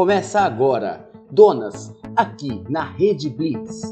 Começa 0.00 0.40
agora, 0.40 1.06
Donas, 1.30 1.92
aqui 2.16 2.62
na 2.70 2.82
Rede 2.82 3.28
Blitz. 3.28 3.82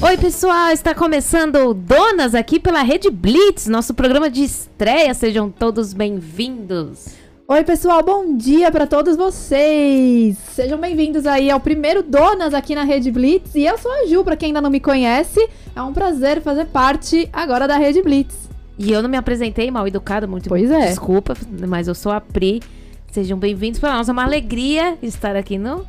Oi, 0.00 0.16
pessoal, 0.16 0.70
está 0.70 0.94
começando 0.94 1.56
o 1.56 1.74
Donas 1.74 2.32
aqui 2.32 2.60
pela 2.60 2.82
Rede 2.82 3.10
Blitz, 3.10 3.66
nosso 3.66 3.92
programa 3.92 4.30
de 4.30 4.44
estreia. 4.44 5.12
Sejam 5.14 5.50
todos 5.50 5.92
bem-vindos. 5.92 7.06
Oi, 7.48 7.64
pessoal, 7.64 8.04
bom 8.04 8.36
dia 8.36 8.70
para 8.70 8.86
todos 8.86 9.16
vocês. 9.16 10.38
Sejam 10.52 10.78
bem-vindos 10.78 11.26
aí 11.26 11.50
ao 11.50 11.58
primeiro 11.58 12.04
Donas 12.04 12.54
aqui 12.54 12.76
na 12.76 12.84
Rede 12.84 13.10
Blitz. 13.10 13.56
E 13.56 13.66
eu 13.66 13.76
sou 13.78 13.90
a 13.90 14.06
Ju, 14.06 14.22
para 14.22 14.36
quem 14.36 14.50
ainda 14.50 14.60
não 14.60 14.70
me 14.70 14.78
conhece. 14.78 15.44
É 15.74 15.82
um 15.82 15.92
prazer 15.92 16.40
fazer 16.40 16.66
parte 16.66 17.28
agora 17.32 17.66
da 17.66 17.76
Rede 17.76 18.00
Blitz. 18.00 18.48
E 18.78 18.92
eu 18.92 19.02
não 19.02 19.10
me 19.10 19.16
apresentei 19.16 19.72
mal 19.72 19.88
educado, 19.88 20.28
muito 20.28 20.48
Pois 20.48 20.70
é. 20.70 20.86
desculpa, 20.86 21.36
mas 21.66 21.88
eu 21.88 21.96
sou 21.96 22.12
a 22.12 22.20
Pri. 22.20 22.62
Sejam 23.14 23.38
bem-vindos 23.38 23.78
para 23.78 23.92
nós. 23.94 24.08
É 24.08 24.12
uma 24.12 24.24
alegria 24.24 24.98
estar 25.00 25.36
aqui 25.36 25.56
no, 25.56 25.86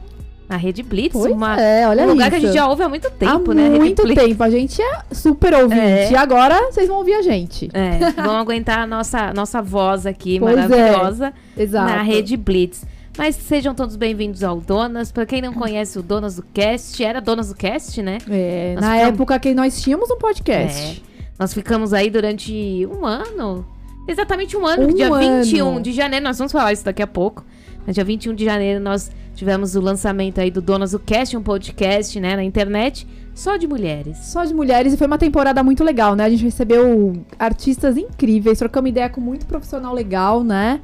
na 0.47 0.57
Rede 0.57 0.83
Blitz. 0.83 1.11
Pois 1.11 1.33
uma, 1.33 1.59
é, 1.59 1.87
olha 1.87 2.03
um 2.03 2.09
lugar 2.11 2.27
isso. 2.27 2.29
que 2.29 2.35
a 2.35 2.39
gente 2.51 2.53
já 2.53 2.67
ouve 2.67 2.83
há 2.83 2.87
muito 2.87 3.09
tempo, 3.09 3.49
Há 3.49 3.55
né? 3.55 3.67
Muito 3.71 4.03
tempo. 4.13 4.43
A 4.43 4.49
gente 4.51 4.79
é 4.79 5.01
super 5.11 5.55
ouvinte. 5.55 5.81
É. 5.81 6.11
E 6.11 6.15
agora 6.15 6.71
vocês 6.71 6.87
vão 6.87 6.97
ouvir 6.97 7.15
a 7.15 7.23
gente. 7.23 7.67
É, 7.73 8.11
vamos 8.11 8.41
aguentar 8.41 8.81
a 8.81 8.85
nossa, 8.85 9.33
nossa 9.33 9.59
voz 9.59 10.05
aqui 10.05 10.39
Pois 10.39 10.55
é. 10.55 10.67
maravilhosa 10.67 11.33
Exato. 11.57 11.91
na 11.95 12.03
Rede 12.03 12.37
Blitz. 12.37 12.85
Mas 13.17 13.35
sejam 13.35 13.73
todos 13.73 13.95
bem-vindos 13.95 14.43
ao 14.43 14.61
Donas. 14.61 15.11
Para 15.11 15.25
quem 15.25 15.41
não 15.41 15.51
conhece 15.51 15.97
o 15.97 16.03
Donas 16.03 16.35
do 16.35 16.43
Cast, 16.53 17.03
era 17.03 17.19
Donas 17.19 17.49
do 17.49 17.55
Cast, 17.55 18.03
né? 18.03 18.19
É, 18.29 18.73
Nós 18.75 18.85
na 18.85 18.91
ficamos- 18.91 19.13
época 19.15 19.39
que 19.39 19.53
nós 19.55 19.81
tínhamos 19.81 20.11
um 20.11 20.17
podcast. 20.19 21.01
É. 21.01 21.29
Nós 21.39 21.55
ficamos 21.55 21.91
aí 21.91 22.07
durante 22.11 22.85
um 22.85 23.03
ano. 23.03 23.65
Exatamente 24.07 24.55
um 24.55 24.65
ano, 24.65 24.89
Um 24.89 24.93
dia 24.93 25.07
ano. 25.07 25.43
21 25.43 25.81
de 25.81 25.91
janeiro, 25.91 26.23
nós 26.23 26.37
vamos 26.37 26.51
falar 26.51 26.73
isso 26.73 26.85
daqui 26.85 27.01
a 27.01 27.07
pouco. 27.07 27.43
Mas 27.85 27.95
dia 27.95 28.03
21 28.03 28.33
de 28.33 28.45
janeiro 28.45 28.79
nós 28.79 29.11
tivemos 29.35 29.75
o 29.75 29.81
lançamento 29.81 30.39
aí 30.39 30.49
do 30.49 30.61
Donas 30.61 30.91
do 30.91 30.99
Cast, 30.99 31.35
um 31.37 31.43
podcast, 31.43 32.19
né, 32.19 32.35
na 32.35 32.43
internet, 32.43 33.07
só 33.33 33.57
de 33.57 33.67
mulheres. 33.67 34.17
Só 34.19 34.43
de 34.45 34.53
mulheres 34.53 34.93
e 34.93 34.97
foi 34.97 35.07
uma 35.07 35.17
temporada 35.17 35.61
muito 35.61 35.83
legal, 35.83 36.15
né? 36.15 36.23
A 36.23 36.29
gente 36.29 36.43
recebeu 36.43 37.13
artistas 37.37 37.97
incríveis, 37.97 38.57
trocamos 38.59 38.89
ideia 38.89 39.09
com 39.09 39.19
muito 39.21 39.45
profissional 39.45 39.93
legal, 39.93 40.43
né? 40.43 40.79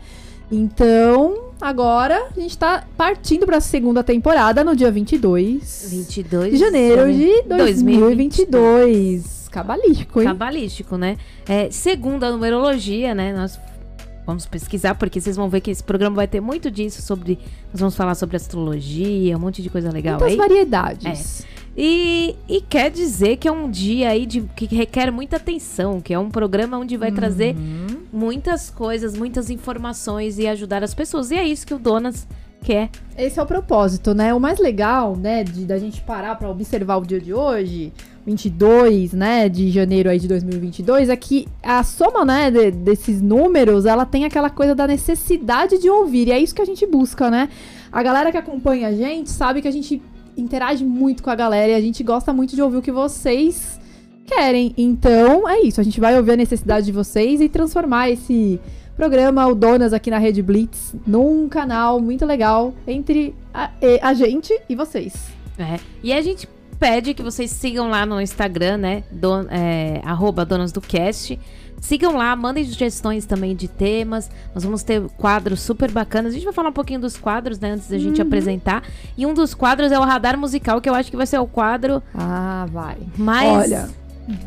Então, 0.51 1.51
agora 1.61 2.27
a 2.35 2.39
gente 2.39 2.57
tá 2.57 2.83
partindo 2.97 3.45
pra 3.45 3.61
segunda 3.61 4.03
temporada 4.03 4.65
no 4.65 4.75
dia 4.75 4.91
22 4.91 5.87
22 5.89 6.51
de 6.51 6.57
janeiro 6.57 7.11
de 7.11 7.43
2022. 7.47 7.99
2022. 8.41 9.40
Cabalístico, 9.51 10.19
hein? 10.21 10.27
Cabalístico, 10.27 10.97
né? 10.97 11.17
É, 11.47 11.69
segundo 11.69 12.23
a 12.23 12.31
numerologia, 12.31 13.13
né, 13.13 13.33
nós 13.33 13.59
vamos 14.25 14.45
pesquisar, 14.45 14.95
porque 14.95 15.19
vocês 15.19 15.35
vão 15.35 15.49
ver 15.49 15.61
que 15.61 15.69
esse 15.71 15.83
programa 15.83 16.15
vai 16.15 16.27
ter 16.27 16.39
muito 16.41 16.71
disso 16.71 17.01
sobre... 17.01 17.37
Nós 17.71 17.79
vamos 17.79 17.95
falar 17.95 18.15
sobre 18.15 18.37
astrologia, 18.37 19.35
um 19.35 19.39
monte 19.39 19.61
de 19.61 19.69
coisa 19.69 19.91
legal 19.91 20.13
Muitas 20.19 20.31
aí. 20.31 20.37
variedades. 20.37 21.45
E, 21.75 22.35
e 22.49 22.61
quer 22.61 22.91
dizer 22.91 23.37
que 23.37 23.47
é 23.47 23.51
um 23.51 23.69
dia 23.69 24.09
aí 24.09 24.25
de, 24.25 24.41
que 24.55 24.65
requer 24.75 25.09
muita 25.11 25.37
atenção, 25.37 26.01
que 26.01 26.13
é 26.13 26.19
um 26.19 26.29
programa 26.29 26.77
onde 26.77 26.97
vai 26.97 27.11
trazer 27.11 27.55
Uhum. 27.55 28.01
muitas 28.11 28.69
coisas, 28.69 29.17
muitas 29.17 29.49
informações 29.49 30.37
e 30.37 30.47
ajudar 30.47 30.83
as 30.83 30.93
pessoas. 30.93 31.31
E 31.31 31.35
é 31.35 31.47
isso 31.47 31.65
que 31.65 31.73
o 31.73 31.79
Donas 31.79 32.27
quer. 32.63 32.89
Esse 33.17 33.39
é 33.39 33.43
o 33.43 33.45
propósito, 33.45 34.13
né? 34.13 34.33
O 34.33 34.39
mais 34.39 34.59
legal, 34.59 35.15
né, 35.15 35.43
de 35.43 35.65
da 35.65 35.77
gente 35.77 36.01
parar 36.01 36.35
pra 36.35 36.49
observar 36.49 36.97
o 36.97 37.05
dia 37.05 37.19
de 37.19 37.33
hoje, 37.33 37.91
22, 38.25 39.13
né, 39.13 39.49
de 39.49 39.71
janeiro 39.71 40.09
aí 40.09 40.19
de 40.19 40.27
2022, 40.27 41.09
é 41.09 41.15
que 41.15 41.47
a 41.61 41.83
soma, 41.83 42.23
né, 42.23 42.51
de- 42.51 42.71
desses 42.71 43.21
números, 43.21 43.85
ela 43.85 44.05
tem 44.05 44.25
aquela 44.25 44.49
coisa 44.49 44.75
da 44.75 44.87
necessidade 44.87 45.79
de 45.79 45.89
ouvir, 45.89 46.27
e 46.27 46.31
é 46.31 46.39
isso 46.39 46.53
que 46.53 46.61
a 46.61 46.65
gente 46.65 46.85
busca, 46.85 47.29
né? 47.29 47.49
A 47.91 48.01
galera 48.03 48.31
que 48.31 48.37
acompanha 48.37 48.87
a 48.87 48.93
gente 48.93 49.29
sabe 49.29 49.61
que 49.61 49.67
a 49.67 49.71
gente 49.71 50.01
interage 50.37 50.85
muito 50.85 51.21
com 51.23 51.29
a 51.29 51.35
galera 51.35 51.71
e 51.71 51.75
a 51.75 51.81
gente 51.81 52.03
gosta 52.03 52.31
muito 52.31 52.55
de 52.55 52.61
ouvir 52.61 52.77
o 52.77 52.81
que 52.81 52.91
vocês 52.91 53.79
querem. 54.25 54.73
Então, 54.77 55.47
é 55.49 55.61
isso, 55.61 55.81
a 55.81 55.83
gente 55.83 55.99
vai 55.99 56.15
ouvir 56.15 56.31
a 56.33 56.37
necessidade 56.37 56.85
de 56.85 56.91
vocês 56.91 57.41
e 57.41 57.49
transformar 57.49 58.09
esse 58.09 58.59
programa, 59.05 59.47
o 59.47 59.55
Donas 59.55 59.93
aqui 59.93 60.11
na 60.11 60.19
Rede 60.19 60.43
Blitz, 60.43 60.93
num 61.07 61.49
canal 61.49 61.99
muito 61.99 62.23
legal 62.23 62.71
entre 62.85 63.33
a, 63.51 63.71
a 64.03 64.13
gente 64.13 64.55
e 64.69 64.75
vocês. 64.75 65.15
É. 65.57 65.79
E 66.03 66.13
a 66.13 66.21
gente 66.21 66.47
pede 66.79 67.15
que 67.15 67.23
vocês 67.23 67.49
sigam 67.49 67.89
lá 67.89 68.05
no 68.05 68.21
Instagram, 68.21 68.77
né? 68.77 69.03
Don, 69.11 69.47
é, 69.49 70.01
arroba 70.05 70.45
Donas 70.45 70.71
do 70.71 70.79
Cast. 70.79 71.39
Sigam 71.79 72.15
lá, 72.15 72.35
mandem 72.35 72.63
sugestões 72.63 73.25
também 73.25 73.55
de 73.55 73.67
temas. 73.67 74.29
Nós 74.53 74.63
vamos 74.63 74.83
ter 74.83 75.01
quadros 75.17 75.61
super 75.61 75.89
bacanas. 75.89 76.31
A 76.31 76.35
gente 76.35 76.43
vai 76.43 76.53
falar 76.53 76.69
um 76.69 76.73
pouquinho 76.73 76.99
dos 76.99 77.17
quadros, 77.17 77.59
né? 77.59 77.71
Antes 77.71 77.87
da 77.89 77.97
gente 77.97 78.21
Uhum. 78.21 78.27
apresentar. 78.27 78.83
E 79.17 79.25
um 79.25 79.33
dos 79.33 79.55
quadros 79.55 79.91
é 79.91 79.97
o 79.97 80.03
Radar 80.03 80.37
Musical, 80.37 80.79
que 80.79 80.87
eu 80.87 80.93
acho 80.93 81.09
que 81.09 81.17
vai 81.17 81.25
ser 81.25 81.39
o 81.39 81.47
quadro 81.47 82.03
Ah, 82.13 82.67
vai. 82.71 82.97
mais. 83.17 83.49
Olha, 83.65 83.89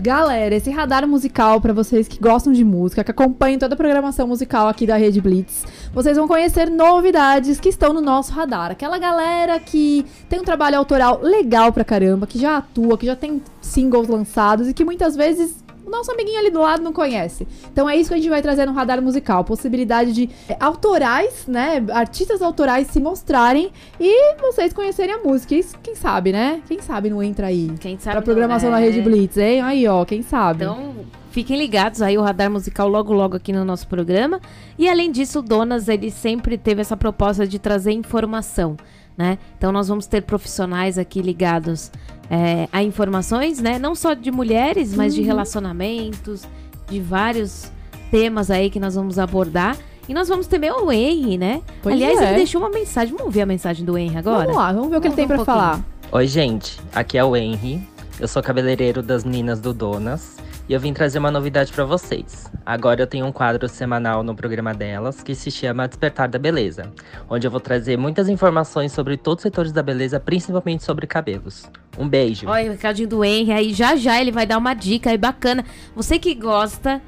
galera, 0.00 0.54
esse 0.54 0.70
radar 0.70 1.06
musical 1.06 1.60
pra 1.60 1.72
vocês 1.72 2.06
que 2.06 2.20
gostam 2.20 2.52
de 2.52 2.64
música, 2.64 3.02
que 3.02 3.10
acompanham 3.10 3.58
toda 3.58 3.74
a 3.74 3.76
programação 3.76 4.26
musical 4.26 4.68
aqui 4.68 4.86
da 4.86 4.96
Rede 4.96 5.20
Blitz, 5.20 5.64
vocês 5.92 6.16
vão 6.16 6.28
conhecer 6.28 6.70
novidades 6.70 7.58
que 7.58 7.68
estão 7.68 7.92
no 7.92 8.00
nosso 8.00 8.32
radar. 8.32 8.70
Aquela 8.70 8.98
galera 8.98 9.58
que 9.58 10.04
tem 10.28 10.40
um 10.40 10.44
trabalho 10.44 10.78
autoral 10.78 11.20
legal 11.22 11.72
pra 11.72 11.84
caramba, 11.84 12.26
que 12.26 12.38
já 12.38 12.58
atua, 12.58 12.98
que 12.98 13.06
já 13.06 13.16
tem 13.16 13.42
singles 13.60 14.08
lançados 14.08 14.68
e 14.68 14.74
que 14.74 14.84
muitas 14.84 15.16
vezes 15.16 15.63
o 15.84 15.90
nosso 15.90 16.10
amiguinho 16.12 16.38
ali 16.38 16.50
do 16.50 16.60
lado 16.60 16.82
não 16.82 16.92
conhece. 16.92 17.46
Então 17.72 17.88
é 17.88 17.96
isso 17.96 18.08
que 18.08 18.14
a 18.14 18.18
gente 18.18 18.28
vai 18.28 18.42
trazer 18.42 18.66
no 18.66 18.72
radar 18.72 19.00
musical, 19.02 19.44
possibilidade 19.44 20.12
de 20.12 20.30
é, 20.48 20.56
autorais, 20.60 21.46
né, 21.46 21.84
artistas 21.92 22.40
autorais 22.42 22.88
se 22.88 23.00
mostrarem 23.00 23.70
e 24.00 24.34
vocês 24.40 24.72
conhecerem 24.72 25.14
a 25.14 25.18
música. 25.18 25.54
Isso, 25.54 25.76
quem 25.82 25.94
sabe, 25.94 26.32
né? 26.32 26.62
Quem 26.66 26.80
sabe 26.80 27.10
não 27.10 27.22
entra 27.22 27.48
aí. 27.48 27.72
Quem 27.80 27.98
sabe. 27.98 28.12
Pra 28.12 28.20
não- 28.20 28.24
programação 28.24 28.68
é. 28.68 28.72
na 28.72 28.78
Rede 28.78 29.00
Blitz, 29.00 29.36
hein? 29.36 29.60
Aí, 29.60 29.86
ó, 29.86 30.04
quem 30.04 30.22
sabe? 30.22 30.64
Então, 30.64 30.94
fiquem 31.30 31.56
ligados 31.58 32.00
aí, 32.00 32.16
o 32.16 32.22
Radar 32.22 32.50
Musical 32.50 32.88
logo 32.88 33.12
logo 33.12 33.36
aqui 33.36 33.52
no 33.52 33.64
nosso 33.64 33.86
programa. 33.88 34.40
E 34.78 34.88
além 34.88 35.10
disso, 35.10 35.40
o 35.40 35.42
Donas, 35.42 35.88
ele 35.88 36.10
sempre 36.10 36.56
teve 36.56 36.80
essa 36.80 36.96
proposta 36.96 37.46
de 37.46 37.58
trazer 37.58 37.92
informação, 37.92 38.76
né? 39.16 39.38
Então 39.56 39.70
nós 39.72 39.88
vamos 39.88 40.06
ter 40.06 40.22
profissionais 40.22 40.98
aqui 40.98 41.22
ligados 41.22 41.90
é, 42.30 42.68
a 42.72 42.82
informações, 42.82 43.60
né? 43.60 43.78
Não 43.78 43.94
só 43.94 44.14
de 44.14 44.30
mulheres, 44.30 44.94
mas 44.94 45.14
de 45.14 45.20
Uhum. 45.20 45.26
relacionamentos, 45.26 46.44
de 46.88 47.00
vários 47.00 47.70
temas 48.10 48.50
aí 48.50 48.70
que 48.70 48.80
nós 48.80 48.94
vamos 48.94 49.18
abordar. 49.18 49.76
E 50.08 50.12
nós 50.12 50.28
vamos 50.28 50.46
ter 50.46 50.58
meu 50.58 50.92
Henry, 50.92 51.38
né? 51.38 51.62
Pois 51.82 51.94
Aliás, 51.94 52.20
é. 52.20 52.28
ele 52.28 52.36
deixou 52.36 52.60
uma 52.60 52.68
mensagem. 52.70 53.10
Vamos 53.10 53.26
ouvir 53.26 53.40
a 53.40 53.46
mensagem 53.46 53.84
do 53.86 53.96
Henry 53.96 54.16
agora? 54.18 54.44
Vamos 54.44 54.56
lá, 54.56 54.72
vamos 54.72 54.90
ver 54.90 54.96
o 54.96 55.00
que 55.00 55.06
ele 55.08 55.14
Vamos 55.14 55.16
tem 55.16 55.24
um 55.24 55.44
pra 55.44 55.44
falar. 55.44 55.80
Oi, 56.12 56.26
gente. 56.26 56.78
Aqui 56.94 57.16
é 57.16 57.24
o 57.24 57.34
Henry. 57.34 57.82
Eu 58.20 58.28
sou 58.28 58.42
cabeleireiro 58.42 59.02
das 59.02 59.24
meninas 59.24 59.60
do 59.60 59.72
Donas. 59.72 60.36
E 60.66 60.72
eu 60.72 60.80
vim 60.80 60.94
trazer 60.94 61.18
uma 61.18 61.30
novidade 61.30 61.70
pra 61.72 61.84
vocês. 61.84 62.50
Agora 62.64 63.02
eu 63.02 63.06
tenho 63.06 63.26
um 63.26 63.32
quadro 63.32 63.68
semanal 63.68 64.22
no 64.22 64.34
programa 64.34 64.72
delas 64.72 65.22
que 65.22 65.34
se 65.34 65.50
chama 65.50 65.86
Despertar 65.86 66.26
da 66.26 66.38
Beleza, 66.38 66.90
onde 67.28 67.46
eu 67.46 67.50
vou 67.50 67.60
trazer 67.60 67.98
muitas 67.98 68.30
informações 68.30 68.90
sobre 68.90 69.18
todos 69.18 69.40
os 69.40 69.42
setores 69.42 69.72
da 69.72 69.82
beleza, 69.82 70.18
principalmente 70.18 70.82
sobre 70.82 71.06
cabelos. 71.06 71.70
Um 71.98 72.08
beijo. 72.08 72.48
Olha 72.48 72.68
o 72.68 72.72
recadinho 72.72 73.08
do 73.08 73.22
Henry 73.22 73.52
aí, 73.52 73.74
já 73.74 73.94
já 73.94 74.18
ele 74.18 74.32
vai 74.32 74.46
dar 74.46 74.56
uma 74.56 74.72
dica 74.72 75.10
aí 75.10 75.18
bacana. 75.18 75.64
Você 75.94 76.18
que 76.18 76.34
gosta 76.34 77.02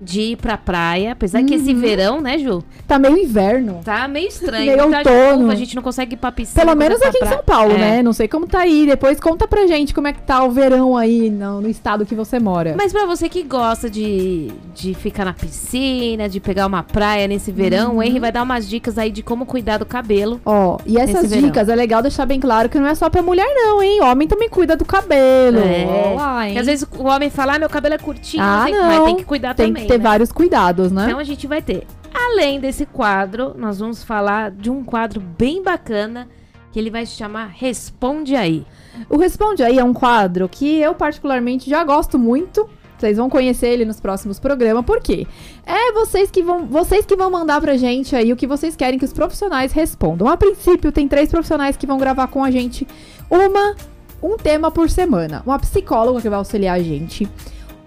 de 0.00 0.20
ir 0.32 0.36
pra 0.36 0.56
praia, 0.56 1.12
apesar 1.12 1.42
que 1.44 1.54
esse 1.54 1.72
Uhum. 1.74 1.80
verão, 1.80 2.20
né, 2.20 2.38
Ju? 2.38 2.62
Tá 2.88 2.98
meio 2.98 3.18
inverno. 3.18 3.80
Tá 3.84 4.08
meio 4.08 4.28
estranho. 4.28 4.64
Meio 4.66 4.90
tá 4.90 4.98
outono. 4.98 5.40
chuva, 5.42 5.52
a 5.52 5.56
gente 5.56 5.76
não 5.76 5.82
consegue 5.82 6.14
ir 6.14 6.16
pra 6.16 6.32
piscina. 6.32 6.64
Pelo 6.64 6.76
menos 6.76 6.98
pra 6.98 7.08
aqui 7.08 7.18
em 7.18 7.20
praia. 7.20 7.34
São 7.36 7.44
Paulo, 7.44 7.72
É. 7.74 7.78
né? 7.78 8.02
Não 8.02 8.12
sei 8.12 8.26
como 8.26 8.46
tá 8.46 8.60
aí. 8.60 8.86
Depois 8.86 9.20
conta 9.20 9.46
pra 9.46 9.66
gente 9.66 9.92
como 9.94 10.08
é 10.08 10.12
que 10.12 10.22
tá 10.22 10.42
o 10.44 10.50
verão 10.50 10.96
aí 10.96 11.28
no, 11.30 11.60
no 11.60 11.68
estado 11.68 12.06
que 12.06 12.14
você 12.14 12.38
mora. 12.40 12.74
Mas 12.76 12.92
pra 12.92 13.04
você 13.06 13.28
que 13.28 13.42
gosta 13.42 13.90
de, 13.90 14.50
de 14.74 14.94
ficar 14.94 15.24
na 15.24 15.32
piscina, 15.34 16.28
de 16.28 16.40
pegar 16.40 16.66
uma 16.66 16.82
praia 16.82 17.28
nesse 17.28 17.52
verão, 17.52 17.90
Uhum. 17.92 17.96
o 17.98 18.02
Henry 18.02 18.18
vai 18.18 18.32
dar 18.32 18.42
umas 18.42 18.68
dicas 18.68 18.96
aí 18.98 19.10
de 19.10 19.22
como 19.22 19.44
cuidar 19.44 19.78
do 19.78 19.84
cabelo. 19.86 20.40
Ó, 20.44 20.78
e 20.86 20.96
essas 20.96 21.22
Nesse 21.22 21.28
verão. 21.34 21.48
dicas 21.48 21.68
é 21.68 21.74
legal 21.76 22.00
deixar 22.02 22.24
bem 22.26 22.40
claro 22.40 22.68
que 22.68 22.78
não 22.78 22.86
é 22.86 22.94
só 22.94 23.10
pra 23.10 23.22
mulher, 23.22 23.46
não, 23.54 23.82
hein? 23.82 24.00
Homem 24.02 24.26
também 24.26 24.48
cuida 24.48 24.76
do 24.76 24.84
cabelo. 24.84 25.58
É. 25.58 25.86
Ó 25.86 26.14
lá, 26.16 26.42
hein? 26.44 26.48
Porque 26.54 26.58
às 26.60 26.66
vezes 26.66 26.86
o 26.98 27.04
homem 27.06 27.28
fala, 27.30 27.54
ah, 27.56 27.58
meu 27.58 27.68
cabelo 27.68 27.94
é 27.94 27.98
curtinho, 27.98 28.42
Ah, 28.42 28.66
não. 28.70 28.86
mas 28.86 29.04
tem 29.04 29.16
que 29.16 29.24
cuidar 29.24 29.54
Tem 29.54 29.66
também. 29.68 29.82
que 29.86 29.89
ter 29.90 29.98
né? 29.98 30.04
vários 30.04 30.32
cuidados, 30.32 30.92
né? 30.92 31.06
Então 31.06 31.18
a 31.18 31.24
gente 31.24 31.46
vai 31.46 31.60
ter. 31.60 31.86
Além 32.14 32.60
desse 32.60 32.86
quadro, 32.86 33.54
nós 33.56 33.78
vamos 33.78 34.02
falar 34.02 34.50
de 34.50 34.70
um 34.70 34.84
quadro 34.84 35.20
bem 35.20 35.62
bacana 35.62 36.28
que 36.72 36.78
ele 36.78 36.90
vai 36.90 37.04
se 37.04 37.16
chamar 37.16 37.46
Responde 37.46 38.36
Aí. 38.36 38.64
O 39.08 39.16
Responde 39.16 39.62
Aí 39.62 39.78
é 39.78 39.84
um 39.84 39.92
quadro 39.92 40.48
que 40.48 40.78
eu 40.80 40.94
particularmente 40.94 41.68
já 41.68 41.82
gosto 41.82 42.18
muito. 42.18 42.68
Vocês 42.96 43.16
vão 43.16 43.30
conhecer 43.30 43.68
ele 43.68 43.84
nos 43.84 43.98
próximos 43.98 44.38
programas. 44.38 44.84
Por 44.84 45.00
quê? 45.00 45.26
É 45.64 45.90
vocês 45.92 46.30
que 46.30 46.42
vão, 46.42 46.66
vocês 46.66 47.06
que 47.06 47.16
vão 47.16 47.30
mandar 47.30 47.60
pra 47.60 47.76
gente 47.76 48.14
aí 48.14 48.32
o 48.32 48.36
que 48.36 48.46
vocês 48.46 48.76
querem 48.76 48.98
que 48.98 49.04
os 49.04 49.12
profissionais 49.12 49.72
respondam. 49.72 50.28
A 50.28 50.36
princípio, 50.36 50.92
tem 50.92 51.08
três 51.08 51.30
profissionais 51.30 51.76
que 51.76 51.86
vão 51.86 51.98
gravar 51.98 52.26
com 52.26 52.44
a 52.44 52.50
gente 52.50 52.86
uma 53.30 53.74
um 54.22 54.36
tema 54.36 54.70
por 54.70 54.90
semana. 54.90 55.42
Uma 55.46 55.58
psicóloga 55.58 56.20
que 56.20 56.28
vai 56.28 56.38
auxiliar 56.38 56.78
a 56.78 56.82
gente, 56.82 57.26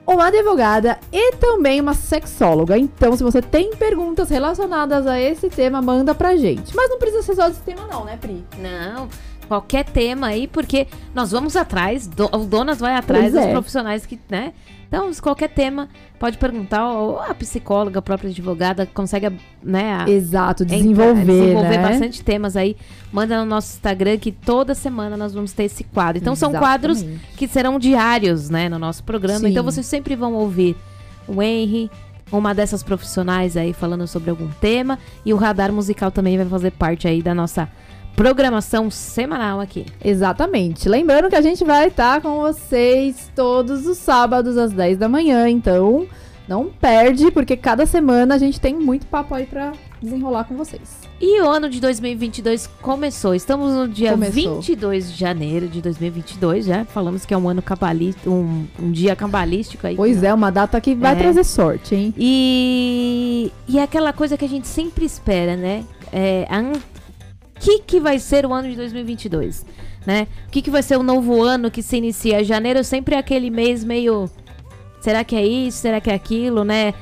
uma 0.05 0.27
advogada 0.27 0.99
e 1.11 1.33
também 1.33 1.79
uma 1.79 1.93
sexóloga. 1.93 2.77
Então, 2.77 3.15
se 3.15 3.23
você 3.23 3.41
tem 3.41 3.75
perguntas 3.75 4.29
relacionadas 4.29 5.07
a 5.07 5.19
esse 5.19 5.49
tema, 5.49 5.81
manda 5.81 6.13
pra 6.13 6.35
gente. 6.35 6.75
Mas 6.75 6.89
não 6.89 6.99
precisa 6.99 7.23
ser 7.23 7.35
só 7.35 7.47
desse 7.47 7.61
tema 7.61 7.87
não, 7.87 8.05
né, 8.05 8.17
Pri? 8.17 8.43
Não, 8.59 9.07
qualquer 9.47 9.85
tema 9.85 10.27
aí, 10.27 10.47
porque 10.47 10.87
nós 11.13 11.31
vamos 11.31 11.55
atrás, 11.55 12.07
do, 12.07 12.25
o 12.25 12.45
Donas 12.45 12.79
vai 12.79 12.95
atrás 12.95 13.31
Pois 13.31 13.33
dos 13.33 13.43
é. 13.43 13.51
profissionais 13.51 14.05
que, 14.05 14.19
né? 14.29 14.53
Então, 14.95 15.11
qualquer 15.23 15.49
tema, 15.49 15.89
pode 16.19 16.37
perguntar, 16.37 16.87
ou 16.91 17.19
a 17.19 17.33
psicóloga, 17.33 17.97
a 17.97 18.01
própria 18.01 18.29
advogada, 18.29 18.85
consegue, 18.85 19.27
né, 19.63 19.91
a- 20.05 20.07
Exato, 20.07 20.63
desenvolver, 20.63 21.25
desenvolver 21.25 21.77
né? 21.77 21.89
bastante 21.89 22.23
temas 22.23 22.55
aí. 22.55 22.77
Manda 23.11 23.39
no 23.39 23.45
nosso 23.45 23.73
Instagram 23.73 24.19
que 24.19 24.31
toda 24.31 24.75
semana 24.75 25.17
nós 25.17 25.33
vamos 25.33 25.51
ter 25.51 25.63
esse 25.63 25.83
quadro. 25.83 26.21
Então, 26.21 26.35
são 26.35 26.51
quadros 26.53 26.97
Exatamente. 26.99 27.27
que 27.35 27.47
serão 27.47 27.79
diários, 27.79 28.51
né, 28.51 28.69
no 28.69 28.77
nosso 28.77 29.03
programa. 29.03 29.39
Sim. 29.39 29.47
Então 29.47 29.63
vocês 29.63 29.87
sempre 29.87 30.15
vão 30.15 30.35
ouvir 30.35 30.75
o 31.27 31.41
Henry, 31.41 31.89
uma 32.31 32.53
dessas 32.53 32.83
profissionais 32.83 33.57
aí 33.57 33.73
falando 33.73 34.05
sobre 34.05 34.29
algum 34.29 34.47
tema, 34.61 34.99
e 35.25 35.33
o 35.33 35.37
radar 35.37 35.73
musical 35.73 36.11
também 36.11 36.37
vai 36.37 36.45
fazer 36.45 36.69
parte 36.69 37.07
aí 37.07 37.23
da 37.23 37.33
nossa 37.33 37.67
programação 38.15 38.89
semanal 38.89 39.59
aqui. 39.59 39.85
Exatamente. 40.03 40.87
Lembrando 40.87 41.29
que 41.29 41.35
a 41.35 41.41
gente 41.41 41.63
vai 41.63 41.87
estar 41.87 42.21
com 42.21 42.39
vocês 42.39 43.31
todos 43.35 43.85
os 43.87 43.97
sábados 43.97 44.57
às 44.57 44.71
10 44.71 44.97
da 44.97 45.09
manhã, 45.09 45.49
então 45.49 46.05
não 46.47 46.65
perde, 46.67 47.31
porque 47.31 47.55
cada 47.55 47.85
semana 47.85 48.35
a 48.35 48.37
gente 48.37 48.59
tem 48.59 48.75
muito 48.75 49.05
papo 49.07 49.33
aí 49.33 49.45
pra 49.45 49.71
desenrolar 50.01 50.43
com 50.43 50.55
vocês. 50.57 51.01
E 51.21 51.41
o 51.41 51.49
ano 51.49 51.69
de 51.69 51.79
2022 51.79 52.67
começou. 52.81 53.33
Estamos 53.33 53.71
no 53.73 53.87
dia 53.87 54.11
Começou. 54.11 54.55
22 54.59 55.13
de 55.13 55.17
janeiro 55.17 55.67
de 55.69 55.81
2022, 55.81 56.65
já 56.65 56.83
falamos 56.83 57.25
que 57.25 57.33
é 57.33 57.37
um 57.37 57.47
ano 57.47 57.61
cabalístico, 57.61 58.29
um, 58.29 58.65
um 58.77 58.91
dia 58.91 59.15
cabalístico 59.15 59.87
aí. 59.87 59.95
Pois 59.95 60.21
é, 60.21 60.33
uma 60.33 60.51
data 60.51 60.81
que 60.81 60.93
vai 60.93 61.13
É. 61.13 61.15
trazer 61.15 61.45
sorte, 61.45 61.95
hein? 61.95 62.13
E, 62.17 63.51
e 63.67 63.79
é 63.79 63.83
aquela 63.83 64.11
coisa 64.11 64.35
que 64.37 64.43
a 64.43 64.49
gente 64.49 64.67
sempre 64.67 65.05
espera, 65.05 65.55
né? 65.55 65.85
É, 66.11 66.45
a 66.49 66.61
que 67.63 67.79
que 67.79 67.99
vai 67.99 68.19
ser 68.19 68.45
o 68.45 68.53
ano 68.53 68.69
de 68.69 68.75
2022, 68.75 69.65
né? 70.05 70.27
O 70.47 70.51
que 70.51 70.61
que 70.61 70.69
vai 70.69 70.83
ser 70.83 70.97
o 70.97 71.03
novo 71.03 71.41
ano 71.41 71.71
que 71.71 71.81
se 71.81 71.95
inicia? 71.95 72.43
Janeiro 72.43 72.83
sempre 72.83 73.15
é 73.15 73.17
aquele 73.17 73.49
mês 73.49 73.85
meio... 73.85 74.29
Será 74.99 75.23
que 75.23 75.35
é 75.35 75.45
isso? 75.45 75.77
Será 75.77 76.01
que 76.01 76.09
é 76.09 76.13
aquilo, 76.13 76.63
né? 76.65 76.93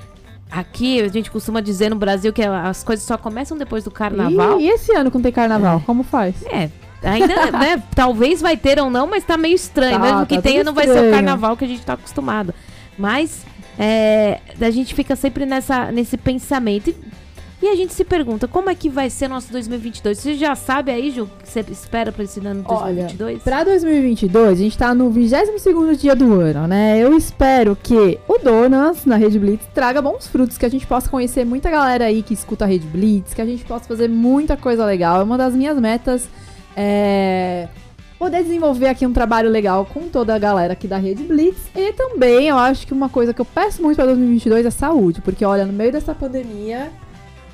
Aqui 0.52 1.02
a 1.02 1.08
gente 1.08 1.31
costuma 1.31 1.62
dizer 1.62 1.90
no 1.90 1.96
Brasil 1.96 2.31
que 2.31 2.44
as 2.44 2.84
coisas 2.84 3.06
só 3.06 3.18
começam 3.18 3.58
depois 3.58 3.84
do 3.84 3.92
carnaval. 3.92 4.60
E, 4.60 4.66
e 4.66 4.69
esse 4.69 4.94
ano 4.94 5.10
com 5.10 5.22
tem 5.22 5.31
carnaval, 5.31 5.81
como 5.86 6.04
faz? 6.04 6.36
É, 6.46 6.69
ainda, 7.04 7.50
né? 7.52 7.81
Talvez 7.96 8.42
vai 8.42 8.57
ter 8.57 8.80
ou 8.80 8.90
não, 8.90 9.07
mas 9.07 9.24
tá 9.24 9.38
meio 9.38 9.56
estranho. 9.56 9.98
Tá, 9.98 10.00
Mesmo 10.00 10.25
que 10.25 10.36
tá 10.36 10.42
tenha, 10.42 10.64
não 10.64 10.74
vai 10.74 10.88
ser 10.88 11.07
o 11.07 11.12
carnaval 11.12 11.57
que 11.57 11.66
a 11.66 11.68
gente 11.68 11.84
tá 11.86 11.94
acostumado. 11.94 12.54
Mas 12.98 13.46
é, 13.80 14.40
a 14.60 14.69
gente 14.69 14.94
fica 14.94 15.16
sempre 15.16 15.46
nessa, 15.46 15.92
nesse 15.92 16.18
pensamento. 16.18 16.90
E, 16.90 16.96
e 17.62 17.68
a 17.68 17.75
gente 17.75 17.94
se 17.94 18.04
pergunta, 18.04 18.48
como 18.48 18.69
é 18.69 18.75
que 18.75 18.90
vai 18.90 19.10
ser 19.10 19.28
nosso 19.28 19.52
2022? 19.52 20.18
Você 20.18 20.36
já 20.36 20.56
sabe 20.56 20.92
aí, 20.92 21.12
Ju, 21.12 21.24
o 21.24 21.28
que 21.28 21.48
você 21.48 21.63
espera 21.69 22.12
pra 22.12 22.24
esse 22.24 22.40
ano 22.40 22.62
de 22.62 22.72
Olha, 22.72 23.06
2022? 23.06 23.44
Pra 23.44 23.63
2022, 23.63 24.52
a 24.52 24.56
gente 24.56 24.78
tá 24.78 24.96
no 24.96 25.12
22º 25.12 25.96
dia 25.96 26.16
do 26.16 26.40
ano, 26.40 26.68
né? 26.68 26.98
Eu 27.00 27.16
espero 27.16 27.78
que 27.81 28.19
o 28.28 28.38
Donas, 28.40 29.06
na 29.06 29.16
Rede 29.16 29.38
Blitz, 29.38 29.66
traga 29.74 30.02
bons 30.02 30.28
frutos, 30.28 30.58
que 30.58 30.66
a 30.66 30.69
gente 30.69 30.88
possa 30.88 31.10
conhecer 31.10 31.46
muita 31.46 31.69
galera 31.69 32.06
aí 32.06 32.24
que 32.24 32.34
escuta 32.34 32.66
a 32.66 32.68
Rede 32.68 32.88
Blitz, 32.88 33.34
que 33.34 33.42
a 33.42 33.46
gente 33.46 33.64
possa 33.64 33.86
fazer 33.86 34.10
muita 34.10 34.57
coisa 34.57 34.86
legal. 34.86 35.22
É 35.22 35.24
uma 35.24 35.38
das 35.38 35.54
minhas 35.54 35.78
metas 35.80 36.28
é 36.75 37.68
poder 38.18 38.44
desenvolver 38.44 38.88
aqui 38.88 39.04
um 39.04 39.12
trabalho 39.12 39.50
legal 39.50 39.84
com 39.84 40.02
toda 40.02 40.36
a 40.36 40.38
galera 40.38 40.74
aqui 40.74 40.88
da 40.88 40.98
Rede 40.98 41.24
Blitz. 41.24 41.57
E 41.75 41.92
também, 41.94 42.50
eu 42.50 42.56
acho 42.56 42.86
que 42.86 42.94
uma 42.94 43.10
coisa 43.10 43.34
que 43.34 43.42
eu 43.42 43.46
peço 43.46 43.81
muito 43.81 43.96
pra 43.96 44.06
2022 44.06 44.64
é 44.64 44.69
saúde, 44.69 45.22
porque 45.22 45.44
olha, 45.44 45.66
no 45.66 45.74
meio 45.74 45.92
dessa 45.92 46.14
pandemia, 46.14 46.92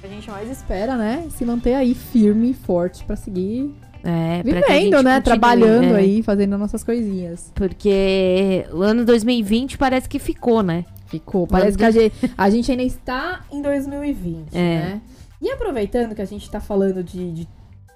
a 0.07 0.09
gente 0.09 0.29
mais 0.29 0.49
espera, 0.49 0.95
né? 0.97 1.27
Se 1.31 1.45
manter 1.45 1.73
aí 1.75 1.93
firme 1.93 2.51
e 2.51 2.53
forte 2.53 3.03
pra 3.03 3.15
seguir 3.15 3.73
É, 4.03 4.41
vivendo, 4.43 5.01
né? 5.03 5.15
continue, 5.15 5.21
Trabalhando 5.23 5.95
é. 5.95 5.99
aí, 5.99 6.23
fazendo 6.23 6.57
nossas 6.57 6.83
coisinhas. 6.83 7.51
Porque 7.55 8.65
o 8.71 8.81
ano 8.81 9.03
2020 9.05 9.77
parece 9.77 10.07
que 10.07 10.19
ficou, 10.19 10.63
né? 10.63 10.85
Ficou. 11.07 11.47
Parece 11.47 11.77
que 11.77 11.83
a 11.85 11.91
gente, 11.91 12.13
a 12.37 12.49
gente 12.49 12.71
ainda 12.71 12.83
está 12.83 13.41
em 13.51 13.61
2020, 13.61 14.53
É. 14.53 14.59
né? 14.59 15.01
E 15.41 15.49
aproveitando 15.51 16.15
que 16.15 16.21
a 16.21 16.25
gente 16.25 16.49
tá 16.49 16.59
falando 16.59 17.03
de, 17.03 17.31
de, 17.31 17.47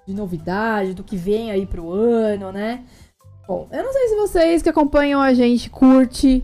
de 0.08 0.14
novidade, 0.14 0.94
do 0.94 1.04
que 1.04 1.18
vem 1.18 1.52
aí 1.52 1.66
pro 1.66 1.92
ano, 1.92 2.52
né? 2.52 2.82
Bom, 3.48 3.68
eu 3.72 3.84
não 3.84 3.92
sei 3.92 4.08
se 4.10 4.16
vocês 4.16 4.62
que 4.62 4.70
acompanham 4.70 5.20
a 5.20 5.34
gente 5.34 5.70
curte 5.70 6.44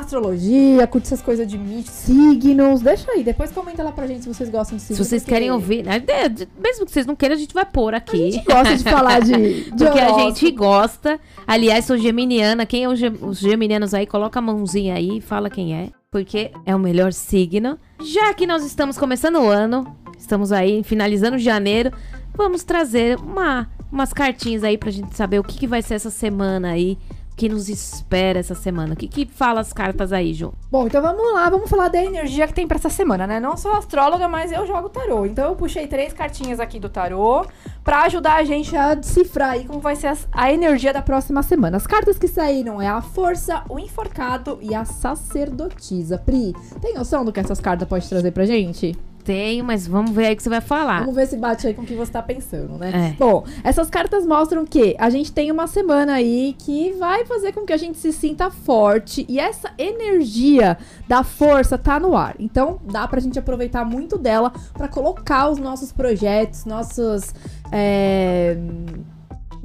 astrologia, 0.00 0.86
curte 0.86 1.06
essas 1.06 1.22
coisas 1.22 1.46
de 1.46 1.56
mito, 1.58 1.90
signos. 1.90 2.80
Deixa 2.80 3.10
aí, 3.12 3.22
depois 3.22 3.50
comenta 3.52 3.82
lá 3.82 3.92
pra 3.92 4.06
gente 4.06 4.22
se 4.22 4.28
vocês 4.28 4.48
gostam 4.48 4.76
de 4.76 4.82
Se 4.82 4.88
signos. 4.94 5.06
vocês 5.08 5.22
porque 5.22 5.34
querem 5.34 5.50
ouvir, 5.50 5.84
né? 5.84 6.02
É, 6.06 6.28
de- 6.28 6.48
mesmo 6.58 6.84
que 6.86 6.92
vocês 6.92 7.06
não 7.06 7.16
queiram, 7.16 7.34
a 7.34 7.38
gente 7.38 7.54
vai 7.54 7.64
pôr 7.64 7.94
aqui. 7.94 8.28
A 8.28 8.30
gente 8.30 8.44
gosta 8.44 8.76
de 8.76 8.84
falar 8.84 9.20
de, 9.20 9.64
de 9.70 9.84
Porque 9.84 9.98
a 10.00 10.18
gente 10.18 10.50
gosta. 10.50 11.18
Aliás, 11.46 11.84
sou 11.84 11.96
geminiana. 11.96 12.64
Quem 12.66 12.84
é 12.84 12.88
o 12.88 12.96
gem- 12.96 13.18
os 13.22 13.38
geminianos 13.38 13.94
aí, 13.94 14.06
coloca 14.06 14.38
a 14.38 14.42
mãozinha 14.42 14.94
aí 14.94 15.18
e 15.18 15.20
fala 15.20 15.48
quem 15.50 15.74
é. 15.74 15.90
Porque 16.10 16.50
é 16.64 16.74
o 16.74 16.78
melhor 16.78 17.12
signo. 17.12 17.78
Já 18.02 18.32
que 18.32 18.46
nós 18.46 18.64
estamos 18.64 18.96
começando 18.96 19.36
o 19.36 19.48
ano, 19.48 19.96
estamos 20.18 20.52
aí 20.52 20.82
finalizando 20.82 21.38
janeiro, 21.38 21.90
vamos 22.34 22.64
trazer 22.64 23.18
uma, 23.18 23.68
umas 23.92 24.12
cartinhas 24.12 24.64
aí 24.64 24.78
pra 24.78 24.90
gente 24.90 25.14
saber 25.16 25.38
o 25.38 25.44
que, 25.44 25.58
que 25.58 25.66
vai 25.66 25.82
ser 25.82 25.94
essa 25.94 26.10
semana 26.10 26.70
aí. 26.70 26.96
Que 27.36 27.50
nos 27.50 27.68
espera 27.68 28.38
essa 28.38 28.54
semana. 28.54 28.94
O 28.94 28.96
que, 28.96 29.06
que 29.06 29.26
fala 29.26 29.60
as 29.60 29.70
cartas 29.70 30.10
aí, 30.10 30.32
Ju? 30.32 30.54
Bom, 30.70 30.86
então 30.86 31.02
vamos 31.02 31.34
lá, 31.34 31.50
vamos 31.50 31.68
falar 31.68 31.88
da 31.88 32.02
energia 32.02 32.46
que 32.46 32.54
tem 32.54 32.66
pra 32.66 32.78
essa 32.78 32.88
semana, 32.88 33.26
né? 33.26 33.38
Não 33.38 33.58
sou 33.58 33.72
astróloga, 33.72 34.26
mas 34.26 34.50
eu 34.52 34.66
jogo 34.66 34.88
tarô. 34.88 35.26
Então 35.26 35.44
eu 35.50 35.54
puxei 35.54 35.86
três 35.86 36.14
cartinhas 36.14 36.58
aqui 36.58 36.80
do 36.80 36.88
tarô 36.88 37.44
pra 37.84 38.04
ajudar 38.04 38.36
a 38.36 38.44
gente 38.44 38.74
a 38.74 38.94
decifrar 38.94 39.50
aí 39.50 39.64
como 39.66 39.80
vai 39.80 39.94
ser 39.96 40.06
as- 40.06 40.26
a 40.32 40.50
energia 40.50 40.94
da 40.94 41.02
próxima 41.02 41.42
semana. 41.42 41.76
As 41.76 41.86
cartas 41.86 42.18
que 42.18 42.26
saíram 42.26 42.80
é 42.80 42.88
a 42.88 43.02
força, 43.02 43.62
o 43.68 43.78
enforcado 43.78 44.58
e 44.62 44.74
a 44.74 44.86
sacerdotisa. 44.86 46.16
Pri, 46.16 46.54
tem 46.80 46.94
noção 46.94 47.22
do 47.22 47.32
que 47.32 47.40
essas 47.40 47.60
cartas 47.60 47.86
podem 47.86 48.08
trazer 48.08 48.30
pra 48.30 48.46
gente? 48.46 48.96
Tenho, 49.26 49.64
mas 49.64 49.88
vamos 49.88 50.12
ver 50.12 50.26
aí 50.26 50.34
o 50.34 50.36
que 50.36 50.42
você 50.44 50.48
vai 50.48 50.60
falar. 50.60 51.00
Vamos 51.00 51.16
ver 51.16 51.26
se 51.26 51.36
bate 51.36 51.66
aí 51.66 51.74
com 51.74 51.82
o 51.82 51.84
que 51.84 51.96
você 51.96 52.12
tá 52.12 52.22
pensando, 52.22 52.78
né? 52.78 53.10
É. 53.10 53.16
Bom, 53.18 53.44
essas 53.64 53.90
cartas 53.90 54.24
mostram 54.24 54.64
que 54.64 54.94
a 55.00 55.10
gente 55.10 55.32
tem 55.32 55.50
uma 55.50 55.66
semana 55.66 56.14
aí 56.14 56.54
que 56.56 56.92
vai 56.92 57.26
fazer 57.26 57.52
com 57.52 57.66
que 57.66 57.72
a 57.72 57.76
gente 57.76 57.98
se 57.98 58.12
sinta 58.12 58.52
forte 58.52 59.26
e 59.28 59.40
essa 59.40 59.72
energia 59.76 60.78
da 61.08 61.24
força 61.24 61.76
tá 61.76 61.98
no 61.98 62.16
ar. 62.16 62.36
Então, 62.38 62.78
dá 62.84 63.08
pra 63.08 63.18
gente 63.18 63.36
aproveitar 63.36 63.84
muito 63.84 64.16
dela 64.16 64.52
pra 64.74 64.86
colocar 64.86 65.48
os 65.48 65.58
nossos 65.58 65.90
projetos, 65.90 66.64
nossos 66.64 67.34
é, 67.72 68.56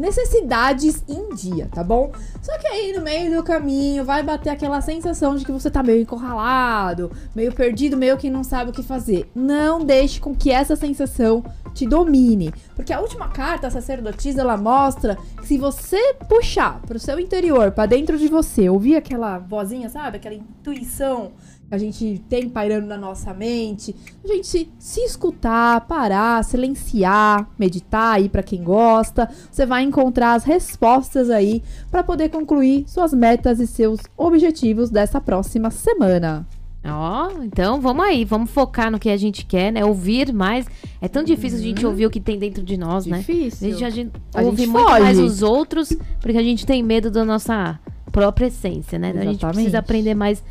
necessidades 0.01 1.03
em 1.08 1.34
dia, 1.36 1.70
tá 1.72 1.84
bom? 1.84 2.12
Só 2.41 2.58
que 2.58 2.67
aí 2.67 2.91
no 2.91 3.01
meio 3.01 3.38
do 3.38 3.43
caminho 3.43 4.03
vai 4.03 4.24
bater 4.24 4.50
aquela 4.50 4.81
sensação 4.81 5.36
de 5.36 5.46
que 5.46 5.51
você 5.51 5.70
tá 5.70 5.84
meio 5.84 6.01
encurralado, 6.01 7.12
meio 7.36 7.53
perdido, 7.53 7.96
meio 7.96 8.17
que 8.17 8.29
não 8.29 8.43
sabe 8.43 8.72
o 8.72 8.74
que 8.74 8.81
fazer. 8.81 9.29
Não 9.36 9.86
deixe 9.86 10.20
com 10.20 10.36
que 10.36 10.51
essa 10.51 10.75
sensação 10.75 11.43
te 11.74 11.86
domine, 11.86 12.51
porque 12.75 12.91
a 12.91 13.00
última 13.00 13.29
carta, 13.29 13.67
a 13.67 13.72
sacerdotisa, 13.72 14.41
ela 14.41 14.58
mostra 14.58 15.17
que 15.39 15.48
se 15.48 15.58
você 15.58 16.15
puxar 16.27 16.81
pro 16.81 17.00
seu 17.00 17.20
interior, 17.20 17.72
pra 17.72 17.86
dentro 17.86 18.17
de 18.17 18.27
você, 18.27 18.67
ouvir 18.67 18.96
aquela 18.96 19.38
vozinha, 19.38 19.88
sabe? 19.88 20.17
Aquela 20.17 20.36
intuição 20.36 21.31
a 21.72 21.78
gente 21.78 22.22
tem 22.30 22.50
pairando 22.50 22.86
na 22.86 22.98
nossa 22.98 23.34
mente, 23.34 23.96
a 24.24 24.28
gente 24.28 24.70
se, 24.78 25.00
escutar, 25.00 25.82
parar, 25.88 26.44
silenciar, 26.44 27.50
meditar 27.58 28.16
aí 28.16 28.28
pra 28.30 28.44
quem 28.44 28.62
gosta, 28.63 29.30
você 29.50 29.66
vai 29.66 29.82
encontrar 29.84 30.34
as 30.34 30.44
respostas 30.44 31.30
aí 31.30 31.63
pra 31.90 32.04
poder 32.04 32.30
concluir 32.30 32.84
suas 32.88 33.13
metas 33.13 33.60
e 33.60 33.66
seus 33.66 34.01
objetivos 34.18 34.90
dessa 34.90 35.22
próxima 35.22 35.72
semana. 35.72 36.46
Ó, 36.84 37.30
então 37.44 37.80
vamos 37.80 38.04
aí, 38.04 38.25
vamos 38.25 38.50
focar 38.50 38.90
no 38.92 38.98
que 38.98 39.10
a 39.10 39.16
gente 39.16 39.46
quer, 39.46 39.72
né? 39.72 39.86
Ouvir 39.86 40.34
mais. 40.34 40.66
É 41.00 41.08
tão 41.08 41.24
difícil 41.24 41.60
a 41.60 41.62
gente 41.62 41.86
ouvir 41.86 42.08
o 42.08 42.10
que 42.10 42.20
tem 42.20 42.40
dentro 42.40 42.63
de 42.63 42.75
nós, 42.75 43.06
né? 43.06 43.18
A 43.18 43.20
Difícil. 43.20 43.70
gente, 43.70 43.86
a 43.86 43.90
gente 43.92 44.12
A 44.34 44.42
ouve 44.42 44.58
gente 44.63 44.70
muito 44.72 44.88
foge. 44.90 45.00
mais 45.00 45.20
os 45.20 45.44
outros 45.44 45.94
porque 46.20 46.38
a 46.38 46.44
gente 46.44 46.66
tem 46.66 46.82
medo 46.82 47.12
da 47.12 47.24
nossa 47.24 47.80
própria 48.12 48.48
essência, 48.48 48.98
né? 48.98 49.10
Então, 49.10 49.22
A 49.22 49.25
gente 49.25 49.36
Exatamente. 49.36 49.56
precisa 49.58 49.78
aprender 49.80 50.16
mais 50.16 50.44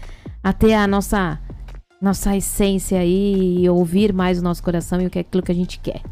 a 0.43 0.53
ter 0.53 0.75
a 0.75 0.87
nossa, 0.87 1.39
nossa 2.01 2.37
essência 2.37 2.99
aí 3.01 3.65
e 3.65 3.69
ouvir 3.69 4.13
mais 4.13 4.39
o 4.39 4.43
nosso 4.43 4.63
coração 4.63 5.01
e 5.01 5.07
o 5.07 5.11
que 5.11 5.19
é 5.19 5.23
aquilo 5.23 5.43
que 5.43 5.53
a 5.53 5.55
gente 5.55 5.79
quer. 5.79 6.03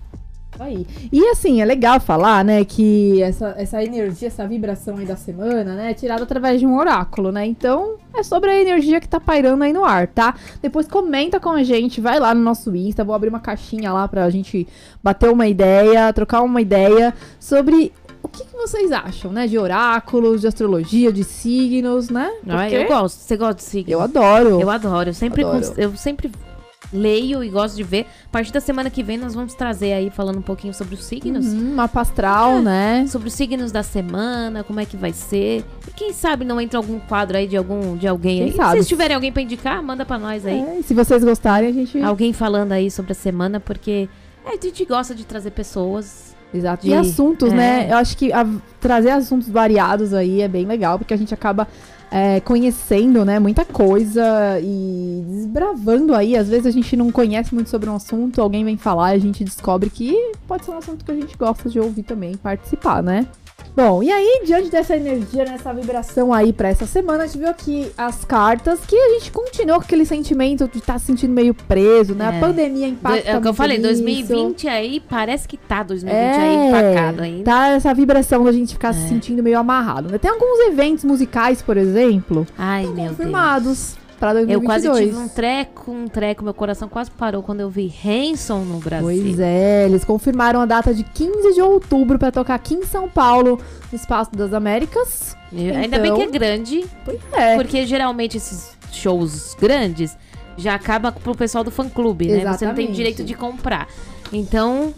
Aí. 0.61 0.85
E 1.13 1.25
assim, 1.29 1.61
é 1.61 1.65
legal 1.65 2.01
falar, 2.01 2.45
né, 2.45 2.65
que 2.65 3.23
essa, 3.23 3.55
essa 3.57 3.83
energia, 3.83 4.27
essa 4.27 4.47
vibração 4.47 4.97
aí 4.97 5.07
da 5.07 5.15
semana, 5.15 5.75
né, 5.75 5.93
é 5.93 5.95
tirada 5.95 6.25
através 6.25 6.59
de 6.59 6.67
um 6.67 6.77
oráculo, 6.77 7.31
né? 7.31 7.47
Então, 7.47 7.95
é 8.13 8.25
sobre 8.25 8.51
a 8.51 8.61
energia 8.61 9.01
que 9.01 9.09
tá 9.09 9.21
pairando 9.21 9.63
aí 9.63 9.73
no 9.73 9.85
ar, 9.85 10.09
tá? 10.09 10.35
Depois 10.61 10.89
comenta 10.89 11.39
com 11.39 11.51
a 11.51 11.63
gente, 11.63 12.01
vai 12.01 12.19
lá 12.19 12.35
no 12.35 12.43
nosso 12.43 12.75
Insta, 12.75 13.05
vou 13.05 13.15
abrir 13.15 13.29
uma 13.29 13.39
caixinha 13.39 13.93
lá 13.93 14.09
pra 14.09 14.29
gente 14.31 14.67
bater 15.03 15.31
uma 15.31 15.47
ideia, 15.47 16.13
trocar 16.13 16.43
uma 16.43 16.61
ideia 16.61 17.15
sobre 17.39 17.93
o 18.23 18.29
que, 18.29 18.45
que 18.45 18.57
vocês 18.57 18.91
acham, 18.93 19.33
né? 19.33 19.47
De 19.47 19.59
oráculos, 19.59 20.41
de 20.41 20.47
astrologia, 20.47 21.13
de 21.13 21.25
signos, 21.25 22.11
né? 22.11 22.31
Porque 22.45 22.75
eu 22.75 22.87
gosto. 22.87 23.17
Você 23.19 23.37
gosta 23.37 23.55
de 23.55 23.63
signo? 23.63 23.93
eu 23.93 24.01
adoro. 24.01 24.61
Eu 24.61 24.71
adoro. 24.71 25.11
Eu 25.11 25.15
sempre, 25.15 25.45
Adoro. 25.45 25.75
eu 25.77 25.97
sempre 25.97 26.31
leio 26.93 27.45
e 27.45 27.49
gosto 27.49 27.77
de 27.77 27.83
ver. 27.83 28.07
A 28.27 28.31
partir 28.31 28.53
da 28.53 28.61
semana 28.61 28.91
que 28.91 29.03
vem 29.03 29.19
nós 29.19 29.35
vamos 29.35 29.55
trazer 29.55 29.93
aí 29.93 30.11
falando 30.11 30.39
um 30.39 30.43
pouquinho 30.43 30.73
sobre 30.73 30.95
os 30.95 31.05
signos. 31.05 31.47
Uhum, 31.47 31.75
mapa 31.75 32.01
astral, 32.01 32.61
né? 32.61 33.07
Sobre 33.09 33.29
os 33.29 33.35
signos 33.35 33.71
da 33.71 33.83
semana, 33.83 34.65
como 34.65 34.81
é 34.81 34.85
que 34.85 34.97
vai 34.97 35.13
ser. 35.13 35.65
E 35.87 35.91
quem 35.93 36.13
sabe 36.13 36.45
não 36.45 36.61
entra 36.61 36.79
algum 36.79 36.99
quadro 36.99 37.37
aí 37.37 37.47
de 37.47 37.57
algum 37.57 37.97
de 37.97 38.07
alguém 38.07 38.39
Quem 38.39 38.45
aí. 38.47 38.51
Se 38.53 38.57
sabe? 38.57 38.71
vocês 38.73 38.89
tiverem 38.89 39.15
alguém 39.15 39.33
pra 39.33 39.43
indicar, 39.43 39.83
manda 39.83 40.05
pra 40.05 40.19
nós 40.19 40.47
aí. 40.47 40.61
É, 40.61 40.79
e 40.79 40.83
se 40.83 40.95
vocês 40.95 41.23
gostarem, 41.23 41.69
a 41.69 41.73
gente. 41.73 42.01
Alguém 42.01 42.33
falando 42.33 42.73
aí 42.73 42.91
sobre 42.91 43.13
a 43.13 43.15
semana, 43.15 43.61
porque 43.61 44.09
é, 44.47 44.51
a 44.51 44.61
gente 44.61 44.85
gosta 44.85 45.15
de 45.15 45.25
trazer 45.25 45.51
pessoas. 45.51 46.28
Exato. 46.53 46.85
de- 46.87 46.91
E 46.93 46.95
assuntos, 46.95 47.53
é. 47.53 47.55
né? 47.57 47.87
Eu 47.93 47.97
acho 47.99 48.17
que 48.17 48.33
a- 48.33 48.47
trazer 48.81 49.11
assuntos 49.11 49.49
variados 49.49 50.15
aí 50.15 50.41
é 50.41 50.49
bem 50.49 50.67
legal, 50.67 50.99
porque 50.99 51.13
a 51.15 51.17
gente 51.17 51.33
acaba 51.35 51.67
é, 52.11 52.41
conhecendo, 52.41 53.23
né, 53.23 53.39
muita 53.39 53.67
coisa 53.67 54.59
e 54.63 55.23
desbravando 55.29 56.15
aí. 56.15 56.37
Às 56.39 56.49
vezes 56.49 56.65
a 56.65 56.71
gente 56.71 56.97
não 56.97 57.13
conhece 57.13 57.55
muito 57.55 57.69
sobre 57.69 57.91
um 57.91 57.95
assunto, 57.97 58.41
alguém 58.41 58.65
vem 58.65 58.79
falar 58.79 59.13
e 59.15 59.17
a 59.17 59.21
gente 59.21 59.45
descobre 59.45 59.91
que 59.91 60.17
pode 60.47 60.65
ser 60.65 60.71
um 60.71 60.79
assunto 60.79 61.05
que 61.05 61.11
a 61.11 61.15
gente 61.15 61.37
gosta 61.37 61.69
de 61.69 61.79
ouvir 61.79 62.05
também, 62.05 62.35
participar, 62.37 63.03
né? 63.03 63.27
Bom, 63.79 64.03
e 64.03 64.11
aí, 64.11 64.43
diante 64.45 64.69
dessa 64.71 64.97
energia, 64.97 65.45
nessa 65.45 65.73
vibração 65.73 66.33
aí 66.35 66.53
pra 66.53 66.69
essa 66.69 66.85
semana, 66.85 67.23
a 67.23 67.27
gente 67.29 67.39
viu 67.39 67.49
aqui 67.49 67.93
as 67.97 68.25
cartas 68.25 68.81
que 68.85 68.97
a 68.97 69.11
gente 69.11 69.31
continua 69.31 69.77
com 69.77 69.83
aquele 69.85 70.05
sentimento 70.05 70.67
de 70.67 70.79
estar 70.79 70.99
se 70.99 71.07
sentindo 71.07 71.33
meio 71.33 71.55
preso, 71.55 72.13
né? 72.13 72.25
É. 72.25 72.37
A 72.37 72.41
pandemia 72.41 72.89
Do- 72.89 72.93
impacta 72.95 73.31
é 73.31 73.39
o 73.39 73.41
que 73.41 73.47
eu 73.47 73.55
falei, 73.55 73.79
nisso. 73.79 73.89
2020 73.91 74.67
aí, 74.67 74.99
parece 75.09 75.47
que 75.47 75.57
tá 75.57 75.85
2020 75.85 76.21
aí 76.21 76.67
empacado 76.69 77.23
ainda. 77.23 77.45
Tá 77.45 77.69
essa 77.69 77.95
vibração 77.95 78.43
da 78.43 78.51
gente 78.51 78.73
ficar 78.73 78.93
se 78.93 79.05
É. 79.05 79.09
sentindo 79.09 79.45
meio 79.45 79.57
amarrado. 79.61 80.11
né? 80.11 80.19
Tem 80.19 80.29
alguns 80.29 80.59
eventos 80.67 81.05
musicais, 81.05 81.63
por 81.63 81.77
exemplo, 81.77 82.45
Ai, 82.59 82.85
meu 82.85 83.13
Deus. 83.13 83.17
Confirmados 84.19 84.21
pra 84.21 84.31
Eu 84.41 84.61
2022. 84.61 84.65
quase 84.65 85.05
tive 85.05 85.17
um 85.17 85.29
treco, 85.29 85.91
um 85.93 86.09
treco, 86.09 86.45
meu 86.45 86.55
coração 86.55 86.89
quase 86.89 87.11
parou 87.11 87.43
quando 87.43 87.61
eu 87.61 87.71
vi 87.71 87.93
Hanson 88.05 88.61
no 88.65 88.79
Brasil. 88.79 89.07
Pois 89.07 89.39
é, 89.41 89.87
eles 89.87 90.05
confirmaram 90.05 90.61
a 90.61 90.67
data 90.67 90.93
de 90.93 91.05
15 91.05 91.55
de 91.55 91.61
outubro 91.63 92.19
pra 92.19 92.31
tocar 92.31 92.55
aqui 92.55 92.75
em 92.75 92.85
São 92.85 93.09
Paulo, 93.09 93.59
no 93.91 93.97
Espaço 93.97 94.31
das 94.33 94.53
Américas. 94.53 95.37
E 95.53 95.71
Ainda 95.71 95.99
bem 95.99 96.11
Então- 96.13 96.17
que 96.19 96.23
é 96.37 96.39
grande, 96.39 96.85
Pois 97.05 97.19
é. 97.33 97.57
porque 97.57 97.87
geralmente 97.87 98.37
esses 98.37 98.71
shows 98.93 99.55
grandes 99.59 100.17
já 100.57 100.75
acaba 100.75 101.13
pro 101.13 101.35
pessoal 101.35 101.63
do 101.63 101.71
fã-clube, 101.71 102.27
né? 102.27 102.33
Você 102.41 102.45
não 102.45 102.51
tem 102.51 102.85
Exatamente. 102.87 102.93
direito 102.93 103.25
de 103.25 103.35
comprar. 103.35 103.87
Então, 104.33 104.93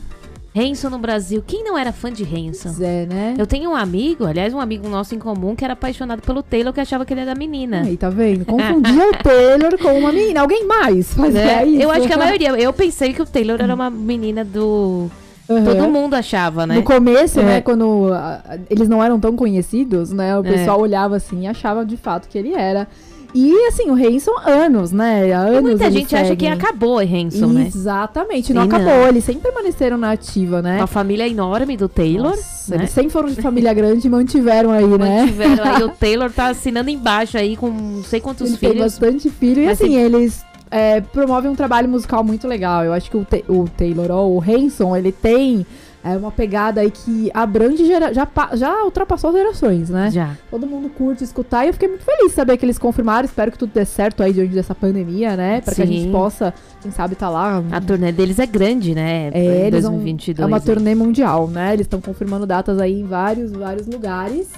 Hanson 0.56 0.90
no 0.90 0.98
Brasil. 0.98 1.42
Quem 1.46 1.62
não 1.62 1.78
era 1.78 1.92
fã 1.92 2.12
de 2.12 2.24
Hanson? 2.24 2.70
Pois 2.70 2.80
é, 2.80 3.06
né? 3.06 3.34
Eu 3.38 3.46
tenho 3.46 3.70
um 3.70 3.76
amigo, 3.76 4.26
aliás, 4.26 4.52
um 4.52 4.58
amigo 4.60 4.88
nosso 4.88 5.14
em 5.14 5.18
comum, 5.18 5.54
que 5.54 5.64
era 5.64 5.74
apaixonado 5.74 6.20
pelo 6.22 6.42
Taylor, 6.42 6.72
que 6.72 6.80
achava 6.80 7.04
que 7.04 7.12
ele 7.14 7.20
era 7.20 7.34
menina. 7.34 7.82
Aí, 7.82 7.96
tá 7.96 8.10
vendo? 8.10 8.44
Confundia 8.46 9.08
o 9.10 9.12
Taylor 9.22 9.78
com 9.78 9.98
uma 9.98 10.12
menina. 10.12 10.40
Alguém 10.40 10.66
mais 10.66 11.14
fazia 11.14 11.30
Né? 11.44 11.66
isso? 11.66 11.82
Eu 11.82 11.90
acho 11.90 12.06
que 12.06 12.12
a 12.12 12.18
maioria. 12.18 12.48
Eu 12.60 12.72
pensei 12.72 13.12
que 13.12 13.22
o 13.22 13.26
Taylor 13.26 13.60
era 13.60 13.74
uma 13.74 13.88
menina 13.90 14.44
do. 14.44 15.08
Uhum. 15.48 15.64
Todo 15.64 15.88
mundo 15.88 16.14
achava, 16.14 16.64
né? 16.64 16.76
No 16.76 16.82
começo, 16.84 17.40
É. 17.40 17.44
né, 17.44 17.60
quando 17.60 18.10
ah, 18.12 18.40
eles 18.70 18.88
não 18.88 19.02
eram 19.02 19.18
tão 19.18 19.34
conhecidos, 19.34 20.12
né, 20.12 20.38
o 20.38 20.46
É. 20.46 20.52
pessoal 20.52 20.80
olhava 20.80 21.16
assim 21.16 21.42
e 21.42 21.46
achava 21.48 21.84
de 21.84 21.96
fato 21.96 22.28
que 22.28 22.38
ele 22.38 22.54
era. 22.54 22.86
E 23.34 23.66
assim, 23.66 23.90
o 23.90 23.94
Hanson, 23.94 24.32
anos, 24.44 24.92
né? 24.92 25.22
Há 25.22 25.26
E 25.26 25.32
anos 25.32 25.62
muita 25.62 25.90
gente 25.90 26.14
acha 26.16 26.34
que 26.36 26.44
seguem. 26.46 26.52
acabou 26.52 26.96
o 26.96 26.98
Hanson, 26.98 27.46
né? 27.46 27.66
Exatamente, 27.66 28.52
não 28.52 28.64
E 28.64 28.68
não. 28.68 28.76
acabou. 28.76 29.08
Eles 29.08 29.24
sempre 29.24 29.42
permaneceram 29.42 29.96
na 29.96 30.10
ativa, 30.12 30.60
né? 30.60 30.78
Uma 30.78 30.86
família 30.86 31.28
enorme 31.28 31.76
do 31.76 31.88
Taylor. 31.88 32.30
Nossa, 32.30 32.74
né? 32.76 32.82
Eles 32.82 32.90
sempre 32.90 33.10
foram 33.10 33.28
de 33.28 33.40
família 33.40 33.72
grande 33.72 34.06
e 34.06 34.10
mantiveram 34.10 34.70
aí, 34.72 34.86
né? 34.86 35.20
Mantiveram 35.22 35.64
aí, 35.64 35.82
o 35.84 35.88
Taylor 35.98 36.30
tá 36.30 36.48
assinando 36.48 36.90
embaixo 36.90 37.36
aí 37.38 37.56
com 37.56 37.68
não 37.70 38.02
sei 38.02 38.20
quantos 38.20 38.48
Ele 38.48 38.56
tem 38.56 38.70
filhos. 38.70 38.84
bastante 38.98 39.30
filho. 39.30 39.62
E 39.62 39.68
assim, 39.68 39.94
eles 39.96 40.44
é, 40.70 41.00
promovem 41.00 41.50
um 41.50 41.54
trabalho 41.56 41.88
musical 41.88 42.24
muito 42.24 42.48
legal. 42.48 42.84
Eu 42.84 42.92
acho 42.92 43.10
que 43.10 43.16
o, 43.16 43.26
o 43.48 43.68
Taylor, 43.76 44.10
ó, 44.10 44.26
o 44.26 44.40
Hanson, 44.42 44.96
ele 44.96 45.12
tem 45.12 45.64
é, 46.02 46.16
uma 46.16 46.30
pegada 46.30 46.80
aí 46.80 46.90
que 46.90 47.30
abrange, 47.34 47.84
gera- 47.84 48.12
já, 48.14 48.26
já 48.54 48.84
ultrapassou 48.84 49.32
gerações, 49.32 49.90
né? 49.90 50.10
Já. 50.10 50.34
Todo 50.50 50.66
mundo 50.66 50.88
curte 50.88 51.22
escutar 51.22 51.64
e 51.64 51.68
eu 51.68 51.72
fiquei 51.74 51.88
muito 51.88 52.04
feliz 52.04 52.28
de 52.30 52.34
saber 52.34 52.56
que 52.56 52.64
eles 52.64 52.78
confirmaram. 52.78 53.24
Espero 53.26 53.52
que 53.52 53.58
tudo 53.58 53.72
dê 53.74 53.84
certo 53.84 54.22
aí 54.22 54.32
diante 54.32 54.54
dessa 54.54 54.74
pandemia, 54.74 55.36
né? 55.36 55.60
Pra 55.60 55.74
que 55.74 55.82
a 55.82 55.86
Sim. 55.86 55.92
gente 55.92 56.10
possa, 56.12 56.54
quem 56.80 56.90
sabe, 56.90 57.14
tá 57.16 57.28
lá. 57.28 57.62
A 57.70 57.80
turnê 57.80 58.12
deles 58.12 58.38
é 58.38 58.46
grande, 58.46 58.94
né? 58.94 59.28
É, 59.32 59.38
em 59.38 59.66
eles 59.66 59.82
vão- 59.82 59.92
2022. 59.92 60.42
É 60.42 60.46
uma 60.46 60.58
né? 60.58 60.64
turnê 60.64 60.94
mundial, 60.94 61.48
né? 61.48 61.74
Eles 61.74 61.84
estão 61.84 62.00
confirmando 62.00 62.46
datas 62.46 62.78
aí 62.78 63.00
em 63.00 63.04
vários, 63.04 63.52
vários 63.52 63.86
lugares. 63.86 64.48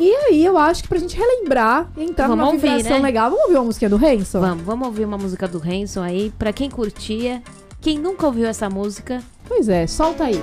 E 0.00 0.10
aí, 0.10 0.44
eu 0.44 0.56
acho 0.56 0.82
que 0.82 0.88
pra 0.88 0.98
gente 0.98 1.14
relembrar 1.16 1.90
e 1.98 2.02
entrar 2.04 2.26
Vamos 2.26 2.38
numa 2.44 2.52
ouvir, 2.54 2.60
vibração 2.76 2.96
né? 2.96 3.02
legal. 3.02 3.28
Vamos 3.30 3.44
ouvir 3.44 3.56
uma 3.58 3.64
música 3.66 3.88
do 3.90 3.96
Hanson? 3.96 4.40
Vamos, 4.40 4.64
vamos 4.64 4.86
ouvir 4.88 5.04
uma 5.04 5.18
música 5.18 5.46
do 5.46 5.58
Hanson 5.58 6.02
aí. 6.02 6.32
Pra 6.38 6.50
quem 6.52 6.70
curtia, 6.70 7.42
quem 7.82 7.98
nunca 7.98 8.26
ouviu 8.26 8.46
essa 8.46 8.70
música, 8.70 9.20
Pois 9.44 9.68
é, 9.68 9.86
solta 9.86 10.24
aí. 10.24 10.36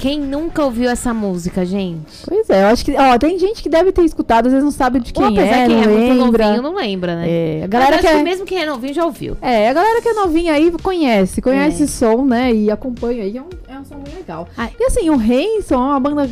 Quem 0.00 0.18
nunca 0.18 0.64
ouviu 0.64 0.88
essa 0.88 1.12
música, 1.12 1.64
gente? 1.66 2.24
Pois 2.26 2.48
é, 2.48 2.62
eu 2.62 2.68
acho 2.68 2.82
que. 2.84 2.96
Ó, 2.96 3.18
tem 3.18 3.38
gente 3.38 3.62
que 3.62 3.68
deve 3.68 3.92
ter 3.92 4.02
escutado, 4.02 4.46
às 4.46 4.52
vezes 4.52 4.64
não 4.64 4.70
sabe 4.72 4.98
de 4.98 5.12
quem 5.12 5.22
Ou 5.22 5.30
apesar 5.30 5.56
é, 5.58 5.66
quem 5.66 5.76
não 5.76 5.82
é 5.82 5.86
muito 5.88 6.22
lembra. 6.24 6.46
novinho 6.46 6.62
não 6.62 6.74
lembra, 6.74 7.16
né? 7.16 7.26
É, 7.30 7.60
a 7.64 7.66
galera 7.66 7.96
acho 7.96 8.06
que 8.06 8.08
que 8.12 8.18
é. 8.18 8.22
mesmo 8.22 8.46
quem 8.46 8.62
é 8.62 8.66
novinho 8.66 8.94
já 8.94 9.04
ouviu. 9.04 9.36
É, 9.42 9.68
a 9.68 9.72
galera 9.74 10.00
que 10.00 10.08
é 10.08 10.14
novinha 10.14 10.54
aí 10.54 10.72
conhece, 10.82 11.42
conhece 11.42 11.82
É. 11.82 11.84
esse 11.84 11.92
som, 11.92 12.24
né? 12.24 12.52
E 12.54 12.70
acompanha 12.70 13.22
aí, 13.24 13.36
é 13.36 13.42
um, 13.42 13.48
é 13.68 13.78
um 13.78 13.84
som 13.84 13.96
muito 13.96 14.16
legal. 14.16 14.48
Ai. 14.56 14.70
E 14.80 14.84
assim, 14.84 15.10
o 15.10 15.14
Hanson 15.14 15.74
é 15.74 15.78
uma 15.78 16.00
banda, 16.00 16.30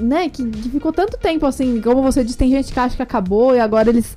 né, 0.00 0.30
que, 0.30 0.42
que 0.42 0.70
ficou 0.70 0.90
tanto 0.90 1.18
tempo 1.18 1.44
assim, 1.44 1.78
como 1.82 2.00
você 2.00 2.24
disse, 2.24 2.38
tem 2.38 2.48
gente 2.50 2.72
que 2.72 2.80
acha 2.80 2.96
que 2.96 3.02
acabou 3.02 3.54
e 3.54 3.60
agora 3.60 3.90
eles, 3.90 4.16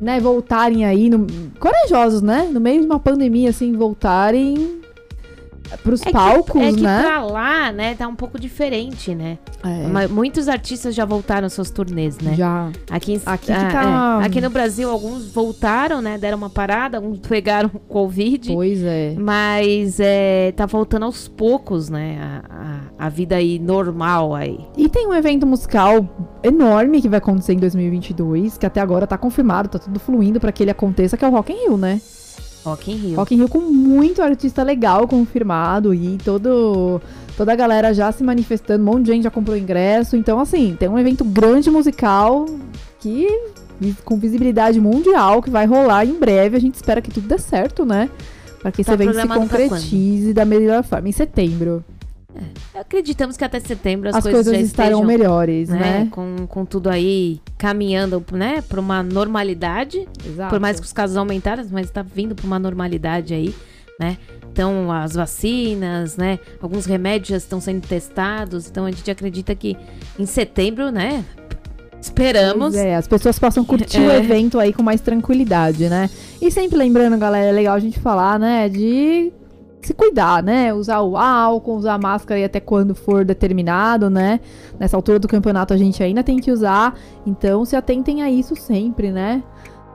né, 0.00 0.18
voltarem 0.18 0.84
aí, 0.84 1.08
no- 1.08 1.26
corajosos, 1.60 2.20
né? 2.20 2.48
No 2.50 2.58
meio 2.60 2.80
de 2.80 2.86
uma 2.86 2.98
pandemia, 2.98 3.50
assim, 3.50 3.72
voltarem 3.76 4.79
pros 5.78 6.02
É 6.02 6.10
palcos, 6.10 6.52
que, 6.52 6.58
é 6.68 6.72
que 6.72 6.80
né? 6.82 7.02
pra 7.02 7.22
lá, 7.22 7.72
né, 7.72 7.94
tá 7.94 8.06
um 8.08 8.14
pouco 8.14 8.38
diferente, 8.38 9.14
né? 9.14 9.38
É, 9.64 9.86
Mas 9.88 10.10
muitos 10.10 10.48
artistas 10.48 10.94
já 10.94 11.04
voltaram 11.04 11.44
aos 11.46 11.52
seus 11.52 11.70
turnês, 11.70 12.18
né? 12.18 12.34
Já. 12.34 12.70
Aqui, 12.90 13.14
em- 13.14 13.20
Aqui 13.26 13.52
ah, 13.52 13.68
tá- 13.70 14.18
é. 14.22 14.26
Aqui 14.26 14.40
no 14.40 14.50
Brasil, 14.50 14.90
alguns 14.90 15.26
voltaram, 15.32 16.00
né? 16.00 16.18
Deram 16.18 16.38
uma 16.38 16.50
parada, 16.50 16.96
alguns 16.98 17.18
pegaram 17.20 17.68
Covid. 17.88 18.52
Pois 18.52 18.82
é. 18.82 19.14
Mas 19.18 19.98
é, 20.00 20.52
tá 20.52 20.66
voltando 20.66 21.04
aos 21.04 21.28
poucos, 21.28 21.88
né? 21.88 22.18
A, 22.48 23.00
a, 23.00 23.06
a 23.06 23.08
vida 23.08 23.36
aí 23.36 23.58
normal 23.58 24.34
aí. 24.34 24.58
E 24.76 24.88
tem 24.88 25.06
um 25.06 25.14
evento 25.14 25.46
musical 25.46 26.08
enorme 26.42 27.00
que 27.02 27.08
vai 27.08 27.18
acontecer 27.18 27.52
em 27.54 27.58
2022, 27.58 28.56
que 28.58 28.66
até 28.66 28.80
agora 28.80 29.06
tá 29.06 29.18
confirmado, 29.18 29.68
tá 29.68 29.78
tudo 29.78 30.00
fluindo 30.00 30.40
pra 30.40 30.52
que 30.52 30.62
ele 30.62 30.70
aconteça, 30.70 31.16
que 31.16 31.24
é 31.24 31.28
o 31.28 31.30
Rock 31.30 31.52
in 31.52 31.56
Rio, 31.56 31.76
né? 31.76 32.00
Rock 32.64 32.90
in 32.90 32.96
Rio. 32.96 33.16
Rock 33.16 33.34
in 33.34 33.38
Rio 33.38 33.48
com 33.48 33.60
muito 33.60 34.22
artista 34.22 34.62
legal 34.62 35.08
confirmado 35.08 35.94
e 35.94 36.18
todo, 36.18 37.00
toda 37.36 37.52
a 37.52 37.56
galera 37.56 37.94
já 37.94 38.12
se 38.12 38.22
manifestando, 38.22 38.82
um 38.82 38.86
monte 38.86 39.06
de 39.06 39.12
gente 39.12 39.24
já 39.24 39.30
comprou 39.30 39.56
ingresso. 39.56 40.16
Então, 40.16 40.38
assim, 40.38 40.76
tem 40.78 40.88
um 40.88 40.98
evento 40.98 41.24
grande 41.24 41.70
musical 41.70 42.46
que 43.00 43.26
com 44.04 44.18
visibilidade 44.18 44.78
mundial 44.78 45.42
que 45.42 45.50
vai 45.50 45.66
rolar 45.66 46.04
em 46.04 46.14
breve. 46.14 46.56
A 46.56 46.60
gente 46.60 46.74
espera 46.74 47.00
que 47.00 47.10
tudo 47.10 47.26
dê 47.26 47.38
certo, 47.38 47.84
né? 47.84 48.10
Pra 48.60 48.70
que 48.70 48.82
esse 48.82 48.88
Tá 48.88 48.94
evento 48.94 49.18
se 49.18 49.26
concretize 49.26 50.34
da 50.34 50.44
melhor 50.44 50.84
forma. 50.84 51.08
Em 51.08 51.12
setembro. 51.12 51.82
Acreditamos 52.74 53.36
que 53.36 53.44
até 53.44 53.60
setembro 53.60 54.08
as, 54.08 54.16
As, 54.16 54.22
coisas, 54.22 54.44
coisas, 54.46 54.54
já 54.60 54.66
estarão 54.66 55.00
estejam, 55.00 55.06
melhores, 55.06 55.68
né? 55.68 55.78
né? 55.78 56.08
Com, 56.10 56.46
com 56.46 56.64
tudo 56.64 56.88
aí 56.88 57.40
caminhando, 57.58 58.24
né? 58.32 58.62
Pra 58.62 58.80
uma 58.80 59.02
normalidade. 59.02 60.06
Exato. 60.24 60.50
Por 60.50 60.60
mais 60.60 60.78
que 60.80 60.86
os 60.86 60.92
casos 60.92 61.16
aumentaram, 61.16 61.64
mas 61.70 61.90
tá 61.90 62.02
vindo 62.02 62.34
pra 62.34 62.46
uma 62.46 62.58
normalidade 62.58 63.34
aí, 63.34 63.54
né? 63.98 64.16
Então, 64.52 64.90
as 64.90 65.14
vacinas, 65.14 66.16
né? 66.16 66.38
Alguns 66.60 66.86
remédios 66.86 67.28
já 67.28 67.36
estão 67.36 67.60
sendo 67.60 67.86
testados. 67.86 68.68
Então, 68.68 68.86
a 68.86 68.90
gente 68.90 69.08
acredita 69.10 69.54
que 69.54 69.76
em 70.18 70.26
setembro, 70.26 70.90
né? 70.90 71.24
Esperamos. 72.00 72.72
Pois 72.74 72.76
é, 72.76 72.96
as 72.96 73.06
pessoas 73.06 73.38
possam 73.38 73.64
curtir 73.64 74.00
o 74.00 74.10
É. 74.10 74.16
evento 74.18 74.58
aí 74.58 74.72
com 74.72 74.82
mais 74.82 75.00
tranquilidade, 75.02 75.88
né? 75.88 76.08
E 76.40 76.50
sempre 76.50 76.78
lembrando, 76.78 77.18
galera, 77.18 77.48
é 77.48 77.52
legal 77.52 77.74
a 77.74 77.78
gente 77.78 78.00
falar, 78.00 78.38
né, 78.38 78.68
de 78.70 79.30
se 79.82 79.94
cuidar, 79.94 80.42
né? 80.42 80.72
Usar 80.72 81.00
o 81.00 81.16
álcool, 81.16 81.76
usar 81.76 81.94
a 81.94 81.98
máscara 81.98 82.38
aí 82.38 82.44
até 82.44 82.60
quando 82.60 82.94
for 82.94 83.24
determinado, 83.24 84.10
né? 84.10 84.40
Nessa 84.78 84.96
altura 84.96 85.18
do 85.18 85.28
campeonato 85.28 85.72
a 85.72 85.76
gente 85.76 86.02
ainda 86.02 86.22
tem 86.22 86.38
que 86.38 86.50
usar, 86.50 86.98
então 87.26 87.64
se 87.64 87.76
atentem 87.76 88.22
a 88.22 88.30
isso 88.30 88.54
sempre, 88.56 89.10
né? 89.10 89.42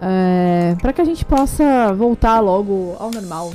É, 0.02 0.76
para 0.82 0.92
que 0.92 1.02
a 1.02 1.06
gente 1.06 1.24
possa 1.24 1.94
voltar 1.94 2.40
logo 2.40 2.96
ao 3.00 3.12
normal. 3.12 3.52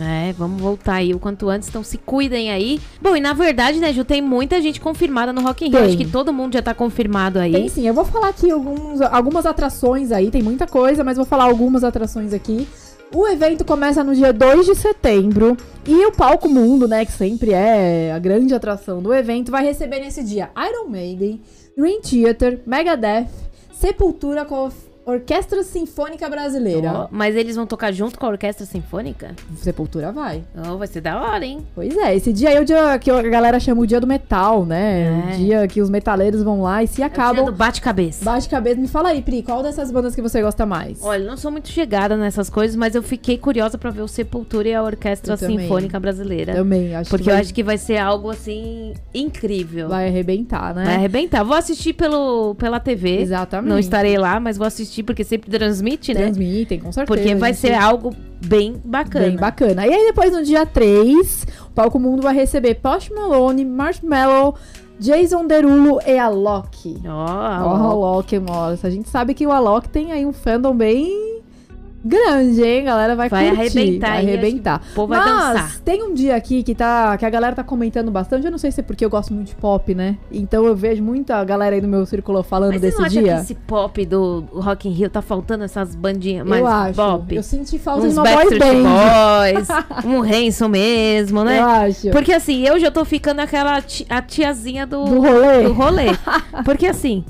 É, 0.00 0.32
vamos 0.34 0.62
voltar 0.62 0.94
aí 0.94 1.12
o 1.12 1.18
quanto 1.18 1.48
antes, 1.48 1.68
então 1.68 1.82
se 1.82 1.98
cuidem 1.98 2.52
aí. 2.52 2.80
Bom, 3.02 3.16
e 3.16 3.20
na 3.20 3.32
verdade, 3.32 3.80
né, 3.80 3.92
Ju, 3.92 4.04
tem 4.04 4.22
muita 4.22 4.62
gente 4.62 4.80
confirmada 4.80 5.32
no 5.32 5.40
Rock 5.40 5.66
in 5.66 5.70
Rio. 5.70 5.84
Acho 5.84 5.96
que 5.96 6.06
todo 6.06 6.32
mundo 6.32 6.52
já 6.52 6.62
tá 6.62 6.72
confirmado 6.72 7.38
aí. 7.38 7.52
Tem 7.52 7.68
sim, 7.68 7.86
eu 7.86 7.92
vou 7.92 8.04
falar 8.04 8.28
aqui 8.28 8.48
alguns, 8.48 9.00
algumas 9.00 9.44
atrações 9.44 10.12
aí, 10.12 10.30
tem 10.30 10.42
muita 10.42 10.68
coisa, 10.68 11.02
mas 11.02 11.16
vou 11.16 11.26
falar 11.26 11.44
algumas 11.44 11.82
atrações 11.82 12.32
aqui. 12.32 12.68
O 13.14 13.26
evento 13.26 13.64
começa 13.64 14.04
no 14.04 14.14
dia 14.14 14.34
2 14.34 14.66
de 14.66 14.74
setembro 14.74 15.56
e 15.86 16.04
o 16.04 16.12
Palco 16.12 16.46
Mundo, 16.46 16.86
né, 16.86 17.06
que 17.06 17.12
sempre 17.12 17.52
é 17.52 18.12
a 18.12 18.18
grande 18.18 18.54
atração 18.54 19.00
do 19.00 19.14
evento, 19.14 19.50
vai 19.50 19.64
receber 19.64 20.00
nesse 20.00 20.22
dia 20.22 20.50
Iron 20.68 20.90
Maiden, 20.90 21.40
Dream 21.74 22.02
Theater, 22.02 22.60
Megadeth, 22.66 23.28
Sepultura 23.72 24.44
com 24.44 24.70
Orquestra 25.08 25.62
Sinfônica 25.62 26.28
Brasileira. 26.28 26.92
Ó, 26.92 27.08
mas 27.10 27.34
eles 27.34 27.56
vão 27.56 27.66
tocar 27.66 27.90
junto 27.92 28.18
com 28.18 28.26
a 28.26 28.28
Orquestra 28.28 28.66
Sinfônica? 28.66 29.34
Sepultura 29.56 30.12
vai. 30.12 30.44
Oh, 30.70 30.76
vai 30.76 30.86
ser 30.86 31.00
da 31.00 31.18
hora, 31.18 31.46
hein? 31.46 31.66
Pois 31.74 31.96
é, 31.96 32.14
esse 32.14 32.30
dia 32.30 32.50
aí 32.50 32.56
é 32.56 32.60
o 32.60 32.64
dia 32.64 32.98
que 32.98 33.10
a 33.10 33.22
galera 33.22 33.58
chama 33.58 33.80
o 33.80 33.86
dia 33.86 33.98
do 34.00 34.06
metal, 34.06 34.66
né? 34.66 35.30
É. 35.30 35.34
O 35.34 35.36
dia 35.38 35.66
que 35.66 35.80
os 35.80 35.88
metaleiros 35.88 36.42
vão 36.42 36.60
lá 36.60 36.82
e 36.82 36.86
se 36.86 37.00
É 37.00 37.04
o 37.04 37.06
acabam. 37.06 37.36
dia 37.36 37.44
do 37.46 37.56
bate-cabeça. 37.56 38.22
Bate 38.22 38.50
cabeça, 38.50 38.78
me 38.78 38.86
fala 38.86 39.08
aí, 39.08 39.22
Pri, 39.22 39.42
qual 39.42 39.62
dessas 39.62 39.90
bandas 39.90 40.14
que 40.14 40.20
você 40.20 40.42
gosta 40.42 40.66
mais? 40.66 41.02
Olha, 41.02 41.24
não 41.24 41.38
sou 41.38 41.50
muito 41.50 41.68
chegada 41.70 42.14
nessas 42.14 42.50
coisas, 42.50 42.76
mas 42.76 42.94
eu 42.94 43.02
fiquei 43.02 43.38
curiosa 43.38 43.78
pra 43.78 43.88
ver 43.90 44.02
o 44.02 44.08
Sepultura 44.08 44.68
e 44.68 44.74
a 44.74 44.82
Orquestra 44.82 45.32
Eu 45.32 45.38
também. 45.38 45.60
Sinfônica 45.60 45.98
Brasileira. 45.98 46.52
Também, 46.52 46.94
acho 46.94 47.08
Porque 47.08 47.24
que 47.24 47.30
eu 47.30 47.34
vai, 47.34 47.40
acho 47.42 47.54
que 47.54 47.62
vai 47.62 47.78
ser 47.78 47.96
algo 47.96 48.28
assim 48.30 48.92
incrível. 49.14 49.88
Vai, 49.88 50.00
vai 50.00 50.08
arrebentar, 50.08 50.74
né? 50.74 50.96
arrebentar. 50.96 51.42
Vou 51.44 51.56
assistir 51.56 51.94
pelo, 51.94 52.54
pela 52.56 52.78
TV. 52.78 53.20
Exatamente. 53.22 53.70
Não 53.70 53.78
estarei 53.78 54.18
lá, 54.18 54.38
mas 54.38 54.58
vou 54.58 54.66
assistir 54.66 54.97
porque 55.02 55.24
sempre 55.24 55.50
transmite, 55.50 56.14
né? 56.14 56.22
Transmitem, 56.22 56.80
com 56.80 56.92
certeza. 56.92 57.06
Porque 57.06 57.34
vai 57.34 57.54
ser 57.54 57.74
algo 57.74 58.14
bem 58.46 58.80
bacana. 58.84 59.26
Bem 59.26 59.36
bacana. 59.36 59.86
E 59.86 59.92
aí 59.92 60.06
depois, 60.06 60.32
no 60.32 60.42
dia 60.42 60.64
3, 60.64 61.46
o 61.66 61.70
Palco 61.70 61.98
Mundo 61.98 62.22
vai 62.22 62.34
receber 62.34 62.74
Post 62.76 63.12
Malone, 63.12 63.64
Marshmallow, 63.64 64.54
Jason 64.98 65.46
Derulo 65.46 66.00
e 66.06 66.18
Alok. 66.18 66.98
Ó, 67.06 67.08
Ó, 67.08 67.88
ó. 67.88 67.90
Alok, 67.90 68.38
nossa, 68.38 68.86
a 68.86 68.90
gente 68.90 69.08
sabe 69.08 69.34
que 69.34 69.46
o 69.46 69.52
Alok 69.52 69.88
tem 69.88 70.12
aí 70.12 70.26
um 70.26 70.32
fandom 70.32 70.76
bem 70.76 71.37
grande, 72.04 72.62
hein? 72.62 72.80
A 72.82 72.84
galera 72.84 73.16
vai, 73.16 73.28
Vai 73.28 73.46
curtir, 73.48 73.60
arrebentar 73.60 74.08
vai 74.10 74.18
arrebentar. 74.18 74.82
o 74.92 74.94
povo 74.94 75.08
vai 75.08 75.18
Mas 75.18 75.28
dançar. 75.54 75.80
tem 75.84 76.02
um 76.02 76.14
dia 76.14 76.36
aqui 76.36 76.62
que 76.62 76.74
tá 76.74 77.16
que 77.18 77.24
a 77.26 77.30
galera 77.30 77.54
tá 77.56 77.64
comentando 77.64 78.10
bastante. 78.10 78.44
Eu 78.44 78.50
não 78.50 78.58
sei 78.58 78.70
se 78.70 78.80
é 78.80 78.82
porque 78.82 79.04
eu 79.04 79.10
gosto 79.10 79.32
muito 79.34 79.48
de 79.48 79.54
pop, 79.54 79.94
né? 79.94 80.16
Então 80.30 80.64
eu 80.64 80.74
vejo 80.76 81.02
muita 81.02 81.42
galera 81.44 81.74
aí 81.74 81.80
no 81.82 81.88
meu 81.88 82.04
círculo 82.06 82.42
falando 82.42 82.72
Mas 82.72 82.80
você 82.80 82.90
desse 83.02 83.08
dia. 83.10 83.22
que 83.22 83.40
esse 83.40 83.54
pop 83.54 84.04
do 84.06 84.44
Rock 84.52 84.88
in 84.88 84.92
Rio 84.92 85.10
tá 85.10 85.20
faltando 85.22 85.64
essas 85.64 85.94
bandinhas 85.94 86.46
mais 86.46 86.60
eu 86.60 86.66
acho. 86.66 86.94
pop? 86.94 87.34
Eu 87.34 87.42
senti 87.42 87.78
falta 87.78 88.06
Uns 88.06 88.14
de 88.14 88.20
uma 88.20 88.24
boy 88.30 88.58
band. 88.58 88.68
Boys, 89.54 89.68
um 90.04 90.22
Hanson 90.22 90.68
mesmo, 90.68 91.44
né? 91.44 91.58
Eu 91.60 91.64
acho. 91.66 92.10
Porque 92.10 92.32
assim, 92.32 92.62
eu 92.66 92.78
já 92.78 92.90
tô 92.90 93.04
ficando 93.04 93.40
aquela 93.40 93.80
ti- 93.82 94.06
a 94.08 94.22
tiazinha 94.22 94.86
do, 94.86 95.04
Do 95.04 95.20
rolê? 95.20 95.62
do 95.64 95.72
rolê. 95.72 96.06
Porque 96.64 96.86
assim, 96.86 97.24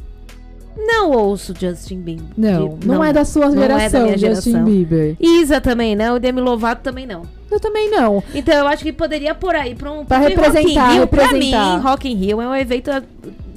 não 0.78 1.10
ouço 1.10 1.52
Justin 1.58 2.00
Bieber. 2.00 2.24
Não, 2.36 2.78
não, 2.84 3.04
é 3.04 3.12
da 3.12 3.24
sua 3.24 3.48
não 3.50 3.62
é 3.62 3.68
da 3.68 3.78
geração, 3.78 4.08
Justin 4.08 4.18
geração. 4.18 4.64
Bieber. 4.64 5.16
Isa 5.20 5.60
também 5.60 5.96
não, 5.96 6.16
o 6.16 6.18
Demi 6.18 6.40
Lovato 6.40 6.82
também 6.82 7.06
não. 7.06 7.22
Eu 7.50 7.58
também 7.58 7.90
não. 7.90 8.22
Então 8.34 8.54
eu 8.54 8.68
acho 8.68 8.82
que 8.82 8.92
poderia 8.92 9.34
por 9.34 9.54
aí 9.54 9.74
pra 9.74 9.90
um 9.90 10.04
Pra 10.04 10.18
representar, 10.18 10.58
Rock 10.60 10.70
in 10.70 10.94
Rio, 10.98 11.06
pra 11.06 11.22
representar. 11.24 11.76
mim, 11.76 11.82
Rock 11.82 12.08
in 12.08 12.14
Rio 12.14 12.40
é 12.40 12.48
um 12.48 12.54
evento 12.54 12.90
ah, 12.90 13.02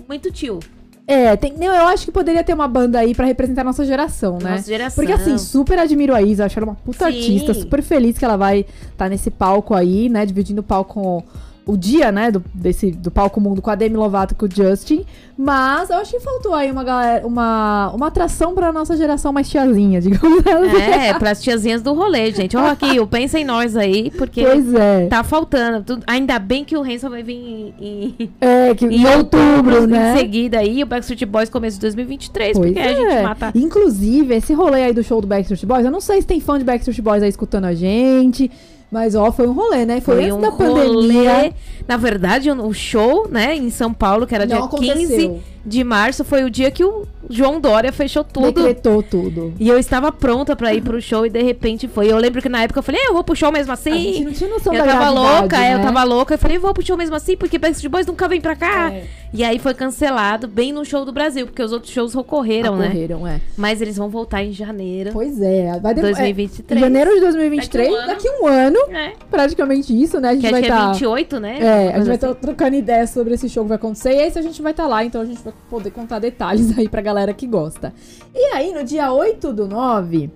muito 0.08 0.32
tio. 0.32 0.60
É, 1.08 1.36
tem, 1.36 1.54
não, 1.58 1.74
eu 1.76 1.88
acho 1.88 2.06
que 2.06 2.12
poderia 2.12 2.44
ter 2.44 2.54
uma 2.54 2.68
banda 2.68 3.00
aí 3.00 3.14
pra 3.14 3.26
representar 3.26 3.62
a 3.62 3.66
nossa 3.66 3.84
geração, 3.84 4.38
né? 4.42 4.52
Nossa 4.52 4.68
geração. 4.68 4.96
Porque 4.96 5.12
assim, 5.12 5.38
super 5.38 5.78
admiro 5.78 6.16
a 6.16 6.22
Isa, 6.22 6.46
acho 6.46 6.58
ela 6.58 6.70
uma 6.70 6.76
puta 6.76 7.00
Sim. 7.00 7.18
artista, 7.18 7.54
super 7.54 7.82
feliz 7.82 8.18
que 8.18 8.24
ela 8.24 8.38
vai 8.38 8.66
estar 8.92 9.10
nesse 9.10 9.30
palco 9.30 9.74
aí, 9.74 10.08
né? 10.08 10.26
Dividindo 10.26 10.62
o 10.62 10.64
palco 10.64 10.94
com 10.94 11.24
o 11.66 11.78
dia, 11.78 12.12
né, 12.12 12.32
do, 12.32 12.44
desse, 12.54 12.92
do 12.92 13.12
palco 13.12 13.40
mundo 13.40 13.62
com 13.62 13.70
a 13.70 13.76
Demi 13.76 13.96
Lovato 13.96 14.34
e 14.34 14.38
com 14.38 14.46
o 14.46 14.50
Justin. 14.52 15.06
Mas 15.38 15.90
eu 15.90 15.98
acho 15.98 16.12
que 16.12 16.20
faltou 16.20 16.54
aí 16.54 16.72
uma 16.72 16.84
galera, 16.84 17.26
uma, 17.26 17.92
uma 17.94 18.08
atração 18.08 18.54
pra 18.54 18.72
nossa 18.72 18.98
geração 18.98 19.32
mais 19.32 19.50
tiazinha, 19.50 20.02
digamos 20.02 20.40
assim. 20.46 20.82
É, 20.82 21.14
pras 21.14 21.42
tiazinhas 21.42 21.82
do 21.82 21.94
rolê, 21.94 22.32
gente. 22.32 22.58
Ô, 22.58 22.62
in 22.62 22.92
Rio, 22.92 23.06
pensa 23.08 23.40
em 23.40 23.46
nós 23.46 23.78
aí, 23.78 24.12
porque 24.12 24.44
Pois 24.44 24.74
é. 24.74 25.08
tá 25.08 25.24
faltando. 25.24 25.84
Tudo- 25.84 26.04
Ainda 26.08 26.38
bem 26.40 26.66
que 26.66 26.76
o 26.76 26.82
Hanson 26.84 27.10
vai 27.10 27.24
vir 27.24 27.34
em, 27.36 27.74
em, 28.20 28.32
É, 28.42 28.74
que 28.76 28.86
em, 28.86 29.02
em 29.02 29.08
outubro, 29.16 29.88
né? 29.88 30.14
Em 30.14 30.18
seguida 30.18 30.60
aí, 30.60 30.84
o 30.84 30.86
Backstreet 30.88 31.26
Boys 31.26 31.50
começo 31.50 31.78
de 31.78 31.82
2023, 31.82 32.58
Pois 32.58 32.68
porque 32.74 32.80
a 32.80 32.92
é. 32.92 32.96
gente 32.96 33.24
mata... 33.24 33.52
Inclusive, 33.56 34.36
esse 34.36 34.54
rolê 34.54 34.84
aí 34.84 34.94
do 34.94 35.04
show 35.04 35.22
do 35.22 35.28
Backstreet 35.28 35.66
Boys, 35.66 35.86
eu 35.86 35.92
não 35.92 36.02
sei 36.02 36.22
se 36.22 36.28
tem 36.28 36.40
fã 36.40 36.58
de 36.58 36.66
Backstreet 36.66 37.02
Boys 37.02 37.24
aí 37.24 37.30
escutando 37.30 37.66
a 37.66 37.74
gente, 37.74 38.50
mas 38.92 39.16
ó, 39.16 39.32
foi 39.32 39.48
um 39.48 39.54
rolê, 39.54 39.86
né? 39.86 40.02
Foi, 40.02 40.26
antes 40.26 40.36
um 40.36 40.42
da 40.42 40.50
rolê. 40.50 40.86
pandemia. 40.86 41.54
Na 41.88 41.96
verdade, 41.96 42.52
o 42.52 42.68
o 42.68 42.74
show, 42.74 43.28
né, 43.30 43.56
em 43.56 43.70
São 43.70 43.94
Paulo, 43.94 44.28
que 44.28 44.36
era 44.36 44.46
Não 44.46 44.56
dia 44.58 44.66
aconteceu. 44.66 45.08
15, 45.08 45.42
de 45.66 45.84
março 45.84 46.24
foi 46.26 46.44
o 46.44 46.50
dia 46.50 46.72
que 46.72 46.84
o 46.84 47.06
João 47.30 47.60
Dória 47.60 47.92
fechou 47.92 48.24
tudo. 48.24 48.52
Decretou 48.52 49.02
tudo. 49.04 49.54
E 49.60 49.68
eu 49.70 49.78
estava 49.78 50.12
pronta 50.12 50.56
pra 50.56 50.74
ir 50.74 50.82
pro 50.82 51.02
show 51.02 51.26
e 51.26 51.30
de 51.30 51.42
repente 51.42 51.88
foi. 51.88 52.12
Eu 52.12 52.18
lembro 52.18 52.42
que 52.42 52.50
na 52.50 52.64
época 52.64 52.80
eu 52.80 52.84
falei, 52.84 53.02
"É, 53.02 53.08
eu 53.10 53.14
vou 53.14 53.24
pro 53.24 53.36
show 53.36 53.52
mesmo 53.52 53.72
A 53.72 53.76
gente 53.76 53.90
assim. 53.90 54.24
não 54.26 54.32
tinha 54.34 54.50
noção 54.50 54.74
Eu 54.74 54.84
da 54.86 54.92
tava 54.92 55.10
louca, 55.10 55.58
é, 55.64 55.74
eu 55.74 55.78
né? 55.78 55.84
tava 55.84 56.04
louca. 56.04 56.34
Eu 56.34 56.38
falei, 56.38 56.58
eu 56.58 56.62
vou 56.62 56.74
pro 56.74 56.86
show 56.86 56.98
mesmo 56.98 57.16
assim, 57.16 57.38
porque 57.38 57.58
Backstreet 57.58 57.92
Boys 57.92 58.06
nunca 58.08 58.28
vem 58.28 58.42
pra 58.42 58.56
cá. 58.56 58.92
É. 58.92 59.06
E 59.34 59.44
aí 59.46 59.60
foi 59.60 59.74
cancelado 59.74 60.46
bem 60.46 60.74
no 60.74 60.84
show 60.84 61.06
do 61.06 61.14
Brasil, 61.14 61.46
porque 61.46 61.62
os 61.64 61.72
outros 61.72 61.94
shows 61.94 62.14
ocorreram, 62.16 62.76
né? 62.76 62.88
Ocorreram, 62.88 63.26
é. 63.28 63.40
Mas 63.56 63.82
eles 63.82 63.96
vão 63.96 64.10
voltar 64.10 64.44
em 64.44 64.52
janeiro. 64.52 65.12
Pois 65.14 65.40
é. 65.42 65.80
Vai 65.80 65.94
demorar. 65.94 66.16
2023. 66.16 66.80
janeiro 66.82 67.14
de 67.14 67.22
2023, 67.22 67.90
Daqui 67.92 68.04
um 68.04 68.08
daqui 68.08 68.30
um 68.42 68.48
ano, 68.48 68.80
É. 68.92 69.14
praticamente 69.30 69.94
isso, 70.00 70.20
né? 70.20 70.30
A 70.30 70.34
gente 70.34 70.42
Que 70.46 70.52
vai 70.52 70.60
acho 70.60 70.68
que 70.68 70.74
é 70.74 70.76
estar. 70.76 70.92
28, 70.92 71.40
né? 71.40 71.58
É, 71.62 71.64
a 71.64 71.82
gente 71.82 71.92
vai 71.92 72.00
assim. 72.02 72.12
estar 72.14 72.36
trocando 72.36 72.76
ideias 72.76 73.10
sobre 73.12 73.34
esse 73.36 73.48
show 73.48 73.64
que 73.64 73.70
vai 73.70 73.78
acontecer. 73.78 74.12
E 74.12 74.22
esse 74.22 74.38
a 74.38 74.42
gente 74.42 74.62
vai 74.62 74.72
estar 74.72 74.86
lá, 74.88 75.06
então 75.06 75.22
a 75.22 75.26
gente 75.26 75.42
vai 75.42 75.51
poder 75.70 75.92
contar 75.92 76.20
detalhes 76.20 76.78
aí 76.78 76.88
pra 76.90 77.02
galera 77.02 77.34
que 77.34 77.46
gosta. 77.48 77.94
E 78.34 78.46
aí, 78.54 78.74
no 78.74 78.84
dia 78.84 79.12
8 79.12 79.54
do 79.54 79.68
9, 79.68 80.30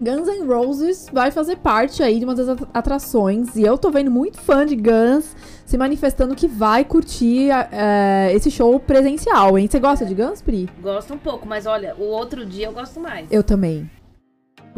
Guns 0.00 0.28
N' 0.28 0.46
Roses 0.46 1.08
vai 1.12 1.30
fazer 1.32 1.56
parte 1.56 2.02
aí 2.02 2.18
de 2.20 2.24
uma 2.24 2.34
das 2.34 2.48
at- 2.48 2.68
atrações. 2.72 3.56
E 3.56 3.62
eu 3.62 3.76
tô 3.76 3.90
vendo 3.90 4.10
muito 4.10 4.38
fã 4.38 4.64
de 4.64 4.76
Guns 4.76 5.34
se 5.66 5.76
manifestando 5.76 6.34
que 6.36 6.46
vai 6.46 6.84
curtir 6.84 7.48
é, 7.72 8.30
esse 8.32 8.50
show 8.50 8.78
presencial, 8.78 9.58
hein? 9.58 9.66
Você 9.68 9.78
gosta 9.80 10.06
de 10.06 10.14
Guns, 10.14 10.40
Pri? 10.40 10.68
Gosto 10.80 11.14
um 11.14 11.18
pouco, 11.18 11.46
mas 11.48 11.66
olha, 11.66 11.94
o 11.98 12.04
outro 12.04 12.46
dia 12.46 12.66
eu 12.66 12.72
gosto 12.72 13.00
mais. 13.00 13.26
Eu 13.30 13.42
também. 13.42 13.90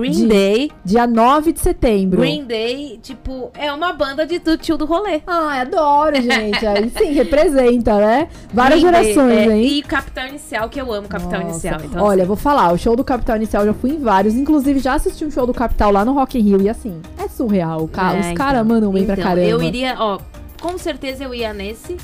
Green 0.01 0.13
de- 0.13 0.27
Day. 0.27 0.71
Dia 0.85 1.07
9 1.07 1.53
de 1.53 1.61
setembro. 1.61 2.21
Green 2.21 2.45
Day, 2.45 2.99
tipo, 3.03 3.51
é 3.55 3.73
uma 3.73 3.93
banda 3.93 4.27
de, 4.27 4.39
do 4.39 4.57
tio 4.57 4.77
do 4.77 4.85
rolê. 4.87 5.21
Ai, 5.27 5.61
adoro, 5.61 6.17
gente. 6.21 6.67
Aí 6.67 6.91
sim, 6.91 7.13
representa, 7.15 7.97
né? 7.99 8.29
Várias 8.53 8.81
Green 8.81 8.93
Day, 8.93 9.05
gerações, 9.05 9.49
é, 9.49 9.57
hein? 9.57 9.67
E 9.79 9.83
Capital 9.83 10.27
Inicial, 10.29 10.69
que 10.69 10.81
eu 10.81 10.93
amo 10.93 11.09
Capital 11.09 11.41
Nossa. 11.41 11.51
Inicial. 11.69 11.81
Então, 11.85 12.03
Olha, 12.05 12.25
vou 12.25 12.37
falar, 12.37 12.73
o 12.73 12.79
show 12.79 12.95
do 12.97 13.05
Capital 13.05 13.37
Inicial 13.37 13.63
eu 13.65 13.73
já 13.73 13.79
fui 13.79 13.91
em 13.91 13.99
vários. 13.99 14.35
Inclusive, 14.35 14.79
já 14.81 14.95
assisti 14.95 15.25
um 15.25 15.31
show 15.31 15.47
do 15.47 15.55
Capital 15.55 15.91
lá 15.93 16.05
no 16.05 16.13
Rock 16.13 16.39
in 16.39 16.43
Rio. 16.43 16.61
E 16.63 16.69
assim, 16.69 17.01
é 17.19 17.29
surreal. 17.29 17.89
Ca- 17.89 18.15
É, 18.15 18.21
Os 18.21 18.27
então. 18.27 18.35
caras 18.37 18.67
mandam 18.67 18.91
bem 18.93 19.05
pra 19.05 19.15
Então, 19.15 19.25
caramba. 19.25 19.47
Eu 19.47 19.63
iria, 19.63 19.97
ó, 19.99 20.19
com 20.61 20.77
certeza 20.79 21.25
eu 21.25 21.35
ia 21.35 21.53
nesse. 21.53 21.97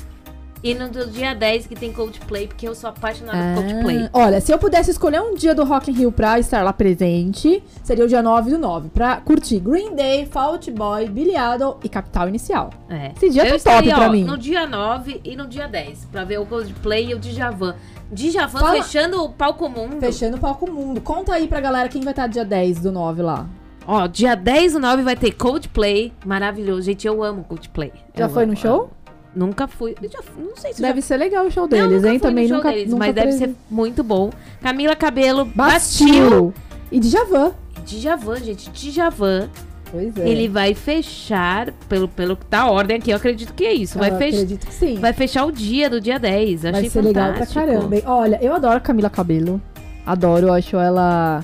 E 0.67 0.73
no 0.73 0.89
do 0.89 1.07
dia 1.07 1.33
10 1.33 1.67
que 1.67 1.75
tem 1.75 1.93
Coldplay, 1.93 2.47
porque 2.47 2.67
eu 2.67 2.75
sou 2.75 2.89
apaixonada 2.89 3.37
por 3.55 3.63
Coldplay. 3.63 4.05
Ah, 4.05 4.09
olha, 4.13 4.41
se 4.41 4.51
eu 4.51 4.57
pudesse 4.57 4.91
escolher 4.91 5.21
um 5.21 5.33
dia 5.35 5.55
do 5.55 5.63
Rock 5.63 5.89
in 5.89 5.93
Rio 5.93 6.11
pra 6.11 6.37
estar 6.39 6.61
lá 6.63 6.73
presente, 6.73 7.63
seria 7.83 8.03
o 8.03 8.07
dia 8.07 8.21
9 8.21 8.51
do 8.51 8.57
9. 8.57 8.89
Pra 8.89 9.17
curtir 9.17 9.59
Green 9.59 9.95
Day, 9.95 10.25
Fall 10.25 10.51
Out 10.53 10.69
Boy, 10.71 11.07
Billy 11.07 11.33
Idol 11.55 11.79
e 11.83 11.87
Capital 11.87 12.27
Inicial. 12.27 12.69
É. 12.89 13.11
Esse 13.15 13.29
dia 13.29 13.43
eu 13.43 13.49
tá 13.51 13.55
estaria, 13.55 13.91
top 13.91 14.01
pra 14.01 14.09
ó, 14.09 14.11
mim. 14.11 14.23
No 14.25 14.37
dia 14.37 14.67
9 14.67 15.21
e 15.23 15.35
no 15.35 15.47
dia 15.47 15.67
10, 15.67 16.05
pra 16.11 16.23
ver 16.23 16.39
o 16.39 16.45
Coldplay 16.45 17.11
e 17.11 17.13
o 17.13 17.19
Djavan. 17.19 17.75
Djavan 18.11 18.59
Fala- 18.59 18.83
fechando 18.83 19.23
o 19.23 19.29
palco 19.29 19.69
mundo. 19.69 19.99
Fechando 19.99 20.37
o 20.37 20.39
palco 20.39 20.69
mundo. 20.69 20.99
Conta 21.01 21.33
aí 21.33 21.47
pra 21.47 21.59
galera 21.61 21.87
quem 21.89 22.01
vai 22.01 22.11
estar 22.11 22.27
dia 22.27 22.43
10 22.43 22.79
do 22.81 22.91
9 22.91 23.21
lá. 23.21 23.45
Ó, 23.85 24.05
dia 24.05 24.35
10 24.35 24.73
do 24.73 24.79
9 24.79 25.01
vai 25.01 25.15
ter 25.15 25.31
Coldplay. 25.31 26.11
Maravilhoso. 26.25 26.81
Gente, 26.81 27.07
eu 27.07 27.23
amo 27.23 27.45
Coldplay. 27.45 27.93
Já 28.13 28.25
Eu 28.25 28.29
foi 28.29 28.43
amo, 28.43 28.51
no 28.51 28.57
show? 28.57 28.89
Nunca 29.37 29.67
fui. 29.67 29.95
Já, 30.11 30.19
não 30.37 30.55
sei 30.55 30.73
se 30.73 30.81
Deve 30.81 30.99
já... 31.01 31.07
ser 31.07 31.17
legal 31.17 31.45
o 31.45 31.51
show 31.51 31.63
Não, 31.63 31.69
deles, 31.69 32.01
nunca 32.01 32.13
hein? 32.13 32.19
Também 32.19 32.47
nunca, 32.47 32.69
deles, 32.71 32.89
nunca 32.89 33.05
mas 33.05 33.15
deve 33.15 33.31
ser 33.33 33.53
muito 33.69 34.03
bom. 34.03 34.31
Camila 34.61 34.95
Cabelo, 34.95 35.45
Bastil. 35.45 36.07
Bastil. 36.07 36.53
E 36.91 36.99
Djavan. 36.99 37.51
Djavan, 37.85 38.37
gente. 38.37 38.69
Djavan. 38.71 39.47
Pois 39.91 40.17
é. 40.17 40.27
Ele 40.27 40.47
vai 40.49 40.73
fechar, 40.73 41.71
pelo, 41.87 42.07
pelo 42.07 42.35
que 42.35 42.45
tá 42.45 42.61
a 42.61 42.71
ordem 42.71 42.97
aqui, 42.97 43.11
eu 43.11 43.15
acredito 43.17 43.53
que 43.53 43.63
é 43.65 43.73
isso. 43.73 43.97
Vai, 43.97 44.09
Eu 44.09 44.17
fech... 44.17 44.35
acredito 44.35 44.65
que 44.67 44.73
sim. 44.73 44.95
vai 44.99 45.13
fechar 45.13 45.45
o 45.45 45.51
dia 45.51 45.89
do 45.89 46.01
dia 46.01 46.17
10. 46.19 46.65
Eu 46.65 46.71
Vai 46.71 46.79
achei 46.81 46.89
ser 46.89 47.01
legal 47.01 47.33
pra 47.33 47.45
fantástico. 47.45 47.59
caramba. 47.59 47.95
Olha, 48.05 48.39
eu 48.41 48.53
adoro 48.53 48.81
Camila 48.81 49.09
Cabelo. 49.09 49.61
Adoro, 50.05 50.47
eu 50.47 50.53
acho 50.53 50.77
ela. 50.77 51.43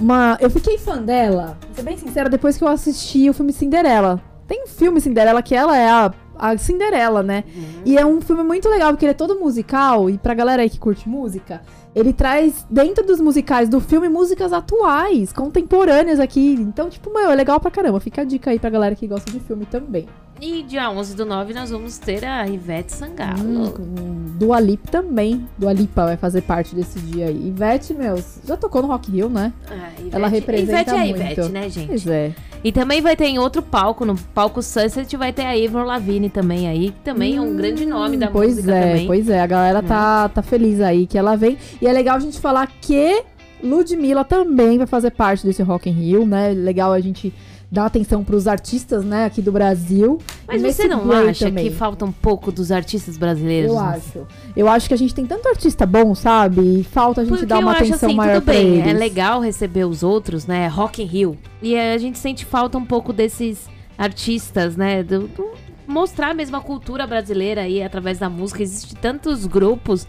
Uma... 0.00 0.38
Eu 0.40 0.48
fiquei 0.48 0.78
fã 0.78 1.02
dela, 1.02 1.58
vou 1.66 1.74
ser 1.74 1.82
bem 1.82 1.96
sincera, 1.96 2.28
depois 2.30 2.56
que 2.56 2.62
eu 2.62 2.68
assisti 2.68 3.28
o 3.28 3.32
filme 3.34 3.52
Cinderela. 3.52 4.22
Tem 4.46 4.62
um 4.64 4.66
filme 4.68 5.00
Cinderela 5.00 5.42
que 5.42 5.54
ela 5.54 5.76
é 5.76 5.90
a, 5.90 6.12
a 6.38 6.56
Cinderela, 6.56 7.22
né? 7.22 7.44
E 7.84 7.98
é 7.98 8.06
um 8.06 8.20
filme 8.20 8.42
muito 8.42 8.68
legal, 8.68 8.92
porque 8.92 9.04
ele 9.04 9.12
é 9.12 9.14
todo 9.14 9.38
musical, 9.38 10.08
e 10.08 10.16
pra 10.16 10.34
galera 10.34 10.62
aí 10.62 10.70
que 10.70 10.78
curte 10.78 11.08
música, 11.08 11.62
ele 11.94 12.12
traz 12.12 12.64
dentro 12.70 13.04
dos 13.04 13.20
musicais 13.20 13.68
do 13.68 13.80
filme 13.80 14.08
músicas 14.08 14.52
atuais, 14.52 15.32
contemporâneas 15.32 16.20
aqui. 16.20 16.54
Então, 16.54 16.88
tipo, 16.88 17.12
meu, 17.12 17.30
é 17.30 17.34
legal 17.34 17.58
pra 17.58 17.70
caramba. 17.70 17.98
Fica 17.98 18.22
a 18.22 18.24
dica 18.24 18.50
aí 18.50 18.58
pra 18.58 18.70
galera 18.70 18.94
que 18.94 19.06
gosta 19.06 19.30
de 19.30 19.40
filme 19.40 19.66
também. 19.66 20.06
E 20.40 20.62
dia 20.62 20.88
11 20.90 21.16
do 21.16 21.26
9 21.26 21.52
nós 21.52 21.70
vamos 21.70 21.98
ter 21.98 22.24
a 22.24 22.46
Ivete 22.46 22.92
Sangalo. 22.92 23.74
Hum, 23.78 24.34
Dua 24.38 24.60
Lipa 24.60 24.88
também. 24.88 25.46
Dua 25.58 25.72
Lipa 25.72 26.04
vai 26.04 26.16
fazer 26.16 26.42
parte 26.42 26.76
desse 26.76 27.00
dia 27.00 27.26
aí. 27.26 27.48
Ivete, 27.48 27.92
meu, 27.92 28.22
já 28.46 28.56
tocou 28.56 28.82
no 28.82 28.88
Rock 28.88 29.10
in 29.10 29.14
Rio, 29.14 29.28
né? 29.28 29.52
Ah, 29.68 29.90
Ivete, 29.98 30.14
Ela 30.14 30.28
representa 30.28 30.72
Ivete 30.72 30.90
é 30.90 30.92
a 30.92 30.98
muito. 30.98 31.16
Ivete, 31.16 31.48
né, 31.52 31.68
gente? 31.68 31.86
Pois 31.88 32.06
é. 32.06 32.32
E 32.62 32.70
também 32.70 33.00
vai 33.00 33.16
ter 33.16 33.26
em 33.26 33.38
outro 33.38 33.62
palco, 33.62 34.04
no 34.04 34.16
palco 34.16 34.62
Sunset, 34.62 35.16
vai 35.16 35.32
ter 35.32 35.42
a 35.42 35.50
Avril 35.50 35.84
Lavigne 35.84 36.28
também 36.28 36.68
aí, 36.68 36.90
que 36.90 37.00
também 37.04 37.36
é 37.36 37.40
um 37.40 37.56
grande 37.56 37.84
nome 37.86 38.16
da 38.16 38.28
pois 38.28 38.56
música 38.56 38.74
é, 38.74 38.90
também. 38.90 39.06
Pois 39.06 39.28
é, 39.28 39.40
a 39.40 39.46
galera 39.46 39.82
tá, 39.82 40.28
tá 40.28 40.42
feliz 40.42 40.80
aí 40.80 41.06
que 41.06 41.18
ela 41.18 41.36
vem. 41.36 41.58
E 41.80 41.86
é 41.86 41.92
legal 41.92 42.16
a 42.16 42.20
gente 42.20 42.38
falar 42.38 42.68
que 42.80 43.24
Ludmilla 43.62 44.24
também 44.24 44.78
vai 44.78 44.86
fazer 44.86 45.10
parte 45.10 45.44
desse 45.44 45.62
Rock 45.62 45.88
in 45.88 45.92
Rio, 45.92 46.26
né? 46.26 46.50
Legal 46.50 46.92
a 46.92 47.00
gente 47.00 47.32
dar 47.70 47.84
atenção 47.86 48.24
pros 48.24 48.46
artistas, 48.46 49.04
né, 49.04 49.26
aqui 49.26 49.42
do 49.42 49.52
Brasil. 49.52 50.18
Mas 50.46 50.62
você 50.62 50.88
não 50.88 51.10
acha 51.12 51.46
também. 51.46 51.64
que 51.68 51.70
falta 51.74 52.04
um 52.04 52.12
pouco 52.12 52.50
dos 52.50 52.72
artistas 52.72 53.18
brasileiros? 53.18 53.70
Eu 53.70 53.78
acho. 53.78 54.26
Eu 54.56 54.68
acho 54.68 54.88
que 54.88 54.94
a 54.94 54.96
gente 54.96 55.14
tem 55.14 55.26
tanto 55.26 55.46
artista 55.48 55.84
bom, 55.84 56.14
sabe? 56.14 56.80
E 56.80 56.84
falta 56.84 57.20
a 57.20 57.24
gente 57.24 57.32
Porque 57.32 57.46
dar 57.46 57.58
uma 57.58 57.72
atenção 57.72 58.08
assim, 58.08 58.16
maior 58.16 58.34
tudo 58.36 58.44
pra 58.44 58.54
bem, 58.54 58.76
eles. 58.78 58.86
é 58.86 58.92
legal 58.94 59.40
receber 59.40 59.84
os 59.84 60.02
outros, 60.02 60.46
né? 60.46 60.66
Rock 60.66 61.02
in 61.02 61.06
Rio. 61.06 61.36
E 61.62 61.76
a 61.76 61.98
gente 61.98 62.18
sente 62.18 62.44
falta 62.46 62.78
um 62.78 62.84
pouco 62.86 63.12
desses 63.12 63.68
artistas, 63.98 64.74
né? 64.76 65.02
Do, 65.02 65.28
do- 65.28 65.50
mostrar 65.86 66.34
mesmo 66.34 66.56
a 66.56 66.60
cultura 66.60 67.06
brasileira 67.06 67.62
aí 67.62 67.82
através 67.82 68.18
da 68.18 68.30
música. 68.30 68.62
Existem 68.62 68.96
tantos 68.98 69.44
grupos, 69.44 70.06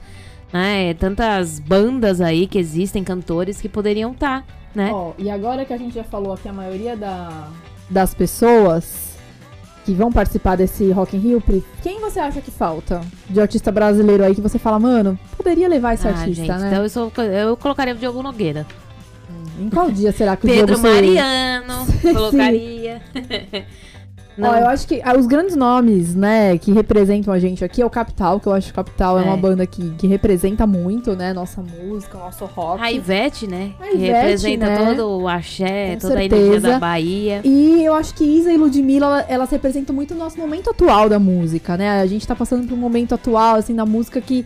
né? 0.54 0.94
Tantas 0.94 1.60
bandas 1.60 2.22
aí 2.22 2.48
que 2.48 2.58
existem, 2.58 3.04
cantores 3.04 3.60
que 3.60 3.68
poderiam 3.68 4.12
estar, 4.12 4.46
né? 4.74 4.90
Ó, 4.94 5.12
e 5.18 5.30
agora 5.30 5.66
que 5.66 5.74
a 5.74 5.78
gente 5.78 5.94
já 5.96 6.04
falou 6.04 6.34
aqui 6.34 6.48
a 6.48 6.54
maioria 6.54 6.96
da, 6.96 7.48
das 7.90 8.14
pessoas 8.14 9.10
que 9.86 9.94
vão 9.94 10.12
participar 10.12 10.56
desse 10.56 10.92
Rock 10.92 11.16
in 11.18 11.20
Rio, 11.20 11.42
Pri, 11.42 11.64
quem 11.82 12.00
você 12.00 12.20
acha 12.20 12.42
que 12.42 12.52
falta 12.52 13.02
de 13.30 13.40
artista 13.42 13.72
brasileiro 13.72 14.24
aí 14.24 14.36
que 14.36 14.42
você 14.42 14.60
fala, 14.60 14.80
mano, 14.80 15.18
poderia 15.36 15.68
levar 15.68 15.94
esse 15.96 16.08
Ah, 16.08 16.12
artista, 16.12 16.46
gente, 16.46 16.60
né? 16.62 16.68
então 16.68 16.84
eu, 16.84 16.90
sou, 16.90 17.12
eu 17.24 17.58
colocaria 17.58 17.94
o 17.96 17.98
Diogo 17.98 18.22
Nogueira. 18.22 18.66
Em 19.60 19.70
qual 19.70 19.92
dia 19.92 20.12
será 20.12 20.38
que 20.38 20.46
o 20.46 20.50
Pedro 20.50 20.76
Diogo? 20.76 20.82
Mariano, 20.88 21.86
colocaria. 22.14 23.02
Ó, 24.42 24.56
eu 24.56 24.68
acho 24.68 24.88
que 24.88 25.02
ah, 25.04 25.18
os 25.18 25.26
grandes 25.28 25.56
nomes, 25.56 26.16
né, 26.16 26.58
que 26.58 26.72
representam 26.72 27.34
a 27.34 27.40
gente 27.40 27.64
aqui 27.64 27.82
é 27.82 27.86
o 27.86 27.90
Capital, 27.90 28.40
que 28.40 28.48
eu 28.48 28.54
acho 28.54 28.68
que 28.68 28.72
o 28.72 28.76
Capital 28.76 29.20
é, 29.20 29.24
É. 29.24 29.26
uma 29.26 29.38
banda 29.38 29.66
que, 29.66 29.90
que 29.92 30.08
representa 30.08 30.66
muito, 30.68 31.16
né, 31.16 31.34
nossa 31.34 31.62
música, 31.62 32.18
nosso 32.18 32.46
rock. 32.46 32.82
A 32.84 32.92
Ivete, 32.92 33.48
né? 33.48 33.72
A 33.80 33.88
que 33.88 33.96
Ivete, 33.96 34.12
representa 34.12 34.66
né? 34.68 34.86
todo 34.96 35.22
o 35.22 35.28
axé, 35.28 35.94
Com 35.96 36.00
toda 36.08 36.20
a 36.20 36.26
energia 36.26 36.46
certeza. 36.52 36.70
da 36.70 36.80
Bahia. 36.80 37.42
E 37.44 37.84
eu 37.84 37.94
acho 37.94 38.14
que 38.14 38.24
Isa 38.24 38.52
e 38.52 38.58
Ludmilla, 38.58 39.06
ela- 39.08 39.26
elas 39.28 39.50
representam 39.50 39.96
muito 39.96 40.14
o 40.14 40.18
nosso 40.18 40.38
momento 40.38 40.70
atual 40.70 41.10
da 41.10 41.20
música, 41.20 41.76
né? 41.78 42.02
A 42.02 42.06
gente 42.06 42.28
tá 42.28 42.36
passando 42.36 42.68
por 42.68 42.74
um 42.74 42.78
momento 42.78 43.14
atual, 43.16 43.56
assim, 43.56 43.76
da 43.76 43.86
música 43.86 44.20
que, 44.22 44.46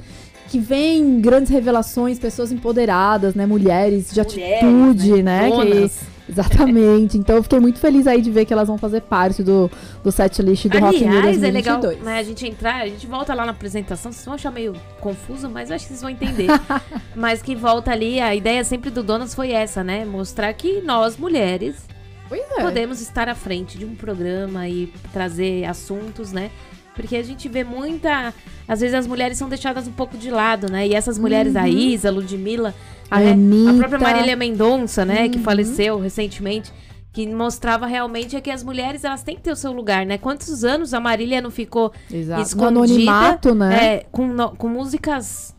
que 0.49 0.60
vem 0.60 1.19
grandes 1.19 1.51
revelações, 1.51 2.19
pessoas 2.19 2.51
empoderadas, 2.51 3.34
né? 3.36 3.45
Mulheres 3.45 4.12
de 4.13 4.19
Mulheres, 4.21 4.63
atitude, 4.63 5.23
né? 5.23 5.49
Que- 5.49 5.58
Donas. 5.58 6.12
Exatamente. 6.27 7.17
Então 7.17 7.36
eu 7.38 7.43
fiquei 7.43 7.59
muito 7.59 7.79
feliz 7.79 8.07
aí 8.07 8.21
de 8.21 8.31
ver 8.31 8.45
que 8.45 8.53
elas 8.53 8.67
vão 8.67 8.77
fazer 8.77 9.01
parte 9.01 9.43
do, 9.43 9.69
do 10.03 10.12
set 10.12 10.41
list 10.41 10.67
do 10.67 10.79
Rock 10.79 10.97
in 10.97 11.09
Rio 11.09 11.19
Aliás, 11.19 11.43
é 11.43 11.51
legal 11.51 11.79
2022. 11.79 12.05
né, 12.05 12.19
a 12.19 12.23
gente 12.23 12.47
entrar, 12.47 12.81
a 12.81 12.88
gente 12.88 13.07
volta 13.07 13.33
lá 13.33 13.45
na 13.45 13.51
apresentação, 13.51 14.12
vocês 14.12 14.25
vão 14.25 14.36
achar 14.36 14.51
meio 14.51 14.73
confuso, 14.99 15.49
mas 15.49 15.69
eu 15.69 15.75
acho 15.75 15.86
que 15.86 15.89
vocês 15.89 16.01
vão 16.01 16.09
entender. 16.09 16.47
mas 17.15 17.41
que 17.41 17.55
volta 17.55 17.91
ali, 17.91 18.19
a 18.19 18.33
ideia 18.33 18.63
sempre 18.63 18.89
do 18.89 19.03
Donas 19.03 19.33
foi 19.33 19.51
essa, 19.51 19.83
né? 19.83 20.05
Mostrar 20.05 20.53
que 20.53 20.81
nós, 20.81 21.17
mulheres, 21.17 21.88
é. 22.31 22.62
podemos 22.62 23.01
estar 23.01 23.29
à 23.29 23.36
frente 23.36 23.77
de 23.77 23.86
um 23.86 23.95
programa 23.95 24.67
e 24.67 24.91
trazer 25.12 25.65
assuntos, 25.65 26.31
né? 26.31 26.49
Porque 26.95 27.15
a 27.15 27.23
gente 27.23 27.49
vê 27.49 27.63
muita. 27.63 28.33
Às 28.67 28.81
vezes 28.81 28.93
as 28.93 29.07
mulheres 29.07 29.38
são 29.38 29.49
deixadas 29.49 29.88
um 29.88 29.91
pouco 29.91 30.17
de 30.17 30.29
lado, 30.29 30.71
né? 30.71 30.88
E 30.88 30.93
essas 30.93 31.17
mulheres, 31.17 31.55
a 31.55 31.67
Isa, 31.67 32.09
a 32.09 32.12
Ludmilla, 32.12 32.73
A 33.11 33.17
a 33.19 33.77
própria 33.77 33.99
Marília 33.99 34.35
Mendonça, 34.35 35.05
né? 35.05 35.29
Que 35.29 35.37
Uhum. 35.37 35.43
faleceu 35.43 35.99
recentemente. 35.99 36.71
Que 37.11 37.27
mostrava 37.27 37.85
realmente 37.85 38.35
é 38.35 38.41
que 38.41 38.49
as 38.49 38.63
mulheres 38.63 39.03
elas 39.03 39.21
têm 39.21 39.35
que 39.35 39.41
ter 39.43 39.51
o 39.51 39.55
seu 39.55 39.71
lugar, 39.71 40.03
né? 40.03 40.17
Quantos 40.17 40.63
anos 40.63 40.95
a 40.95 40.99
Marília 40.99 41.39
não 41.41 41.51
ficou 41.51 41.93
Exato. 42.11 42.41
Escondida, 42.41 42.67
anonimato, 42.69 43.53
né? 43.53 43.85
é, 43.97 44.05
com, 44.11 44.25
no- 44.27 44.49
com 44.55 44.67
músicas 44.67 45.53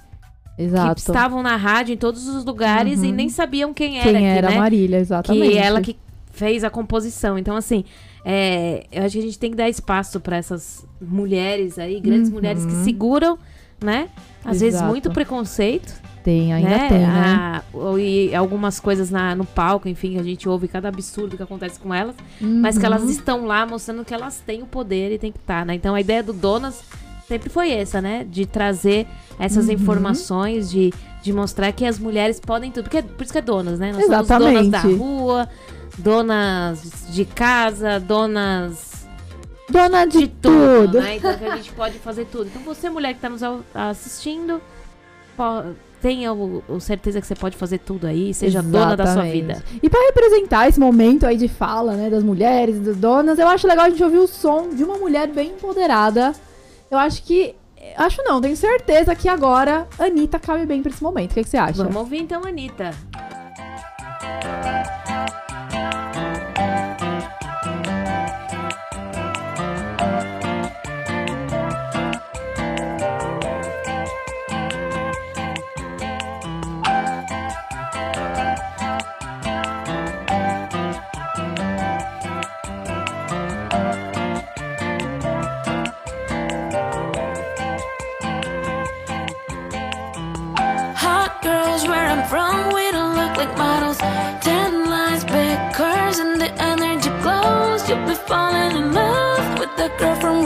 Exato. 0.58 0.94
que 0.96 1.00
estavam 1.02 1.42
na 1.44 1.54
rádio 1.54 1.94
em 1.94 1.96
todos 1.96 2.26
os 2.26 2.44
lugares 2.44 3.04
e 3.04 3.06
Uhum. 3.06 3.12
nem 3.14 3.28
sabiam 3.28 3.72
quem 3.72 3.98
era, 4.00 4.10
Quem 4.10 4.18
que, 4.20 4.24
era 4.26 4.48
né? 4.50 4.56
a 4.56 4.58
Marília, 4.60 4.98
exatamente. 4.98 5.48
que 5.52 5.56
ela 5.58 5.80
que 5.80 5.96
fez 6.32 6.64
a 6.64 6.70
composição. 6.70 7.38
Então, 7.38 7.54
assim, 7.54 7.84
é, 8.24 8.84
eu 8.90 9.04
acho 9.04 9.12
que 9.12 9.18
a 9.20 9.22
gente 9.22 9.38
tem 9.38 9.50
que 9.52 9.56
dar 9.56 9.68
espaço 9.68 10.18
para 10.18 10.36
essas 10.36 10.84
mulheres 11.00 11.78
aí, 11.78 12.00
grandes 12.00 12.28
Uhum. 12.30 12.34
mulheres 12.34 12.66
que 12.66 12.72
seguram 12.82 13.38
né? 13.82 14.08
Às 14.44 14.60
vezes 14.60 14.76
Exato. 14.76 14.90
muito 14.90 15.10
preconceito, 15.10 15.92
Tem, 16.24 16.52
ainda 16.54 16.70
né? 16.70 16.88
tem, 16.88 16.98
né? 17.00 17.06
Ah, 17.36 17.62
ou- 17.72 17.98
e 17.98 18.34
algumas 18.34 18.80
coisas 18.80 19.10
na, 19.10 19.34
no 19.36 19.44
palco, 19.44 19.86
enfim, 19.88 20.18
a 20.18 20.22
gente 20.22 20.48
ouve 20.48 20.66
cada 20.66 20.88
absurdo 20.88 21.36
que 21.36 21.42
acontece 21.42 21.78
com 21.78 21.92
elas, 21.94 22.16
mas 22.40 22.78
que 22.78 22.86
elas 22.86 23.02
Uhum. 23.02 23.10
estão 23.10 23.44
lá 23.46 23.66
mostrando 23.66 24.04
que 24.06 24.14
elas 24.14 24.40
têm 24.44 24.62
o 24.62 24.66
poder 24.66 25.12
e 25.12 25.18
tem 25.18 25.30
que 25.30 25.38
estar, 25.38 25.66
né? 25.66 25.74
Então 25.74 25.94
a 25.94 26.00
ideia 26.00 26.22
do 26.22 26.32
Donas 26.32 26.82
sempre 27.28 27.50
foi 27.50 27.70
essa, 27.72 28.00
né? 28.00 28.24
De 28.28 28.46
trazer 28.46 29.06
essas 29.38 29.66
Uhum. 29.66 29.72
informações, 29.72 30.70
de, 30.70 30.94
de 31.22 31.30
mostrar 31.30 31.70
que 31.72 31.84
as 31.84 31.98
mulheres 31.98 32.40
podem 32.40 32.70
tudo. 32.70 32.84
Porque, 32.84 33.02
por 33.02 33.22
isso 33.22 33.32
que 33.32 33.38
é 33.38 33.42
donas, 33.42 33.78
né? 33.78 33.92
Nós 33.92 34.06
somos 34.06 34.20
Exatamente. 34.24 34.54
donas 34.54 34.68
da 34.70 34.80
rua, 34.80 35.48
donas 35.98 37.04
de 37.10 37.24
casa, 37.26 38.00
donas 38.00 38.94
Dona 39.68 40.06
de, 40.06 40.18
de 40.20 40.28
tudo, 40.28 40.86
tudo. 40.92 41.00
né? 41.00 41.16
Então 41.16 41.30
a 41.52 41.56
gente 41.56 41.72
pode 41.72 41.98
fazer 41.98 42.26
tudo. 42.26 42.46
Então 42.46 42.62
você, 42.62 42.88
mulher 42.90 43.14
que 43.14 43.20
tá 43.20 43.28
nos 43.30 43.42
assistindo, 43.74 44.60
po- 45.36 45.74
tenha 46.04 46.34
o, 46.34 46.62
o 46.68 46.78
certeza 46.80 47.18
que 47.18 47.26
você 47.26 47.34
pode 47.34 47.56
fazer 47.56 47.78
tudo 47.78 48.06
aí, 48.06 48.34
seja 48.34 48.62
dona 48.62 48.94
da 48.94 49.06
sua 49.06 49.26
Exatamente. 49.26 49.40
vida. 49.40 49.64
E 49.82 49.88
pra 49.88 49.98
representar 50.02 50.68
esse 50.68 50.78
momento 50.78 51.24
aí 51.24 51.34
de 51.34 51.48
fala, 51.48 51.94
né, 51.94 52.10
das 52.10 52.22
mulheres, 52.22 52.78
das 52.78 52.98
donas, 52.98 53.38
eu 53.38 53.48
acho 53.48 53.66
legal 53.66 53.86
a 53.86 53.88
gente 53.88 54.04
ouvir 54.04 54.18
o 54.18 54.26
som 54.26 54.68
de 54.68 54.84
uma 54.84 54.98
mulher 54.98 55.28
bem 55.28 55.52
empoderada. 55.52 56.34
Eu 56.90 56.98
acho 56.98 57.22
que. 57.22 57.54
Acho 57.96 58.22
não, 58.22 58.38
tenho 58.38 58.54
certeza 58.54 59.14
que 59.14 59.30
agora 59.30 59.88
Anitta 59.98 60.38
cabe 60.38 60.66
bem 60.66 60.82
pra 60.82 60.92
esse 60.92 61.02
momento. 61.02 61.30
O 61.30 61.34
que, 61.34 61.42
que 61.42 61.48
você 61.48 61.56
acha? 61.56 61.82
Vamos 61.82 61.96
ouvir 61.96 62.18
então, 62.18 62.44
Anitta. 62.44 62.90
Hot 63.14 65.03
girl 99.98 100.16
from 100.16 100.43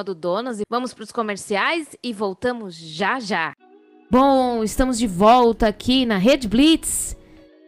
programa 0.00 0.04
do 0.04 0.14
Donas. 0.14 0.60
E 0.60 0.64
vamos 0.68 0.92
para 0.94 1.04
os 1.04 1.12
comerciais 1.12 1.88
e 2.02 2.12
voltamos 2.12 2.74
já 2.74 3.20
já. 3.20 3.52
Bom, 4.10 4.64
estamos 4.64 4.98
de 4.98 5.06
volta 5.06 5.68
aqui 5.68 6.04
na 6.04 6.16
Rede 6.16 6.48
Blitz. 6.48 7.16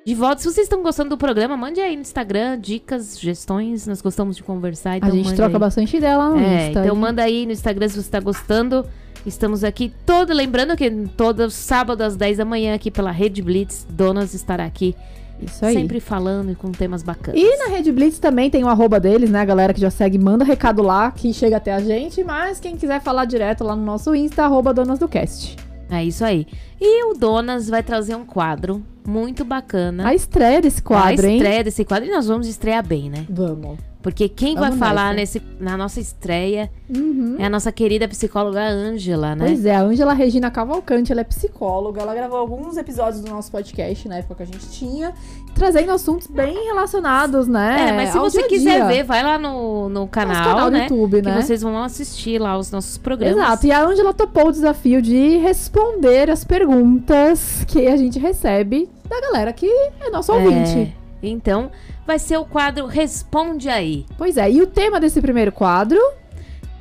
De 0.05 0.15
volta. 0.15 0.39
Se 0.43 0.45
vocês 0.51 0.65
estão 0.67 0.83
gostando 0.83 1.11
do 1.11 1.17
programa, 1.19 1.57
mande 1.57 1.81
aí 1.81 1.95
no 1.95 2.03
Instagram 2.03 2.59
dicas, 2.59 3.05
sugestões. 3.07 3.87
Nós 3.87 4.01
gostamos 4.03 4.37
de 4.37 4.43
conversar. 4.43 4.97
Então 4.97 5.11
a 5.11 5.13
gente 5.13 5.35
troca 5.35 5.57
aí. 5.57 5.61
bastante 5.61 6.01
dela 6.01 6.31
no 6.31 6.41
É, 6.41 6.69
Insta. 6.69 6.81
então 6.81 6.97
manda 6.97 7.23
aí 7.23 7.47
no 7.47 7.53
Instagram 7.53 7.89
se 7.89 8.03
você 8.03 8.11
tá 8.11 8.19
gostando. 8.21 8.85
Estamos 9.25 9.63
aqui 9.63 9.93
todo, 10.05 10.33
lembrando 10.33 10.77
que 10.77 10.91
todo 11.17 11.49
sábado 11.49 12.03
às 12.03 12.17
10 12.17 12.39
da 12.39 12.45
manhã 12.45 12.75
aqui 12.75 12.91
pela 12.91 13.13
Rede 13.13 13.41
Blitz, 13.41 13.87
Donas 13.89 14.35
estará 14.35 14.65
aqui 14.65 14.97
Isso 15.45 15.65
aí. 15.65 15.75
sempre 15.75 16.01
falando 16.01 16.53
e 16.53 16.55
com 16.55 16.71
temas 16.71 17.03
bacanas. 17.03 17.41
E 17.41 17.57
na 17.59 17.67
Rede 17.67 17.93
Blitz 17.93 18.19
também 18.19 18.51
tem 18.51 18.65
o 18.65 18.69
arroba 18.69 18.99
deles, 19.01 19.31
né? 19.31 19.41
A 19.41 19.45
galera 19.45 19.75
que 19.75 19.81
já 19.81 19.91
segue, 19.91 20.19
manda 20.19 20.45
recado 20.45 20.83
lá, 20.83 21.11
que 21.11 21.33
chega 21.33 21.57
até 21.57 21.73
a 21.73 21.81
gente. 21.81 22.23
Mas 22.25 22.61
quem 22.61 22.77
quiser 22.77 23.01
falar 23.01 23.25
direto 23.25 23.65
lá 23.65 23.75
no 23.77 23.85
nosso 23.85 24.15
Insta, 24.15 24.45
arroba 24.45 24.73
Donas 24.73 24.99
do 24.99 25.09
Cast. 25.09 25.57
É 25.91 26.03
isso 26.03 26.25
aí. 26.25 26.47
E 26.81 27.05
o 27.05 27.15
Donas 27.15 27.69
vai 27.69 27.83
trazer 27.83 28.15
um 28.15 28.25
quadro 28.25 28.83
muito 29.07 29.45
bacana. 29.45 30.09
A 30.09 30.15
estreia 30.15 30.61
desse 30.61 30.81
quadro, 30.81 31.27
a 31.27 31.29
hein? 31.29 31.37
estreia 31.37 31.63
desse 31.63 31.85
quadro. 31.85 32.09
E 32.09 32.13
nós 32.13 32.27
vamos 32.27 32.47
estrear 32.47 32.87
bem, 32.87 33.11
né? 33.11 33.27
Vamos. 33.29 33.92
Porque 34.03 34.29
quem 34.29 34.55
Vamos 34.55 34.71
vai 34.71 34.79
falar 34.79 35.15
nessa. 35.15 35.39
nesse, 35.39 35.43
na 35.61 35.77
nossa 35.77 36.01
estreia 36.01 36.71
Uhum. 36.95 37.37
é 37.39 37.47
a 37.47 37.49
nossa 37.51 37.73
querida 37.73 38.07
psicóloga 38.07 38.61
Ângela, 38.61 39.35
né? 39.35 39.47
Pois 39.47 39.65
é, 39.65 39.75
a 39.75 39.81
Ângela 39.81 40.13
Regina 40.13 40.51
Cavalcante, 40.51 41.11
ela 41.11 41.23
é 41.23 41.25
psicóloga, 41.25 42.03
ela 42.03 42.15
gravou 42.15 42.37
alguns 42.39 42.77
episódios 42.77 43.23
do 43.23 43.31
nosso 43.31 43.51
podcast 43.51 44.07
na 44.09 44.17
época 44.17 44.35
que 44.35 44.43
a 44.43 44.47
gente 44.47 44.69
tinha, 44.71 45.15
trazendo 45.55 45.91
assuntos 45.93 46.27
bem 46.27 46.53
relacionados, 46.67 47.49
né? 47.49 47.89
É, 47.89 47.93
mas 47.93 48.11
se 48.11 48.19
você 48.19 48.41
dia 48.41 48.49
quiser 48.49 48.77
dia. 48.77 48.87
ver, 48.89 49.05
vai 49.05 49.23
lá 49.23 49.39
no, 49.39 49.89
no 49.89 50.07
canal, 50.07 50.37
Nosso 50.37 50.51
canal 50.51 50.71
do 50.71 50.77
né? 50.77 50.83
YouTube, 50.83 51.23
Que 51.23 51.29
né? 51.29 51.41
vocês 51.41 51.63
vão 51.63 51.83
assistir 51.83 52.39
lá 52.39 52.59
os 52.59 52.71
nossos 52.71 52.99
programas. 52.99 53.37
Exato, 53.39 53.67
e 53.67 53.73
a 53.73 53.83
Ângela 53.83 54.13
topou 54.13 54.49
o 54.49 54.53
desafio 54.53 55.01
de 55.01 55.39
responder 55.39 56.29
as 56.31 56.45
perguntas 56.45 57.65
que 57.69 57.87
a 57.87 57.97
gente 57.97 58.19
recebe 58.19 58.89
da 59.09 59.21
galera 59.21 59.53
que 59.53 59.67
é 60.01 60.11
nosso 60.11 60.33
ouvinte. 60.33 60.79
É, 60.79 60.93
Então, 61.27 61.71
vai 62.07 62.19
ser 62.19 62.37
o 62.37 62.45
quadro 62.45 62.87
Responde 62.87 63.69
Aí. 63.69 64.05
Pois 64.19 64.37
é, 64.37 64.51
e 64.51 64.61
o 64.63 64.67
tema 64.67 64.99
desse 65.01 65.21
primeiro 65.21 65.53
quadro 65.53 65.99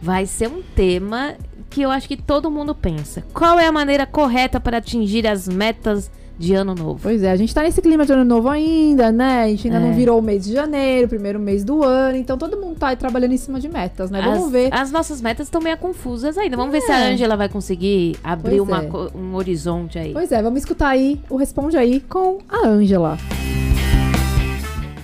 Vai 0.01 0.25
ser 0.25 0.47
um 0.47 0.63
tema 0.75 1.35
que 1.69 1.83
eu 1.83 1.91
acho 1.91 2.07
que 2.07 2.17
todo 2.17 2.49
mundo 2.49 2.73
pensa. 2.73 3.23
Qual 3.33 3.59
é 3.59 3.67
a 3.67 3.71
maneira 3.71 4.05
correta 4.07 4.59
para 4.59 4.77
atingir 4.77 5.27
as 5.27 5.47
metas 5.47 6.09
de 6.39 6.55
ano 6.55 6.73
novo? 6.73 6.99
Pois 7.03 7.21
é, 7.21 7.29
a 7.29 7.35
gente 7.35 7.53
tá 7.53 7.61
nesse 7.61 7.83
clima 7.83 8.03
de 8.03 8.11
ano 8.11 8.25
novo 8.25 8.49
ainda, 8.49 9.11
né? 9.11 9.43
A 9.43 9.47
gente 9.47 9.67
ainda 9.67 9.77
É. 9.77 9.81
não 9.87 9.93
virou 9.93 10.17
o 10.17 10.21
mês 10.23 10.43
de 10.45 10.53
janeiro, 10.53 11.07
primeiro 11.07 11.39
mês 11.39 11.63
do 11.63 11.83
ano, 11.83 12.17
então 12.17 12.35
todo 12.35 12.57
mundo 12.57 12.79
tá 12.79 12.87
aí 12.87 12.95
trabalhando 12.95 13.33
em 13.33 13.37
cima 13.37 13.59
de 13.59 13.69
metas, 13.69 14.09
né? 14.09 14.23
Vamos 14.23 14.45
as, 14.45 14.51
ver. 14.51 14.73
As 14.73 14.91
nossas 14.91 15.21
metas 15.21 15.45
estão 15.45 15.61
meio 15.61 15.77
confusas 15.77 16.35
ainda. 16.35 16.57
Vamos 16.57 16.71
ver 16.71 16.81
se 16.81 16.91
É. 16.91 16.95
a 16.95 17.07
Ângela 17.09 17.37
vai 17.37 17.47
conseguir 17.47 18.17
abrir 18.23 18.59
uma 18.59 18.83
é. 18.83 18.89
um 19.15 19.35
horizonte 19.35 19.99
aí. 19.99 20.13
Pois 20.13 20.31
é, 20.31 20.41
vamos 20.41 20.61
escutar 20.61 20.89
aí 20.89 21.21
o 21.29 21.37
Responde 21.37 21.77
Aí 21.77 21.99
com 22.01 22.39
a 22.49 22.67
Ângela. 22.67 23.19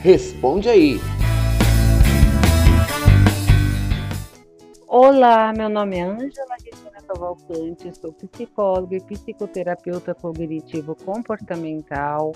Responde 0.07 0.69
aí. 0.69 1.01
Olá, 4.87 5.51
meu 5.51 5.67
nome 5.67 5.97
é 5.97 6.01
Ângela 6.01 6.55
Regina 6.63 7.01
Cavalcante, 7.05 7.93
sou 7.93 8.13
psicóloga 8.13 8.95
e 8.95 9.01
psicoterapeuta 9.01 10.15
cognitivo-comportamental, 10.15 12.31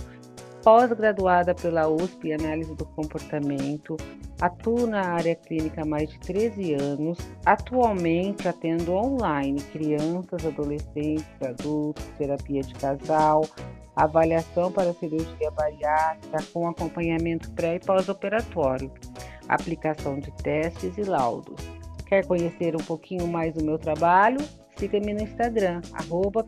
pós-graduada 0.62 1.56
pela 1.56 1.88
USP 1.88 2.28
em 2.28 2.34
Análise 2.34 2.76
do 2.76 2.86
Comportamento, 2.88 3.96
atuo 4.42 4.86
na 4.86 5.08
área 5.08 5.34
clínica 5.34 5.84
há 5.84 5.86
mais 5.86 6.10
de 6.10 6.20
13 6.20 6.74
anos, 6.74 7.20
atualmente 7.46 8.50
atendo 8.50 8.96
online 8.96 9.62
crianças, 9.72 10.46
adolescentes, 10.46 11.26
adultos, 11.42 12.04
terapia 12.18 12.64
de 12.64 12.74
casal, 12.74 13.46
avaliação 13.96 14.72
para 14.72 14.94
cirurgia 14.94 15.52
bariátrica 15.52 16.38
com 16.54 16.68
acompanhamento 16.68 17.52
pré 17.52 17.76
e 17.76 17.80
pós-operatório, 17.80 18.92
aplicação 19.48 20.20
de 20.20 20.32
testes 20.38 20.98
e 20.98 21.04
laudos. 21.04 21.62
Quer 22.06 22.26
conhecer 22.26 22.76
um 22.76 22.84
pouquinho 22.84 23.28
mais 23.28 23.54
do 23.54 23.64
meu 23.64 23.78
trabalho? 23.78 24.40
Siga-me 24.78 25.14
no 25.14 25.22
Instagram, 25.22 25.82
arroba. 25.94 26.46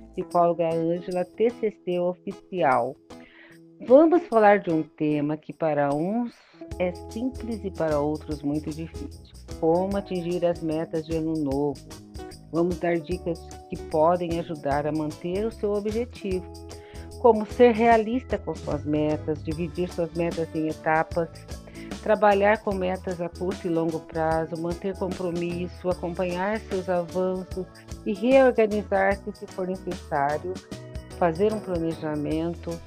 Vamos 3.85 4.23
falar 4.27 4.59
de 4.59 4.71
um 4.71 4.83
tema 4.83 5.37
que 5.37 5.53
para 5.53 5.93
uns 5.93 6.33
é 6.79 6.93
simples 7.11 7.63
e 7.63 7.71
para 7.71 7.99
outros 7.99 8.41
muito 8.41 8.69
difícil. 8.69 9.21
Como 9.59 9.95
atingir 9.97 10.45
as 10.45 10.61
metas 10.61 11.05
de 11.05 11.17
ano 11.17 11.33
novo. 11.33 11.79
Vamos 12.51 12.77
dar 12.79 12.99
dicas 12.99 13.39
que 13.69 13.77
podem 13.89 14.39
ajudar 14.39 14.85
a 14.85 14.91
manter 14.91 15.45
o 15.45 15.51
seu 15.51 15.73
objetivo. 15.73 16.45
Como 17.23 17.45
ser 17.45 17.71
realista 17.71 18.37
com 18.37 18.53
suas 18.53 18.83
metas, 18.83 19.41
dividir 19.41 19.89
suas 19.89 20.11
metas 20.13 20.45
em 20.53 20.67
etapas, 20.67 21.29
trabalhar 22.01 22.57
com 22.57 22.75
metas 22.75 23.21
a 23.21 23.29
curto 23.29 23.65
e 23.65 23.69
longo 23.69 24.01
prazo, 24.01 24.61
manter 24.61 24.93
compromisso, 24.97 25.89
acompanhar 25.89 26.59
seus 26.59 26.89
avanços 26.89 27.65
e 28.05 28.13
reorganizar-se 28.13 29.31
se 29.33 29.47
for 29.47 29.65
necessário, 29.65 30.53
fazer 31.17 31.53
um 31.53 31.61
planejamento 31.61 32.77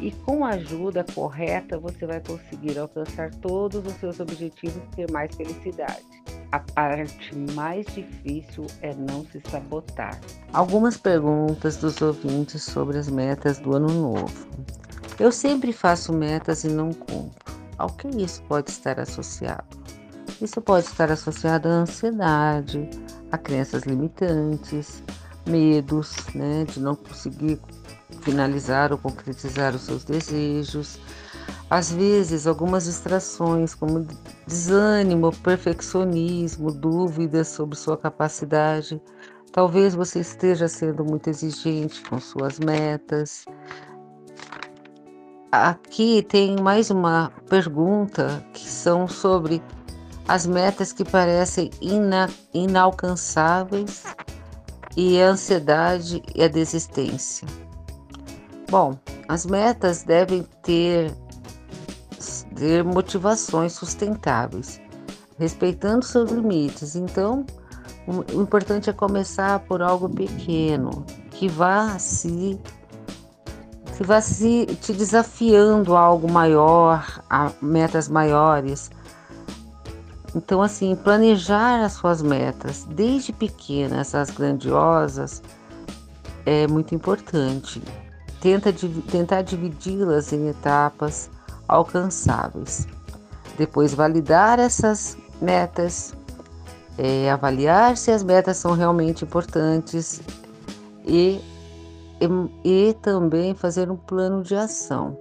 e 0.00 0.10
com 0.10 0.42
a 0.42 0.52
ajuda 0.52 1.04
correta 1.14 1.78
você 1.78 2.06
vai 2.06 2.20
conseguir 2.20 2.78
alcançar 2.78 3.30
todos 3.42 3.86
os 3.86 3.92
seus 4.00 4.20
objetivos 4.20 4.82
e 4.90 4.96
ter 4.96 5.12
mais 5.12 5.36
felicidade. 5.36 6.29
A 6.52 6.58
parte 6.58 7.36
mais 7.54 7.86
difícil 7.86 8.66
é 8.82 8.92
não 8.94 9.24
se 9.24 9.40
sabotar. 9.48 10.18
Algumas 10.52 10.96
perguntas 10.96 11.76
dos 11.76 12.02
ouvintes 12.02 12.64
sobre 12.64 12.98
as 12.98 13.08
metas 13.08 13.58
do 13.58 13.76
ano 13.76 13.88
novo. 13.88 14.48
Eu 15.18 15.30
sempre 15.30 15.72
faço 15.72 16.12
metas 16.12 16.64
e 16.64 16.68
não 16.68 16.92
cumpro. 16.92 17.54
Ao 17.78 17.88
que 17.88 18.08
isso 18.08 18.42
pode 18.48 18.70
estar 18.70 18.98
associado? 18.98 19.78
Isso 20.42 20.60
pode 20.60 20.86
estar 20.86 21.12
associado 21.12 21.68
à 21.68 21.72
ansiedade, 21.72 22.88
a 23.30 23.38
crenças 23.38 23.84
limitantes, 23.84 25.04
medos, 25.46 26.16
né, 26.34 26.64
de 26.64 26.80
não 26.80 26.96
conseguir 26.96 27.60
finalizar 28.22 28.92
ou 28.92 28.98
concretizar 28.98 29.74
os 29.74 29.82
seus 29.82 30.04
desejos. 30.04 30.98
Às 31.70 31.92
vezes, 31.92 32.48
algumas 32.48 32.84
distrações, 32.84 33.74
como 33.74 34.04
desânimo, 34.44 35.30
perfeccionismo, 35.30 36.72
dúvidas 36.72 37.46
sobre 37.46 37.78
sua 37.78 37.96
capacidade. 37.96 39.00
Talvez 39.52 39.94
você 39.94 40.18
esteja 40.18 40.66
sendo 40.66 41.04
muito 41.04 41.30
exigente 41.30 42.02
com 42.02 42.18
suas 42.18 42.58
metas. 42.58 43.44
Aqui 45.52 46.22
tem 46.28 46.56
mais 46.60 46.90
uma 46.90 47.32
pergunta 47.48 48.44
que 48.52 48.68
são 48.68 49.06
sobre 49.06 49.62
as 50.26 50.46
metas 50.46 50.92
que 50.92 51.04
parecem 51.04 51.70
ina 51.80 52.28
inalcançáveis 52.54 54.04
e 54.96 55.20
a 55.20 55.28
ansiedade 55.30 56.22
e 56.34 56.42
a 56.42 56.48
desistência. 56.48 57.46
Bom, 58.70 58.96
as 59.28 59.44
metas 59.44 60.04
devem 60.04 60.44
ter, 60.62 61.12
ter 62.60 62.84
motivações 62.84 63.72
sustentáveis, 63.72 64.78
respeitando 65.38 66.04
seus 66.04 66.30
limites. 66.30 66.94
Então, 66.94 67.46
o, 68.06 68.42
importante 68.42 68.90
é 68.90 68.92
começar 68.92 69.60
por 69.60 69.80
algo 69.80 70.10
pequeno, 70.10 71.06
que 71.30 71.48
vá 71.48 71.98
se 71.98 72.60
que 73.96 74.04
vá 74.04 74.20
se 74.20 74.66
te 74.82 74.92
desafiando 74.92 75.96
a 75.96 76.00
algo 76.00 76.30
maior, 76.30 77.22
a 77.30 77.50
metas 77.62 78.08
maiores. 78.08 78.90
Então, 80.34 80.62
assim, 80.62 80.94
planejar 80.94 81.84
as 81.84 81.94
suas 81.94 82.22
metas, 82.22 82.84
desde 82.84 83.32
pequenas 83.32 84.14
às 84.14 84.30
grandiosas, 84.30 85.42
é 86.46 86.66
muito 86.66 86.94
importante. 86.94 87.82
Tenta, 88.40 88.72
tentar 89.10 89.42
dividi-las 89.42 90.32
em 90.32 90.48
etapas 90.48 91.28
alcançáveis. 91.70 92.86
Depois, 93.56 93.94
validar 93.94 94.58
essas 94.58 95.16
metas, 95.40 96.14
é, 96.98 97.30
avaliar 97.30 97.96
se 97.96 98.10
as 98.10 98.22
metas 98.22 98.56
são 98.56 98.72
realmente 98.72 99.24
importantes 99.24 100.20
e, 101.06 101.40
e, 102.20 102.28
e 102.64 102.94
também 102.94 103.54
fazer 103.54 103.90
um 103.90 103.96
plano 103.96 104.42
de 104.42 104.54
ação 104.54 105.16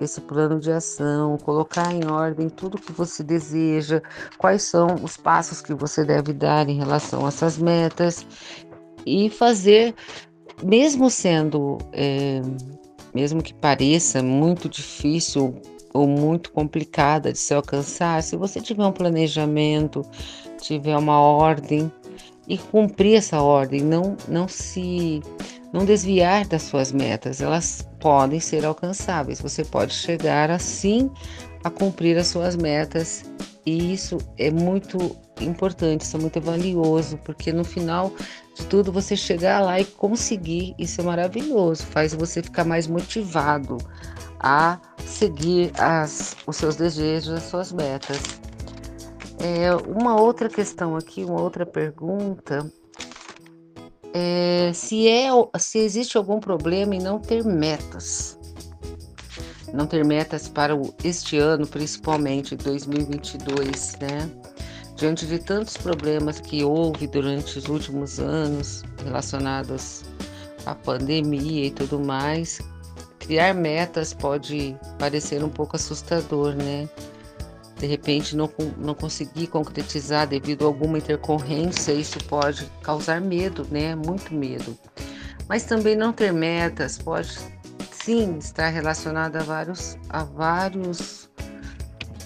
esse 0.00 0.20
plano 0.20 0.60
de 0.60 0.70
ação, 0.70 1.36
colocar 1.38 1.92
em 1.92 2.08
ordem 2.08 2.48
tudo 2.48 2.78
que 2.78 2.92
você 2.92 3.22
deseja, 3.22 4.00
quais 4.36 4.62
são 4.62 4.94
os 5.02 5.16
passos 5.16 5.60
que 5.60 5.74
você 5.74 6.04
deve 6.04 6.32
dar 6.32 6.68
em 6.68 6.78
relação 6.78 7.24
a 7.24 7.28
essas 7.28 7.58
metas 7.58 8.24
e 9.04 9.28
fazer, 9.28 9.94
mesmo 10.62 11.10
sendo, 11.10 11.78
é, 11.92 12.40
mesmo 13.14 13.42
que 13.42 13.54
pareça 13.54 14.22
muito 14.22 14.68
difícil 14.68 15.60
ou 15.98 16.06
muito 16.06 16.52
complicada 16.52 17.32
de 17.32 17.38
se 17.38 17.52
alcançar, 17.52 18.22
se 18.22 18.36
você 18.36 18.60
tiver 18.60 18.84
um 18.84 18.92
planejamento, 18.92 20.02
tiver 20.60 20.96
uma 20.96 21.20
ordem 21.20 21.90
e 22.46 22.56
cumprir 22.56 23.16
essa 23.16 23.42
ordem, 23.42 23.80
não, 23.80 24.16
não 24.28 24.48
se 24.48 25.20
não 25.72 25.84
desviar 25.84 26.46
das 26.46 26.62
suas 26.62 26.92
metas, 26.92 27.42
elas 27.42 27.86
podem 28.00 28.40
ser 28.40 28.64
alcançáveis. 28.64 29.40
Você 29.40 29.64
pode 29.64 29.92
chegar 29.92 30.50
assim 30.50 31.10
a 31.62 31.68
cumprir 31.68 32.16
as 32.16 32.28
suas 32.28 32.56
metas 32.56 33.24
e 33.66 33.92
isso 33.92 34.16
é 34.38 34.50
muito 34.50 35.14
importante, 35.40 36.02
isso 36.02 36.16
é 36.16 36.20
muito 36.20 36.40
valioso, 36.40 37.18
porque 37.18 37.52
no 37.52 37.64
final 37.64 38.12
de 38.54 38.64
tudo 38.66 38.90
você 38.90 39.14
chegar 39.14 39.60
lá 39.60 39.78
e 39.78 39.84
conseguir, 39.84 40.74
isso 40.78 41.00
é 41.00 41.04
maravilhoso, 41.04 41.84
faz 41.84 42.14
você 42.14 42.42
ficar 42.42 42.64
mais 42.64 42.86
motivado 42.86 43.76
a 44.40 44.80
seguir 45.04 45.72
as, 45.78 46.36
os 46.46 46.56
seus 46.56 46.76
desejos, 46.76 47.30
as 47.30 47.44
suas 47.44 47.72
metas. 47.72 48.18
É, 49.40 49.74
uma 49.74 50.20
outra 50.20 50.48
questão 50.48 50.96
aqui, 50.96 51.24
uma 51.24 51.40
outra 51.40 51.64
pergunta 51.64 52.70
é, 54.12 54.72
se, 54.74 55.06
é, 55.08 55.28
se 55.58 55.78
existe 55.78 56.16
algum 56.16 56.40
problema 56.40 56.94
em 56.94 57.00
não 57.00 57.18
ter 57.18 57.44
metas. 57.44 58.38
não 59.72 59.86
ter 59.86 60.04
metas 60.04 60.48
para 60.48 60.74
o, 60.74 60.94
este 61.04 61.38
ano, 61.38 61.66
principalmente 61.66 62.56
2022, 62.56 63.96
né? 64.00 64.30
Diante 64.96 65.26
de 65.26 65.38
tantos 65.38 65.76
problemas 65.76 66.40
que 66.40 66.64
houve 66.64 67.06
durante 67.06 67.58
os 67.58 67.68
últimos 67.68 68.18
anos 68.18 68.82
relacionados 69.04 70.04
à 70.66 70.74
pandemia 70.74 71.66
e 71.66 71.70
tudo 71.70 72.00
mais, 72.00 72.58
criar 73.28 73.52
metas 73.52 74.14
pode 74.14 74.74
parecer 74.98 75.44
um 75.44 75.50
pouco 75.50 75.76
assustador, 75.76 76.54
né? 76.54 76.88
De 77.76 77.86
repente 77.86 78.34
não, 78.34 78.50
não 78.78 78.94
conseguir 78.94 79.48
concretizar 79.48 80.26
devido 80.26 80.64
a 80.64 80.66
alguma 80.66 80.96
intercorrência, 80.96 81.92
isso 81.92 82.18
pode 82.24 82.64
causar 82.82 83.20
medo, 83.20 83.66
né? 83.70 83.94
Muito 83.94 84.32
medo. 84.32 84.76
Mas 85.46 85.64
também 85.64 85.94
não 85.94 86.10
ter 86.10 86.32
metas 86.32 86.96
pode 86.96 87.38
sim 87.92 88.38
estar 88.38 88.70
relacionado 88.70 89.36
a 89.36 89.42
vários, 89.42 89.98
a 90.08 90.24
vários, 90.24 91.28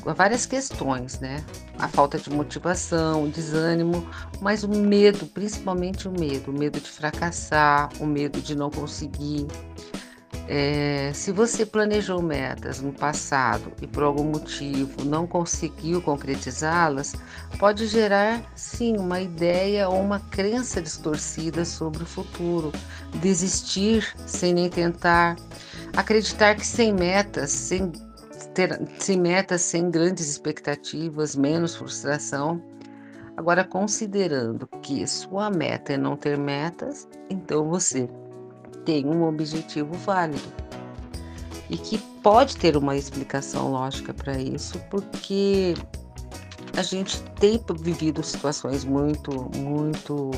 a 0.06 0.12
várias 0.12 0.46
questões, 0.46 1.18
né? 1.18 1.44
A 1.80 1.88
falta 1.88 2.16
de 2.16 2.30
motivação, 2.30 3.24
o 3.24 3.28
desânimo, 3.28 4.08
mas 4.40 4.62
o 4.62 4.68
medo, 4.68 5.26
principalmente 5.26 6.06
o 6.06 6.12
medo, 6.12 6.52
o 6.52 6.54
medo 6.56 6.78
de 6.78 6.88
fracassar, 6.88 7.90
o 7.98 8.06
medo 8.06 8.40
de 8.40 8.54
não 8.54 8.70
conseguir. 8.70 9.48
É, 10.48 11.12
se 11.14 11.30
você 11.30 11.64
planejou 11.64 12.20
metas 12.20 12.80
no 12.80 12.92
passado 12.92 13.72
e 13.80 13.86
por 13.86 14.02
algum 14.02 14.24
motivo 14.24 15.04
não 15.04 15.26
conseguiu 15.26 16.02
concretizá-las, 16.02 17.14
pode 17.58 17.86
gerar 17.86 18.42
sim 18.56 18.96
uma 18.96 19.20
ideia 19.20 19.88
ou 19.88 20.00
uma 20.00 20.18
crença 20.18 20.82
distorcida 20.82 21.64
sobre 21.64 22.02
o 22.02 22.06
futuro, 22.06 22.72
desistir 23.20 24.12
sem 24.26 24.52
nem 24.52 24.68
tentar, 24.68 25.36
acreditar 25.96 26.56
que 26.56 26.66
sem 26.66 26.92
metas, 26.92 27.50
sem, 27.50 27.92
ter, 28.52 28.80
sem 28.98 29.20
metas, 29.20 29.60
sem 29.62 29.90
grandes 29.90 30.28
expectativas, 30.28 31.36
menos 31.36 31.76
frustração. 31.76 32.60
Agora, 33.36 33.64
considerando 33.64 34.66
que 34.82 35.06
sua 35.06 35.50
meta 35.50 35.92
é 35.94 35.96
não 35.96 36.16
ter 36.16 36.36
metas, 36.36 37.08
então 37.30 37.68
você 37.68 38.08
tem 38.84 39.06
um 39.06 39.26
objetivo 39.26 39.94
válido 39.94 40.52
e 41.70 41.76
que 41.76 41.98
pode 42.22 42.56
ter 42.56 42.76
uma 42.76 42.96
explicação 42.96 43.70
lógica 43.70 44.12
para 44.12 44.38
isso, 44.38 44.78
porque 44.90 45.74
a 46.76 46.82
gente 46.82 47.20
tem 47.40 47.60
vivido 47.80 48.22
situações 48.22 48.84
muito, 48.84 49.50
muito 49.56 50.30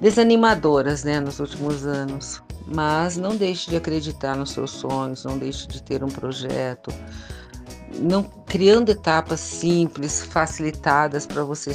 desanimadoras, 0.00 1.04
né, 1.04 1.20
nos 1.20 1.38
últimos 1.38 1.86
anos. 1.86 2.42
Mas 2.66 3.16
não 3.16 3.34
deixe 3.34 3.70
de 3.70 3.76
acreditar 3.76 4.36
nos 4.36 4.50
seus 4.50 4.70
sonhos, 4.70 5.24
não 5.24 5.38
deixe 5.38 5.66
de 5.66 5.82
ter 5.82 6.04
um 6.04 6.08
projeto, 6.08 6.92
não 7.98 8.22
criando 8.22 8.90
etapas 8.90 9.40
simples, 9.40 10.22
facilitadas 10.26 11.24
para 11.24 11.42
você 11.44 11.72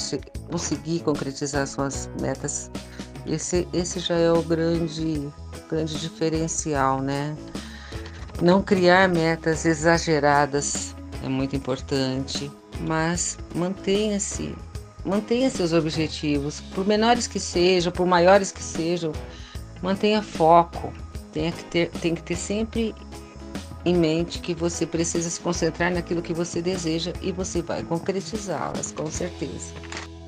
conseguir 0.52 1.00
concretizar 1.00 1.66
suas 1.66 2.08
metas. 2.22 2.70
Esse, 3.26 3.68
esse 3.74 4.00
já 4.00 4.16
é 4.16 4.32
o 4.32 4.42
grande 4.44 5.32
grande 5.74 6.00
diferencial, 6.00 7.02
né? 7.02 7.36
Não 8.42 8.62
criar 8.62 9.08
metas 9.10 9.66
exageradas 9.66 10.96
é 11.24 11.30
muito 11.30 11.56
importante, 11.56 12.52
mas 12.82 13.38
mantenha-se, 13.56 14.56
mantenha 15.06 15.50
seus 15.50 15.74
objetivos, 15.74 16.60
por 16.76 16.86
menores 16.86 17.26
que 17.26 17.40
sejam, 17.40 17.92
por 17.92 18.06
maiores 18.06 18.52
que 18.52 18.62
sejam, 18.62 19.12
mantenha 19.82 20.22
foco. 20.22 20.94
Tem 21.32 21.52
que 21.52 21.64
ter, 21.66 21.90
tem 21.90 22.14
que 22.14 22.22
ter 22.22 22.36
sempre 22.36 22.94
em 23.86 23.96
mente 23.96 24.40
que 24.40 24.54
você 24.54 24.86
precisa 24.86 25.30
se 25.30 25.40
concentrar 25.40 25.92
naquilo 25.92 26.22
que 26.22 26.34
você 26.34 26.62
deseja 26.62 27.14
e 27.22 27.32
você 27.32 27.62
vai 27.62 27.84
concretizá-las, 27.84 28.92
com 28.92 29.10
certeza. 29.10 29.74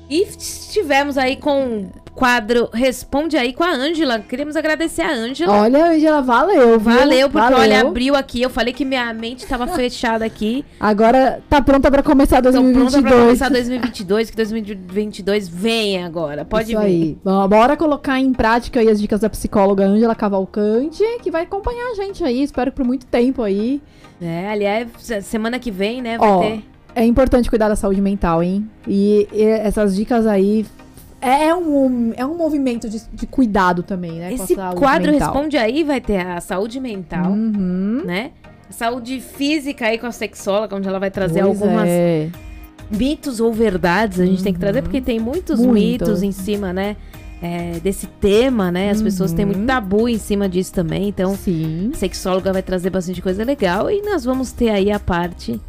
E 0.08 0.22
estivemos 0.22 1.18
aí 1.18 1.36
com 1.36 1.78
o 1.80 1.90
quadro 2.14 2.68
Responde 2.72 3.36
aí 3.36 3.52
com 3.52 3.62
a 3.64 3.70
Ângela. 3.72 4.20
Queremos 4.20 4.54
agradecer 4.56 5.02
a 5.02 5.10
Ângela. 5.12 5.52
Olha, 5.52 5.86
Ângela, 5.90 6.22
valeu. 6.22 6.78
Viu? 6.78 6.92
Valeu, 6.98 7.28
porque 7.30 7.50
valeu. 7.50 7.58
olha, 7.58 7.80
abriu 7.80 8.14
aqui. 8.14 8.40
Eu 8.40 8.48
falei 8.48 8.72
que 8.72 8.84
minha 8.84 9.12
mente 9.12 9.40
estava 9.40 9.66
fechada 9.74 10.24
aqui. 10.24 10.64
Agora 10.80 11.42
tá 11.50 11.60
pronta 11.60 11.90
para 11.90 12.02
começar 12.02 12.36
Tô 12.36 12.50
2022. 12.52 12.92
pronta 12.92 13.08
pra 13.08 13.24
começar 13.24 13.48
2022, 13.50 14.30
que 14.30 14.36
2022 14.36 15.48
vem 15.48 16.02
agora. 16.04 16.44
Pode 16.44 16.70
Isso 16.72 16.80
vir. 16.80 16.86
aí. 16.86 17.18
Bom, 17.24 17.48
bora 17.48 17.76
colocar 17.76 18.18
em 18.20 18.32
prática 18.32 18.80
aí 18.80 18.88
as 18.88 19.00
dicas 19.00 19.20
da 19.20 19.28
psicóloga 19.28 19.84
Ângela 19.84 20.14
Cavalcante, 20.14 21.02
que 21.22 21.30
vai 21.30 21.42
acompanhar 21.42 21.90
a 21.90 21.94
gente 21.94 22.22
aí, 22.24 22.42
espero 22.42 22.70
por 22.72 22.84
muito 22.84 23.06
tempo 23.06 23.42
aí. 23.42 23.82
É, 24.22 24.48
aliás, 24.48 24.88
se- 24.98 25.20
semana 25.20 25.58
que 25.58 25.70
vem, 25.70 26.00
né, 26.00 26.16
vai 26.16 26.28
Ó, 26.30 26.40
ter. 26.40 26.64
É 26.96 27.04
importante 27.04 27.50
cuidar 27.50 27.68
da 27.68 27.76
saúde 27.76 28.00
mental, 28.00 28.42
hein? 28.42 28.66
E, 28.88 29.28
e 29.30 29.42
essas 29.42 29.94
dicas 29.94 30.26
aí 30.26 30.64
é 31.20 31.54
um, 31.54 32.14
é 32.16 32.24
um 32.24 32.34
movimento 32.36 32.88
de, 32.88 33.02
de 33.12 33.26
cuidado 33.26 33.82
também, 33.82 34.12
né? 34.12 34.32
Esse 34.32 34.54
quadro 34.54 35.12
mental. 35.12 35.32
Responde 35.32 35.58
aí 35.58 35.84
vai 35.84 36.00
ter 36.00 36.20
a 36.26 36.40
saúde 36.40 36.80
mental, 36.80 37.30
Uhum. 37.30 38.02
né? 38.04 38.30
A 38.68 38.72
saúde 38.72 39.20
física 39.20 39.86
aí 39.86 39.98
com 39.98 40.06
a 40.06 40.10
sexóloga, 40.10 40.74
onde 40.74 40.88
ela 40.88 40.98
vai 40.98 41.10
trazer 41.10 41.42
Pois 41.42 41.60
algumas 41.62 41.86
é. 41.86 42.30
mitos 42.90 43.40
ou 43.40 43.52
verdades. 43.52 44.18
A 44.18 44.24
gente 44.24 44.42
tem 44.42 44.54
que 44.54 44.58
trazer, 44.58 44.80
porque 44.80 45.02
tem 45.02 45.20
muitos 45.20 45.60
Muito. 45.60 45.74
mitos 45.74 46.22
em 46.22 46.32
cima, 46.32 46.72
né? 46.72 46.96
é, 47.42 47.78
desse 47.80 48.06
tema, 48.06 48.72
né? 48.72 48.88
As 48.90 49.02
pessoas 49.02 49.32
têm 49.34 49.44
muito 49.44 49.60
Uhum. 49.60 49.66
tabu 49.66 50.08
em 50.08 50.18
cima 50.18 50.48
disso 50.48 50.72
também. 50.72 51.08
Então, 51.08 51.36
Sim. 51.36 51.90
a 51.92 51.96
sexóloga 51.96 52.50
vai 52.52 52.62
trazer 52.62 52.88
bastante 52.88 53.20
coisa 53.20 53.44
legal. 53.44 53.90
E 53.90 54.00
nós 54.00 54.24
vamos 54.24 54.52
ter 54.52 54.70
aí 54.70 54.90
a 54.90 54.98
parte 54.98 55.60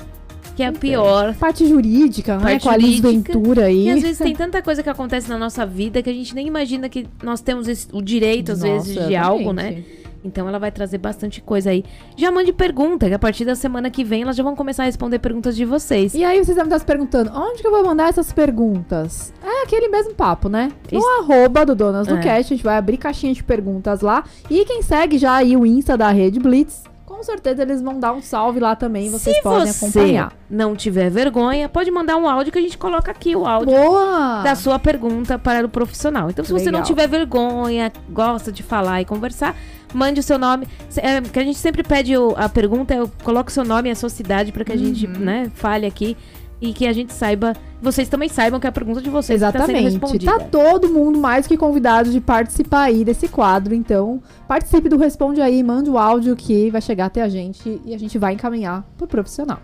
que 0.58 0.64
é 0.64 0.68
a 0.68 0.72
pior. 0.74 1.36
Parte 1.36 1.66
jurídica, 1.68 2.36
né? 2.38 2.44
Parte 2.44 2.64
Com 2.64 2.70
a 2.70 2.76
Liz. 2.78 3.00
Ventura 3.00 3.66
aí. 3.66 3.86
E 3.86 3.92
às 3.92 4.02
vezes 4.02 4.18
tem 4.18 4.36
tanta 4.36 4.62
coisa 4.62 4.82
que 4.84 4.90
acontece 4.90 5.30
na 5.30 5.38
nossa 5.38 5.66
vida 5.66 6.02
que 6.02 6.10
a 6.10 6.14
gente 6.14 6.34
nem 6.34 6.48
imagina 6.48 6.90
que 6.90 7.08
nós 7.24 7.40
temos 7.42 7.68
esse- 7.68 7.88
o 7.94 8.02
direito, 8.02 8.52
às 8.52 8.62
vezes, 8.62 8.96
Nossa, 8.96 9.08
de 9.08 9.16
algo, 9.16 9.54
né? 9.54 9.84
Então 10.26 10.50
ela 10.50 10.58
vai 10.58 10.72
trazer 10.72 10.98
bastante 10.98 11.40
coisa 11.42 11.70
aí. 11.70 11.86
Já 12.18 12.32
mande 12.32 12.52
pergunta, 12.52 13.08
que 13.08 13.14
a 13.14 13.20
partir 13.20 13.46
da 13.46 13.54
semana 13.56 13.90
que 13.92 14.04
vem 14.04 14.24
elas 14.24 14.36
já 14.36 14.42
vão 14.44 14.56
começar 14.56 14.82
a 14.84 14.86
responder 14.88 15.20
perguntas 15.20 15.56
de 15.56 15.64
vocês. 15.64 16.16
E 16.16 16.24
aí 16.24 16.38
vocês 16.44 16.56
devem 16.58 16.64
estar 16.64 16.80
se 16.80 16.86
perguntando, 16.86 17.32
onde 17.36 17.62
que 17.62 17.68
eu 17.68 17.72
vou 17.72 17.86
mandar 17.86 18.10
essas 18.10 18.34
perguntas? 18.34 19.32
É 19.46 19.64
aquele 19.64 19.88
mesmo 19.90 20.16
papo, 20.16 20.50
né? 20.50 20.72
No 20.92 20.98
Isso. 21.00 21.08
arroba 21.22 21.66
do 21.66 21.76
Donas 21.76 22.08
do 22.08 22.16
É. 22.16 22.20
Cast, 22.20 22.52
a 22.52 22.58
gente 22.58 22.64
vai 22.66 22.78
abrir 22.78 22.98
caixinha 22.98 23.34
de 23.34 23.44
perguntas 23.44 24.02
lá. 24.02 24.24
E 24.50 24.66
quem 24.66 24.82
segue 24.82 25.18
já 25.20 25.36
aí 25.36 25.56
o 25.56 25.66
Insta 25.66 25.96
da 25.96 26.10
Rede 26.10 26.40
Blitz, 26.40 26.84
com 27.18 27.24
certeza 27.24 27.64
eles 27.64 27.82
vão 27.82 28.00
dar 28.00 28.14
um 28.14 28.22
salve 28.22 28.60
lá 28.60 28.76
também, 28.76 29.10
vocês 29.10 29.36
Se 29.38 29.42
podem 29.42 29.72
você 29.74 29.86
acompanhar. 29.86 30.32
não 30.50 30.76
tiver 30.76 31.10
vergonha, 31.10 31.68
pode 31.68 31.90
mandar 31.92 32.16
um 32.16 32.28
áudio 32.30 32.54
que 32.54 32.60
a 32.60 32.62
gente 32.62 32.78
coloca 32.78 33.12
aqui 33.12 33.36
o 33.36 33.46
áudio 33.46 33.76
Boa! 33.76 34.42
da 34.44 34.56
sua 34.56 34.78
pergunta 34.80 35.38
para 35.40 35.66
o 35.66 35.70
profissional. 35.70 36.30
Então, 36.30 36.46
se 36.46 36.52
você 36.54 36.66
não 36.66 36.80
Legal. 36.80 36.84
tiver 36.86 37.08
vergonha, 37.08 37.92
gosta 38.10 38.52
de 38.52 38.62
falar 38.64 39.02
e 39.02 39.06
conversar, 39.06 39.56
mande 39.94 40.20
o 40.20 40.24
seu 40.24 40.38
nome. 40.38 40.68
É, 40.98 41.20
que 41.22 41.40
a 41.40 41.44
gente 41.44 41.58
sempre 41.58 41.84
pede 41.84 42.16
o- 42.18 42.34
a 42.38 42.48
pergunta, 42.48 42.94
eu 42.94 43.10
coloco 43.24 43.50
o 43.50 43.54
seu 43.54 43.64
nome 43.66 43.90
e 43.90 43.92
a 43.92 43.96
sua 43.96 44.10
cidade 44.10 44.52
para 44.52 44.64
que 44.64 44.72
a 44.72 44.78
gente, 44.78 45.06
Uhum. 45.08 45.14
né, 45.20 45.52
fale 45.56 45.86
aqui 45.86 46.16
e 46.62 46.74
que 46.74 46.88
a 46.88 46.94
gente 46.94 47.14
saiba, 47.14 47.54
vocês 47.82 48.10
também 48.10 48.30
saibam 48.30 48.60
que 48.60 48.66
é 48.66 48.70
a 48.70 48.74
pergunta 48.74 49.02
de 49.02 49.10
vocês 49.10 49.42
está 49.42 49.52
sendo 49.52 49.64
Exatamente. 49.64 49.92
respondida. 49.92 50.40
Tá 50.40 50.46
todo 50.46 50.90
mundo 50.90 51.20
mais 51.20 51.46
que 51.46 51.56
convidado 51.56 52.10
de 52.10 52.20
participar 52.20 52.84
aí 52.84 53.06
desse 53.06 53.28
quadro. 53.28 53.74
Então, 53.74 54.22
participe 54.48 54.90
do 54.90 54.98
Responde 54.98 55.42
aí, 55.42 55.62
mande 55.64 55.90
o 55.90 55.98
áudio 55.98 56.36
que 56.36 56.70
vai 56.72 56.82
chegar 56.82 57.06
até 57.06 57.22
a 57.22 57.30
gente 57.30 57.80
e 57.86 57.94
a 57.94 57.98
gente 57.98 58.18
vai 58.18 58.34
encaminhar 58.34 58.84
pro 58.98 59.08
profissional. 59.08 59.60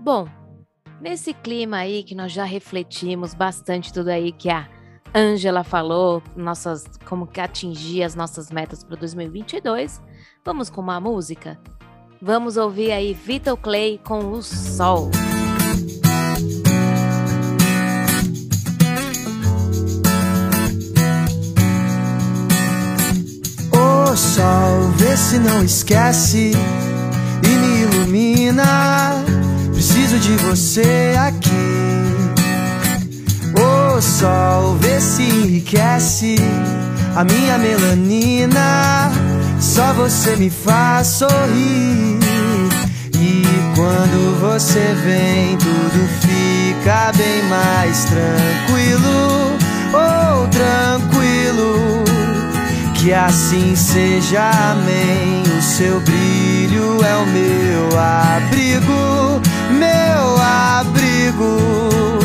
Bom, 0.00 0.28
nesse 1.00 1.34
clima 1.34 1.78
aí 1.78 2.02
que 2.02 2.14
nós 2.14 2.32
já 2.32 2.44
refletimos 2.44 3.34
bastante 3.34 3.92
tudo 3.92 4.08
aí 4.08 4.32
que 4.32 4.48
a 4.48 4.68
Ângela 5.14 5.64
falou, 5.64 6.22
nossas 6.36 6.84
como 7.06 7.26
que 7.26 7.40
atingir 7.40 8.02
as 8.02 8.14
nossas 8.14 8.50
metas 8.50 8.84
para 8.84 8.96
2022, 8.96 10.00
vamos 10.44 10.70
com 10.70 10.80
uma 10.80 11.00
música? 11.00 11.58
Vamos 12.20 12.56
ouvir 12.56 12.92
aí 12.92 13.14
Vitor 13.14 13.56
Clay 13.56 14.00
com 14.04 14.32
o 14.32 14.42
Sol. 14.42 15.08
Ô 15.44 15.47
sol, 24.18 24.92
vê 24.96 25.16
se 25.16 25.38
não 25.38 25.62
esquece 25.62 26.52
e 27.42 27.48
me 27.48 27.82
ilumina. 27.82 29.24
Preciso 29.72 30.18
de 30.18 30.32
você 30.44 31.14
aqui. 31.16 31.48
Ô 33.54 34.00
sol, 34.00 34.76
vê 34.80 35.00
se 35.00 35.22
enriquece 35.22 36.34
a 37.14 37.24
minha 37.24 37.56
melanina. 37.58 39.10
Só 39.60 39.92
você 39.92 40.34
me 40.36 40.50
faz 40.50 41.06
sorrir. 41.06 42.18
E 43.14 43.42
quando 43.76 44.40
você 44.40 44.94
vem, 45.04 45.56
tudo 45.58 46.08
fica 46.20 47.12
bem 47.16 47.42
mais 47.48 48.04
tranquilo. 48.04 49.56
Oh, 49.94 50.46
tranquilo 50.48 51.87
Que 52.98 53.14
assim 53.14 53.76
seja, 53.76 54.50
amém. 54.72 55.42
O 55.56 55.62
seu 55.62 56.00
brilho 56.00 57.00
é 57.04 57.16
o 57.16 57.26
meu 57.26 57.96
abrigo, 57.96 59.40
meu 59.70 60.36
abrigo. 60.42 62.18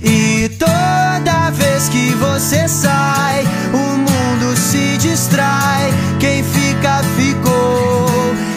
E 0.00 0.48
toda 0.50 1.50
vez 1.50 1.88
que 1.88 2.14
você 2.14 2.68
sai, 2.68 3.44
o 3.74 3.96
mundo 3.98 4.56
se 4.56 4.96
distrai. 4.98 5.92
Quem 6.20 6.44
fica, 6.44 7.02
ficou. 7.16 8.06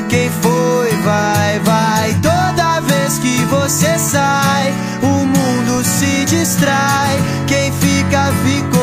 Quem 0.08 0.30
foi, 0.44 0.92
vai, 1.04 1.60
vai. 1.62 2.14
Toda 2.22 2.80
vez 2.82 3.18
que 3.18 3.44
você 3.46 3.98
sai, 3.98 4.72
o 5.02 5.26
mundo 5.26 5.84
se 5.84 6.26
distrai. 6.26 7.18
Quem 7.48 7.72
fica, 7.72 8.32
ficou. 8.46 8.75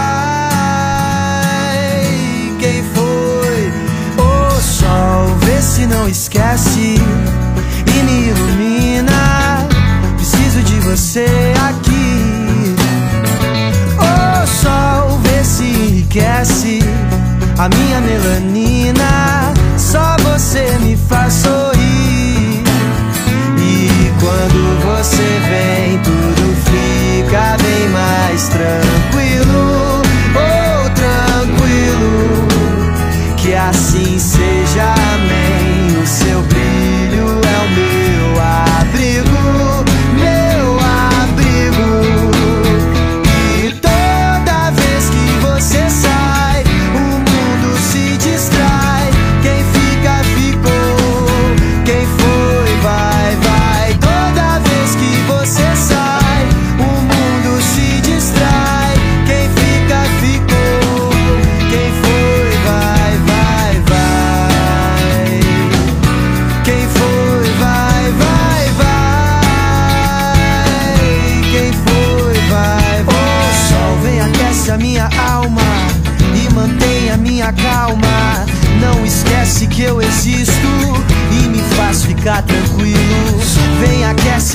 Quem 2.59 2.85
foi? 2.95 3.73
O 4.19 4.61
sol, 4.61 5.37
vê 5.41 5.63
se 5.63 5.87
não 5.87 6.09
esquece 6.09 6.97
e 7.87 8.03
me 8.03 8.29
ilumina. 8.29 9.67
Preciso 10.17 10.63
de 10.63 10.81
você 10.81 11.27
aqui. 11.69 12.75
O 13.99 14.47
sol, 14.47 15.19
vê 15.21 15.45
se 15.45 15.65
enriquece 15.65 16.81
a 17.59 17.69
minha 17.69 18.01
melanina. 18.01 18.70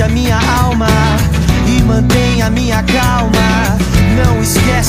Minha 0.10 0.40
alma 0.62 0.88
e 1.68 1.82
mantém 1.84 2.42
a 2.42 2.50
minha 2.50 2.84
calma. 2.84 3.78
Não 4.24 4.42
esquece 4.42 4.85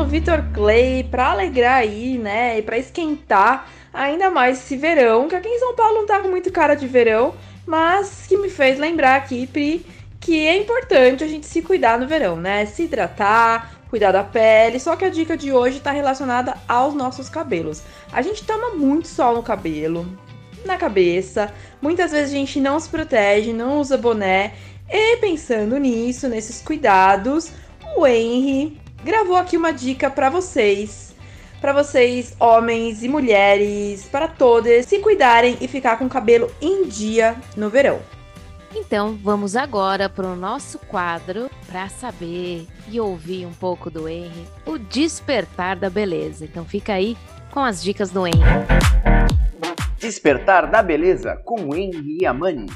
do 0.00 0.06
Vitor 0.06 0.42
Clay 0.54 1.04
pra 1.04 1.32
alegrar 1.32 1.76
aí, 1.76 2.16
né? 2.16 2.58
E 2.58 2.62
pra 2.62 2.78
esquentar 2.78 3.68
ainda 3.92 4.30
mais 4.30 4.56
esse 4.56 4.74
verão, 4.74 5.28
que 5.28 5.36
aqui 5.36 5.46
em 5.46 5.58
São 5.58 5.74
Paulo 5.74 5.96
não 5.96 6.06
tá 6.06 6.20
com 6.20 6.28
muito 6.28 6.50
cara 6.50 6.74
de 6.74 6.86
verão, 6.86 7.34
mas 7.66 8.24
que 8.26 8.38
me 8.38 8.48
fez 8.48 8.78
lembrar 8.78 9.16
aqui, 9.16 9.46
Pri, 9.46 9.84
que 10.18 10.46
é 10.46 10.56
importante 10.56 11.22
a 11.22 11.26
gente 11.26 11.44
se 11.44 11.60
cuidar 11.60 11.98
no 11.98 12.08
verão, 12.08 12.36
né? 12.36 12.64
Se 12.64 12.84
hidratar, 12.84 13.82
cuidar 13.90 14.10
da 14.10 14.24
pele. 14.24 14.80
Só 14.80 14.96
que 14.96 15.04
a 15.04 15.10
dica 15.10 15.36
de 15.36 15.52
hoje 15.52 15.80
tá 15.80 15.90
relacionada 15.90 16.56
aos 16.66 16.94
nossos 16.94 17.28
cabelos. 17.28 17.82
A 18.10 18.22
gente 18.22 18.42
toma 18.44 18.70
muito 18.70 19.06
sol 19.06 19.34
no 19.34 19.42
cabelo, 19.42 20.06
na 20.64 20.78
cabeça. 20.78 21.52
Muitas 21.82 22.10
vezes 22.10 22.32
a 22.32 22.36
gente 22.36 22.58
não 22.58 22.80
se 22.80 22.88
protege, 22.88 23.52
não 23.52 23.78
usa 23.78 23.98
boné. 23.98 24.54
E 24.88 25.18
pensando 25.18 25.76
nisso, 25.76 26.26
nesses 26.26 26.62
cuidados, 26.62 27.52
o 27.94 28.06
Henry 28.06 28.80
gravou 29.04 29.36
aqui 29.36 29.56
uma 29.56 29.72
dica 29.72 30.10
pra 30.10 30.30
vocês. 30.30 31.14
Pra 31.60 31.72
vocês, 31.72 32.34
homens 32.40 33.02
e 33.02 33.08
mulheres, 33.08 34.04
para 34.04 34.26
todos 34.26 34.86
se 34.86 34.98
cuidarem 34.98 35.58
e 35.60 35.68
ficar 35.68 35.98
com 35.98 36.06
o 36.06 36.08
cabelo 36.08 36.50
em 36.60 36.88
dia 36.88 37.36
no 37.56 37.68
verão. 37.68 38.00
Então, 38.74 39.18
vamos 39.22 39.56
agora 39.56 40.08
para 40.08 40.26
o 40.26 40.36
nosso 40.36 40.78
quadro 40.78 41.50
para 41.66 41.88
saber 41.88 42.66
e 42.88 42.98
ouvir 43.00 43.44
um 43.44 43.52
pouco 43.52 43.90
do 43.90 44.08
Henry, 44.08 44.46
o 44.64 44.78
despertar 44.78 45.76
da 45.76 45.90
beleza. 45.90 46.44
Então, 46.44 46.64
fica 46.64 46.94
aí 46.94 47.16
com 47.50 47.60
as 47.60 47.82
dicas 47.82 48.10
do 48.10 48.26
Henry. 48.26 48.38
Despertar 49.98 50.66
da 50.70 50.82
Beleza 50.82 51.36
com 51.44 51.74
Henry 51.74 52.24
Amani. 52.24 52.66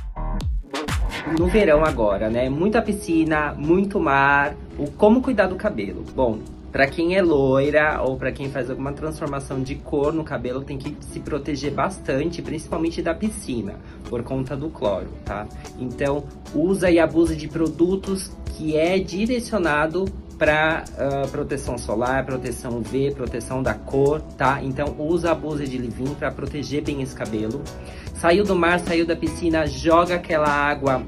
No 1.38 1.46
verão 1.46 1.82
agora, 1.82 2.28
né? 2.28 2.50
Muita 2.50 2.82
piscina, 2.82 3.54
muito 3.56 3.98
mar. 3.98 4.54
O 4.78 4.90
como 4.90 5.22
cuidar 5.22 5.46
do 5.46 5.56
cabelo? 5.56 6.04
Bom, 6.14 6.40
Pra 6.74 6.88
quem 6.88 7.14
é 7.14 7.22
loira 7.22 8.02
ou 8.02 8.16
pra 8.16 8.32
quem 8.32 8.50
faz 8.50 8.68
alguma 8.68 8.92
transformação 8.92 9.62
de 9.62 9.76
cor 9.76 10.12
no 10.12 10.24
cabelo, 10.24 10.60
tem 10.60 10.76
que 10.76 10.96
se 11.02 11.20
proteger 11.20 11.70
bastante, 11.70 12.42
principalmente 12.42 13.00
da 13.00 13.14
piscina, 13.14 13.76
por 14.10 14.24
conta 14.24 14.56
do 14.56 14.68
cloro, 14.68 15.06
tá? 15.24 15.46
Então, 15.78 16.24
usa 16.52 16.90
e 16.90 16.98
abusa 16.98 17.36
de 17.36 17.46
produtos 17.46 18.32
que 18.46 18.76
é 18.76 18.98
direcionado 18.98 20.04
para 20.36 20.82
proteção 21.30 21.78
solar, 21.78 22.26
proteção 22.26 22.78
UV, 22.78 23.12
proteção 23.14 23.62
da 23.62 23.74
cor, 23.74 24.20
tá? 24.36 24.60
Então, 24.60 24.96
usa 24.98 25.30
abusa 25.30 25.64
de 25.64 25.78
leave-in 25.78 26.12
para 26.14 26.32
proteger 26.32 26.82
bem 26.82 27.02
esse 27.02 27.14
cabelo. 27.14 27.62
Saiu 28.16 28.42
do 28.42 28.56
mar, 28.56 28.80
saiu 28.80 29.06
da 29.06 29.14
piscina, 29.14 29.64
joga 29.64 30.16
aquela 30.16 30.48
água 30.48 31.04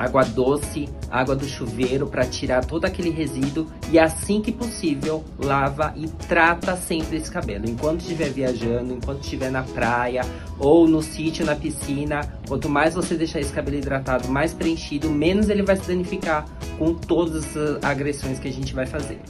água 0.00 0.24
doce, 0.24 0.88
água 1.10 1.36
do 1.36 1.46
chuveiro 1.46 2.06
para 2.06 2.24
tirar 2.24 2.64
todo 2.64 2.86
aquele 2.86 3.10
resíduo 3.10 3.66
e 3.92 3.98
assim 3.98 4.40
que 4.40 4.50
possível 4.50 5.22
lava 5.38 5.92
e 5.94 6.08
trata 6.26 6.74
sempre 6.74 7.18
esse 7.18 7.30
cabelo. 7.30 7.68
Enquanto 7.68 8.00
estiver 8.00 8.30
viajando, 8.30 8.94
enquanto 8.94 9.22
estiver 9.22 9.50
na 9.50 9.62
praia 9.62 10.22
ou 10.58 10.88
no 10.88 11.02
sítio, 11.02 11.44
na 11.44 11.54
piscina, 11.54 12.22
quanto 12.48 12.66
mais 12.66 12.94
você 12.94 13.14
deixar 13.14 13.40
esse 13.40 13.52
cabelo 13.52 13.76
hidratado, 13.76 14.26
mais 14.28 14.54
preenchido, 14.54 15.10
menos 15.10 15.50
ele 15.50 15.62
vai 15.62 15.76
se 15.76 15.86
danificar 15.86 16.46
com 16.78 16.94
todas 16.94 17.54
as 17.54 17.84
agressões 17.84 18.38
que 18.38 18.48
a 18.48 18.52
gente 18.52 18.72
vai 18.72 18.86
fazer. 18.86 19.20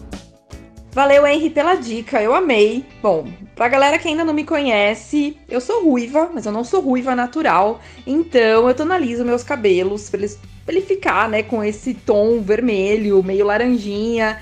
Valeu, 0.93 1.25
Henry, 1.25 1.51
pela 1.51 1.77
dica, 1.77 2.21
eu 2.21 2.35
amei. 2.35 2.85
Bom, 3.01 3.29
pra 3.55 3.68
galera 3.68 3.97
que 3.97 4.09
ainda 4.09 4.25
não 4.25 4.35
me 4.35 4.43
conhece, 4.43 5.37
eu 5.49 5.61
sou 5.61 5.85
ruiva, 5.85 6.29
mas 6.35 6.47
eu 6.47 6.53
não 6.53 6.64
sou 6.64 6.81
ruiva 6.81 7.14
natural. 7.14 7.81
Então 8.05 8.68
eu 8.68 8.75
tonalizo 8.75 9.25
meus 9.25 9.45
cabelos 9.45 10.11
pra, 10.11 10.18
eles, 10.18 10.37
ele 10.71 10.81
ficar, 10.81 11.29
né, 11.29 11.43
com 11.43 11.62
esse 11.62 11.95
tom 11.95 12.41
vermelho, 12.41 13.23
meio 13.23 13.45
laranjinha. 13.45 14.41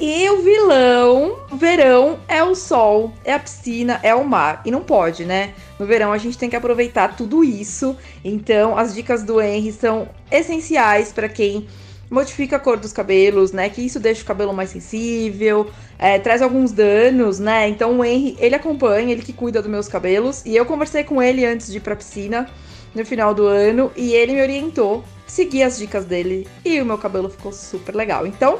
E 0.00 0.30
o 0.30 0.42
vilão, 0.42 1.36
verão, 1.54 2.20
é 2.28 2.40
o 2.42 2.54
sol, 2.54 3.12
é 3.24 3.32
a 3.32 3.38
piscina, 3.38 3.98
é 4.02 4.14
o 4.14 4.24
mar. 4.24 4.62
E 4.64 4.70
não 4.70 4.80
pode, 4.80 5.24
né? 5.24 5.54
No 5.76 5.86
verão 5.86 6.12
a 6.12 6.18
gente 6.18 6.38
tem 6.38 6.48
que 6.48 6.54
aproveitar 6.54 7.16
tudo 7.16 7.42
isso. 7.42 7.96
Então 8.24 8.78
as 8.78 8.94
dicas 8.94 9.24
do 9.24 9.40
Henry 9.40 9.72
são 9.72 10.08
essenciais 10.30 11.12
para 11.12 11.28
quem 11.28 11.66
modifica 12.08 12.56
a 12.56 12.60
cor 12.60 12.76
dos 12.76 12.92
cabelos, 12.92 13.50
né? 13.50 13.68
Que 13.68 13.82
isso 13.82 13.98
deixa 13.98 14.22
o 14.22 14.24
cabelo 14.24 14.52
mais 14.52 14.70
sensível, 14.70 15.68
é, 15.98 16.16
traz 16.18 16.42
alguns 16.42 16.70
danos, 16.70 17.40
né? 17.40 17.68
Então 17.68 17.98
o 17.98 18.04
Henry, 18.04 18.36
ele 18.38 18.54
acompanha, 18.54 19.10
ele 19.10 19.22
que 19.22 19.32
cuida 19.32 19.60
dos 19.60 19.70
meus 19.70 19.88
cabelos. 19.88 20.44
E 20.46 20.54
eu 20.54 20.64
conversei 20.64 21.02
com 21.02 21.20
ele 21.20 21.44
antes 21.44 21.72
de 21.72 21.78
ir 21.78 21.80
pra 21.80 21.96
piscina 21.96 22.48
no 22.94 23.04
final 23.04 23.34
do 23.34 23.46
ano 23.46 23.90
e 23.96 24.12
ele 24.14 24.32
me 24.32 24.42
orientou, 24.42 25.04
segui 25.28 25.62
as 25.62 25.78
dicas 25.78 26.04
dele 26.04 26.48
e 26.64 26.80
o 26.80 26.86
meu 26.86 26.98
cabelo 26.98 27.28
ficou 27.28 27.52
super 27.52 27.94
legal. 27.94 28.26
Então, 28.26 28.58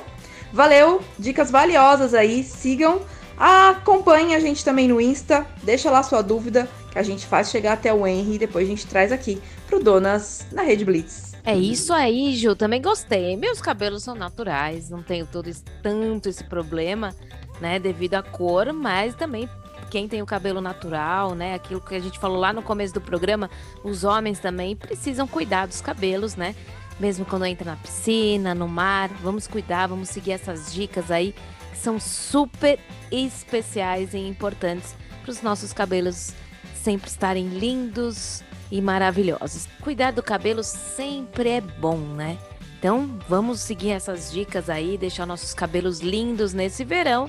valeu, 0.52 1.02
dicas 1.18 1.50
valiosas 1.50 2.14
aí, 2.14 2.44
sigam, 2.44 3.00
acompanhem 3.36 4.34
a 4.34 4.40
gente 4.40 4.64
também 4.64 4.86
no 4.86 5.00
Insta, 5.00 5.46
deixa 5.62 5.90
lá 5.90 6.02
sua 6.02 6.22
dúvida 6.22 6.68
que 6.92 6.98
a 6.98 7.02
gente 7.02 7.26
faz 7.26 7.50
chegar 7.50 7.72
até 7.72 7.92
o 7.92 8.06
Henry 8.06 8.34
e 8.34 8.38
depois 8.38 8.66
a 8.66 8.70
gente 8.70 8.86
traz 8.86 9.10
aqui 9.10 9.40
pro 9.66 9.82
Donas 9.82 10.46
na 10.52 10.62
Rede 10.62 10.84
Blitz. 10.84 11.28
É 11.44 11.56
isso 11.56 11.94
aí, 11.94 12.36
Ju. 12.36 12.54
Também 12.54 12.82
gostei. 12.82 13.36
Meus 13.36 13.60
cabelos 13.60 14.02
são 14.02 14.14
naturais, 14.14 14.90
não 14.90 15.02
tenho 15.02 15.26
todo 15.26 15.48
esse, 15.48 15.62
tanto 15.82 16.28
esse 16.28 16.44
problema, 16.44 17.14
né, 17.60 17.78
devido 17.78 18.14
à 18.14 18.22
cor, 18.22 18.72
mas 18.72 19.14
também 19.14 19.48
quem 19.88 20.08
tem 20.08 20.22
o 20.22 20.26
cabelo 20.26 20.60
natural, 20.60 21.34
né, 21.34 21.54
aquilo 21.54 21.80
que 21.80 21.94
a 21.94 22.00
gente 22.00 22.18
falou 22.18 22.38
lá 22.38 22.52
no 22.52 22.62
começo 22.62 22.94
do 22.94 23.00
programa, 23.00 23.50
os 23.82 24.04
homens 24.04 24.38
também 24.38 24.76
precisam 24.76 25.26
cuidar 25.26 25.66
dos 25.66 25.80
cabelos, 25.80 26.36
né? 26.36 26.54
Mesmo 26.98 27.24
quando 27.24 27.46
entra 27.46 27.70
na 27.70 27.76
piscina, 27.76 28.54
no 28.54 28.66
mar, 28.66 29.08
vamos 29.22 29.46
cuidar, 29.46 29.86
vamos 29.86 30.08
seguir 30.08 30.32
essas 30.32 30.72
dicas 30.72 31.10
aí 31.10 31.34
que 31.72 31.78
são 31.78 32.00
super 32.00 32.78
especiais 33.10 34.14
e 34.14 34.18
importantes 34.18 34.96
para 35.22 35.30
os 35.30 35.42
nossos 35.42 35.72
cabelos 35.72 36.32
sempre 36.74 37.08
estarem 37.08 37.46
lindos, 37.48 38.42
e 38.70 38.80
maravilhosos. 38.80 39.66
Cuidar 39.80 40.12
do 40.12 40.22
cabelo 40.22 40.62
sempre 40.62 41.50
é 41.50 41.60
bom, 41.60 41.98
né? 41.98 42.38
Então 42.78 43.18
vamos 43.28 43.60
seguir 43.60 43.90
essas 43.90 44.30
dicas 44.30 44.70
aí, 44.70 44.96
deixar 44.96 45.26
nossos 45.26 45.52
cabelos 45.52 46.00
lindos 46.00 46.52
nesse 46.52 46.84
verão. 46.84 47.28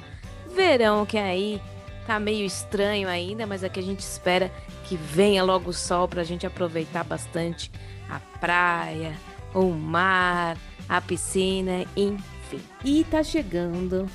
Verão 0.53 1.05
que 1.05 1.17
aí 1.17 1.61
tá 2.09 2.19
meio 2.19 2.43
estranho 2.43 3.07
ainda, 3.07 3.45
mas 3.45 3.63
é 3.63 3.69
que 3.69 3.79
a 3.79 3.83
gente 3.83 3.99
espera 3.99 4.51
que 4.85 4.97
venha 4.97 5.43
logo 5.43 5.69
o 5.69 5.73
sol 5.73 6.07
pra 6.07 6.23
gente 6.23 6.43
aproveitar 6.43 7.03
bastante 7.03 7.71
a 8.09 8.19
praia, 8.39 9.15
o 9.53 9.65
mar, 9.69 10.57
a 10.89 10.99
piscina, 10.99 11.85
enfim. 11.95 12.59
E 12.83 13.03
tá 13.03 13.21
chegando 13.21 14.07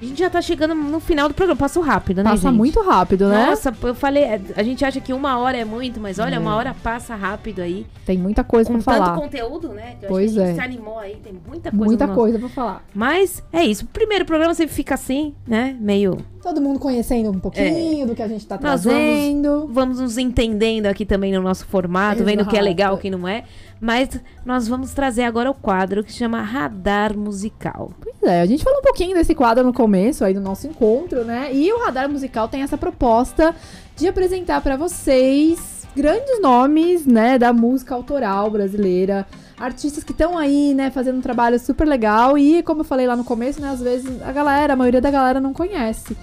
a 0.00 0.04
gente 0.04 0.18
já 0.18 0.30
tá 0.30 0.40
chegando 0.40 0.74
no 0.74 0.98
final 1.00 1.28
do 1.28 1.34
programa. 1.34 1.58
Passou 1.58 1.82
rápido, 1.82 2.18
né, 2.18 2.30
Passa 2.30 2.48
gente? 2.48 2.56
muito 2.56 2.80
rápido, 2.80 3.28
né? 3.28 3.46
Nossa, 3.46 3.74
eu 3.82 3.94
falei, 3.94 4.24
a 4.56 4.62
gente 4.62 4.84
acha 4.84 5.00
que 5.00 5.12
uma 5.12 5.38
hora 5.38 5.56
é 5.58 5.64
muito, 5.64 6.00
mas 6.00 6.18
olha, 6.18 6.36
É. 6.36 6.38
uma 6.38 6.54
hora 6.56 6.74
passa 6.82 7.14
rápido 7.14 7.60
aí. 7.60 7.86
Tem 8.06 8.16
muita 8.16 8.42
coisa 8.42 8.70
Com 8.70 8.78
pra 8.80 8.94
tanto 8.94 9.04
falar. 9.06 9.20
conteúdo, 9.20 9.68
né? 9.68 9.96
eu 10.02 10.08
Pois 10.08 10.30
acho 10.30 10.34
que 10.36 10.40
a 10.42 10.46
gente 10.46 10.58
é. 10.58 10.62
se 10.62 10.66
animou 10.66 10.98
aí, 10.98 11.16
tem 11.16 11.32
muita 11.32 11.70
coisa. 11.70 11.84
Muita 11.84 12.06
no 12.06 12.14
coisa 12.14 12.38
pra 12.38 12.48
falar. 12.48 12.84
Mas 12.94 13.42
é 13.52 13.64
isso. 13.64 13.84
O 13.84 13.88
primeiro 13.88 14.24
programa 14.24 14.54
sempre 14.54 14.74
fica 14.74 14.94
assim, 14.94 15.34
né? 15.46 15.76
Meio. 15.80 16.16
Todo 16.42 16.58
mundo 16.58 16.78
conhecendo 16.78 17.30
um 17.30 17.38
pouquinho 17.38 18.06
do 18.06 18.14
que 18.14 18.22
a 18.22 18.28
gente 18.28 18.46
tá 18.46 18.54
É. 18.54 18.58
Nós 18.62 18.82
trazendo. 18.82 19.68
Vamos 19.70 20.00
nos 20.00 20.16
entendendo 20.16 20.86
aqui 20.86 21.04
também 21.04 21.32
no 21.34 21.42
nosso 21.42 21.66
formato, 21.66 22.24
vendo 22.24 22.40
o 22.42 22.46
que 22.46 22.56
é 22.56 22.60
Exato. 22.60 22.64
legal, 22.64 22.94
o 22.94 22.98
que 22.98 23.10
não 23.10 23.28
é. 23.28 23.44
Mas 23.80 24.20
nós 24.44 24.68
vamos 24.68 24.92
trazer 24.92 25.22
agora 25.22 25.50
o 25.50 25.54
quadro 25.54 26.04
que 26.04 26.12
chama 26.12 26.42
Radar 26.42 27.16
Musical. 27.16 27.92
Pois 28.00 28.22
é, 28.22 28.42
a 28.42 28.46
gente 28.46 28.62
falou 28.62 28.80
um 28.80 28.82
pouquinho 28.82 29.14
desse 29.14 29.34
quadro 29.34 29.64
no 29.64 29.72
começo 29.72 30.24
aí 30.24 30.34
do 30.34 30.40
nosso 30.40 30.66
encontro, 30.66 31.24
né? 31.24 31.50
E 31.54 31.72
o 31.72 31.78
Radar 31.78 32.08
Musical 32.08 32.46
tem 32.48 32.62
essa 32.62 32.76
proposta 32.76 33.54
de 33.96 34.06
apresentar 34.06 34.60
pra 34.60 34.76
vocês 34.76 35.86
grandes 35.96 36.40
nomes, 36.40 37.06
né, 37.06 37.38
da 37.38 37.52
música 37.52 37.94
autoral 37.94 38.50
brasileira. 38.50 39.26
Artistas 39.58 40.04
que 40.04 40.12
estão 40.12 40.38
aí, 40.38 40.74
né, 40.74 40.90
fazendo 40.90 41.18
um 41.18 41.20
trabalho 41.20 41.58
super 41.58 41.86
legal 41.86 42.38
e, 42.38 42.62
como 42.62 42.80
eu 42.80 42.84
falei 42.84 43.06
lá 43.06 43.16
no 43.16 43.24
começo, 43.24 43.60
né, 43.60 43.70
às 43.70 43.80
vezes 43.80 44.22
a 44.22 44.32
galera, 44.32 44.72
a 44.72 44.76
maioria 44.76 45.00
da 45.00 45.10
galera 45.10 45.40
não 45.40 45.52
conhece. 45.52 46.16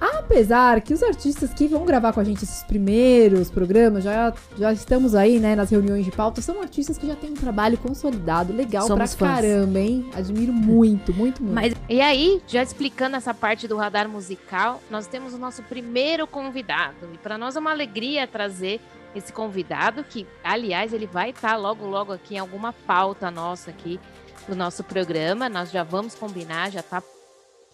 Apesar 0.00 0.80
que 0.80 0.94
os 0.94 1.02
artistas 1.02 1.52
que 1.52 1.68
vão 1.68 1.84
gravar 1.84 2.12
com 2.12 2.20
a 2.20 2.24
gente 2.24 2.42
esses 2.42 2.62
primeiros 2.62 3.50
programas, 3.50 4.02
já, 4.02 4.32
já 4.56 4.72
estamos 4.72 5.14
aí, 5.14 5.38
né, 5.38 5.54
nas 5.54 5.70
reuniões 5.70 6.04
de 6.04 6.10
pauta, 6.10 6.40
são 6.40 6.62
artistas 6.62 6.96
que 6.96 7.06
já 7.06 7.14
têm 7.14 7.30
um 7.30 7.34
trabalho 7.34 7.76
consolidado, 7.76 8.52
legal 8.52 8.86
Somos 8.86 9.14
pra 9.14 9.28
fãs. 9.28 9.36
caramba, 9.42 9.78
hein? 9.78 10.08
Admiro 10.14 10.52
muito, 10.52 11.12
muito, 11.12 11.42
muito. 11.42 11.54
Mas 11.54 11.74
e 11.88 12.00
aí, 12.00 12.40
já 12.46 12.62
explicando 12.62 13.16
essa 13.16 13.34
parte 13.34 13.68
do 13.68 13.76
radar 13.76 14.08
musical, 14.08 14.80
nós 14.90 15.06
temos 15.06 15.34
o 15.34 15.38
nosso 15.38 15.62
primeiro 15.64 16.26
convidado. 16.26 17.10
E 17.12 17.18
para 17.18 17.36
nós 17.36 17.56
é 17.56 17.60
uma 17.60 17.70
alegria 17.70 18.26
trazer 18.26 18.80
esse 19.14 19.32
convidado, 19.32 20.04
que, 20.04 20.26
aliás, 20.42 20.92
ele 20.92 21.06
vai 21.06 21.30
estar 21.30 21.56
logo, 21.56 21.84
logo 21.86 22.12
aqui 22.12 22.36
em 22.36 22.38
alguma 22.38 22.72
pauta 22.72 23.30
nossa 23.30 23.70
aqui 23.70 24.00
do 24.48 24.56
nosso 24.56 24.82
programa. 24.82 25.48
Nós 25.48 25.70
já 25.70 25.82
vamos 25.82 26.14
combinar, 26.14 26.70
já 26.70 26.80
está 26.80 27.02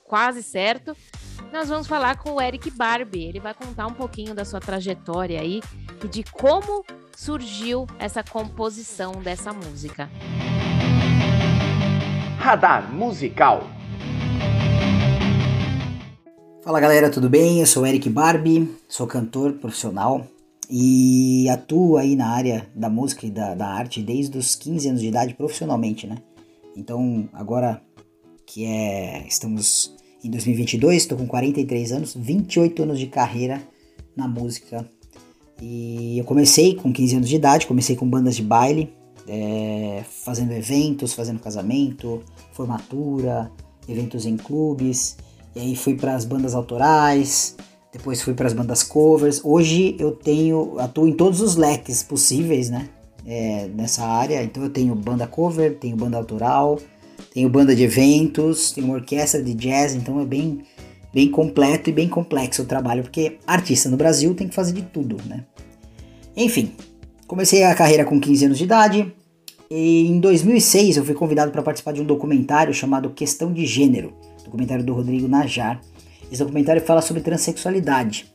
quase 0.05 0.43
certo. 0.43 0.97
Nós 1.53 1.69
vamos 1.69 1.87
falar 1.87 2.19
com 2.19 2.33
o 2.33 2.41
Eric 2.41 2.71
Barbie. 2.71 3.25
Ele 3.25 3.41
vai 3.41 3.55
contar 3.55 3.87
um 3.87 3.93
pouquinho 3.93 4.35
da 4.35 4.45
sua 4.45 4.61
trajetória 4.61 5.41
aí 5.41 5.61
e 6.05 6.09
de 6.09 6.23
como 6.25 6.85
surgiu 7.17 7.87
essa 7.99 8.23
composição 8.23 9.13
dessa 9.13 9.53
música. 9.53 10.11
Radar 12.39 12.93
Musical. 12.93 13.65
Fala 16.63 16.81
galera, 16.81 17.11
tudo 17.11 17.29
bem? 17.29 17.61
Eu 17.61 17.67
sou 17.67 17.85
o 17.85 17.87
Eric 17.87 18.11
Barbie, 18.11 18.77
sou 18.89 19.07
cantor 19.07 19.53
profissional 19.55 20.27
e 20.69 21.49
atuo 21.49 21.97
aí 21.97 22.17
na 22.17 22.29
área 22.29 22.69
da 22.75 22.91
música 22.91 23.25
e 23.25 23.31
da, 23.31 23.55
da 23.55 23.67
arte 23.69 24.03
desde 24.03 24.37
os 24.37 24.55
15 24.57 24.89
anos 24.89 25.01
de 25.01 25.09
idade 25.09 25.35
profissionalmente, 25.35 26.07
né? 26.07 26.19
Então, 26.77 27.29
agora 27.33 27.81
que 28.47 28.65
é. 28.65 29.27
Estamos 29.27 29.97
em 30.27 30.31
2022, 30.31 31.03
estou 31.03 31.17
com 31.17 31.27
43 31.27 31.93
anos, 31.93 32.15
28 32.15 32.83
anos 32.83 32.99
de 32.99 33.07
carreira 33.07 33.63
na 34.17 34.27
música. 34.27 34.85
E 35.61 36.19
eu 36.19 36.25
comecei 36.25 36.75
com 36.75 36.93
15 36.93 37.17
anos 37.17 37.29
de 37.29 37.37
idade, 37.37 37.67
comecei 37.67 37.97
com 37.97 38.09
bandas 38.09 38.37
de 38.37 38.43
baile, 38.43 38.93
é, 39.29 40.03
fazendo 40.25 40.53
eventos, 40.53 41.15
fazendo 41.15 41.39
casamento, 41.39 42.23
formatura, 42.53 43.51
eventos 43.89 44.27
em 44.27 44.37
clubes. 44.37 45.17
E 45.55 45.61
aí 45.61 45.77
fui 45.77 45.95
para 45.95 46.15
as 46.15 46.25
bandas 46.25 46.55
autorais, 46.55 47.57
depois 47.93 48.21
fui 48.21 48.35
para 48.35 48.47
as 48.47 48.53
bandas 48.53 48.83
covers. 48.83 49.41
Hoje 49.45 49.97
eu 49.99 50.13
tenho 50.13 50.79
atuo 50.79 51.09
em 51.09 51.13
todos 51.13 51.41
os 51.41 51.57
leques 51.57 52.03
possíveis, 52.03 52.69
né? 52.69 52.89
É, 53.25 53.69
nessa 53.69 54.05
área. 54.05 54.43
Então 54.43 54.63
eu 54.63 54.71
tenho 54.71 54.95
banda 54.95 55.27
cover, 55.27 55.79
tenho 55.79 55.97
banda 55.97 56.17
autoral, 56.17 56.79
tenho 57.33 57.49
banda 57.49 57.75
de 57.75 57.83
eventos, 57.83 58.73
tenho 58.73 58.87
uma 58.87 58.97
orquestra 58.97 59.43
de 59.43 59.55
jazz. 59.55 59.95
Então 59.95 60.21
é 60.21 60.25
bem 60.25 60.63
bem 61.13 61.31
completo 61.31 61.89
e 61.89 61.93
bem 61.95 62.09
complexo 62.09 62.61
o 62.61 62.67
trabalho, 62.67 63.03
porque 63.03 63.39
artista 63.47 63.89
no 63.89 63.97
Brasil 63.97 64.35
tem 64.35 64.49
que 64.49 64.55
fazer 64.55 64.75
de 64.75 64.83
tudo, 64.83 65.17
né? 65.25 65.45
Enfim, 66.37 66.73
comecei 67.27 67.65
a 67.65 67.75
carreira 67.75 68.05
com 68.05 68.21
15 68.21 68.45
anos 68.45 68.59
de 68.59 68.65
idade. 68.65 69.13
E 69.71 70.07
em 70.07 70.21
2006 70.21 70.99
eu 70.99 71.05
fui 71.05 71.15
convidado 71.15 71.51
para 71.51 71.63
participar 71.63 71.93
de 71.93 72.03
um 72.03 72.05
documentário 72.05 72.75
chamado 72.75 73.09
Questão 73.11 73.51
de 73.51 73.65
Gênero, 73.65 74.13
documentário 74.45 74.85
do 74.85 74.93
Rodrigo 74.93 75.27
Najar. 75.27 75.81
Esse 76.31 76.43
documentário 76.43 76.83
fala 76.83 77.01
sobre 77.01 77.23
transexualidade. 77.23 78.27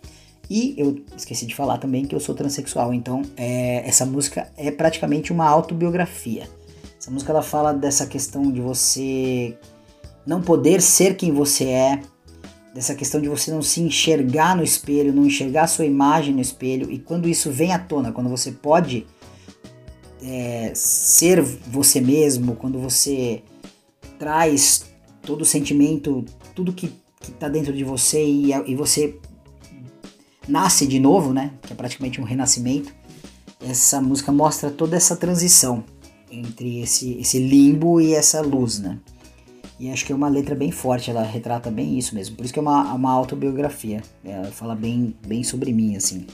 E 0.50 0.74
eu 0.76 1.00
esqueci 1.16 1.46
de 1.46 1.56
falar 1.56 1.78
também 1.78 2.06
que 2.06 2.16
eu 2.16 2.20
sou 2.20 2.36
transexual, 2.36 2.94
então 2.94 3.22
é, 3.38 3.88
essa 3.88 4.06
música 4.06 4.52
é 4.58 4.70
praticamente 4.72 5.32
uma 5.32 5.48
autobiografia. 5.48 6.50
Essa 7.02 7.10
música 7.10 7.32
ela 7.32 7.42
fala 7.42 7.74
dessa 7.74 8.06
questão 8.06 8.52
de 8.52 8.62
você 8.62 9.58
não 10.24 10.40
poder 10.40 10.84
ser 10.84 11.16
quem 11.16 11.32
você 11.32 11.64
é, 11.64 12.04
dessa 12.76 12.94
questão 12.94 13.20
de 13.20 13.28
você 13.28 13.50
não 13.50 13.64
se 13.64 13.82
enxergar 13.82 14.56
no 14.56 14.64
espelho, 14.64 15.12
não 15.12 15.26
enxergar 15.26 15.66
sua 15.66 15.84
imagem 15.84 16.36
no 16.36 16.40
espelho, 16.40 16.92
e 16.92 17.00
quando 17.00 17.28
isso 17.28 17.50
vem 17.50 17.74
à 17.74 17.80
tona, 17.80 18.12
quando 18.12 18.30
você 18.30 18.52
pode 18.52 19.08
é, 20.22 20.74
ser 20.76 21.42
você 21.42 22.00
mesmo, 22.00 22.56
quando 22.56 22.78
você 22.78 23.42
traz 24.20 24.86
todo 25.24 25.42
o 25.42 25.46
sentimento, 25.46 26.24
tudo 26.54 26.72
que, 26.72 26.94
que 27.20 27.32
tá 27.32 27.50
dentro 27.50 27.74
de 27.74 27.84
você 27.84 28.24
e, 28.24 28.52
e 28.68 28.76
você 28.76 29.18
nasce 30.48 30.86
de 30.86 31.00
novo, 31.00 31.34
né? 31.34 31.52
Que 31.64 31.74
é 31.74 31.76
praticamente 31.76 32.22
um 32.22 32.24
renascimento. 32.24 32.94
Essa 33.60 34.00
música 34.00 34.32
mostra 34.32 34.70
toda 34.70 34.96
essa 34.96 35.16
transição 35.16 35.84
entre 36.32 36.82
esse, 36.82 37.18
esse 37.20 37.40
limbo 37.40 38.00
e 38.00 38.14
essa 38.14 38.42
luz, 38.42 38.80
né? 38.80 38.98
E 39.80 39.90
acho 39.90 40.06
que 40.06 40.14
é 40.14 40.16
uma 40.16 40.30
letra 40.30 40.54
bem 40.54 40.72
forte, 40.72 41.10
ela 41.10 41.24
retrata 41.24 41.72
bem 41.72 41.98
isso 41.98 42.14
mesmo. 42.14 42.36
Por 42.36 42.46
isso 42.46 42.54
que 42.54 42.60
é 42.60 42.62
uma, 42.62 42.94
uma 42.94 43.12
autobiografia. 43.12 44.02
Ela 44.24 44.52
fala 44.52 44.76
bem, 44.76 45.16
bem 45.26 45.44
sobre 45.44 45.74
mim, 45.74 45.96
assim. 45.96 46.28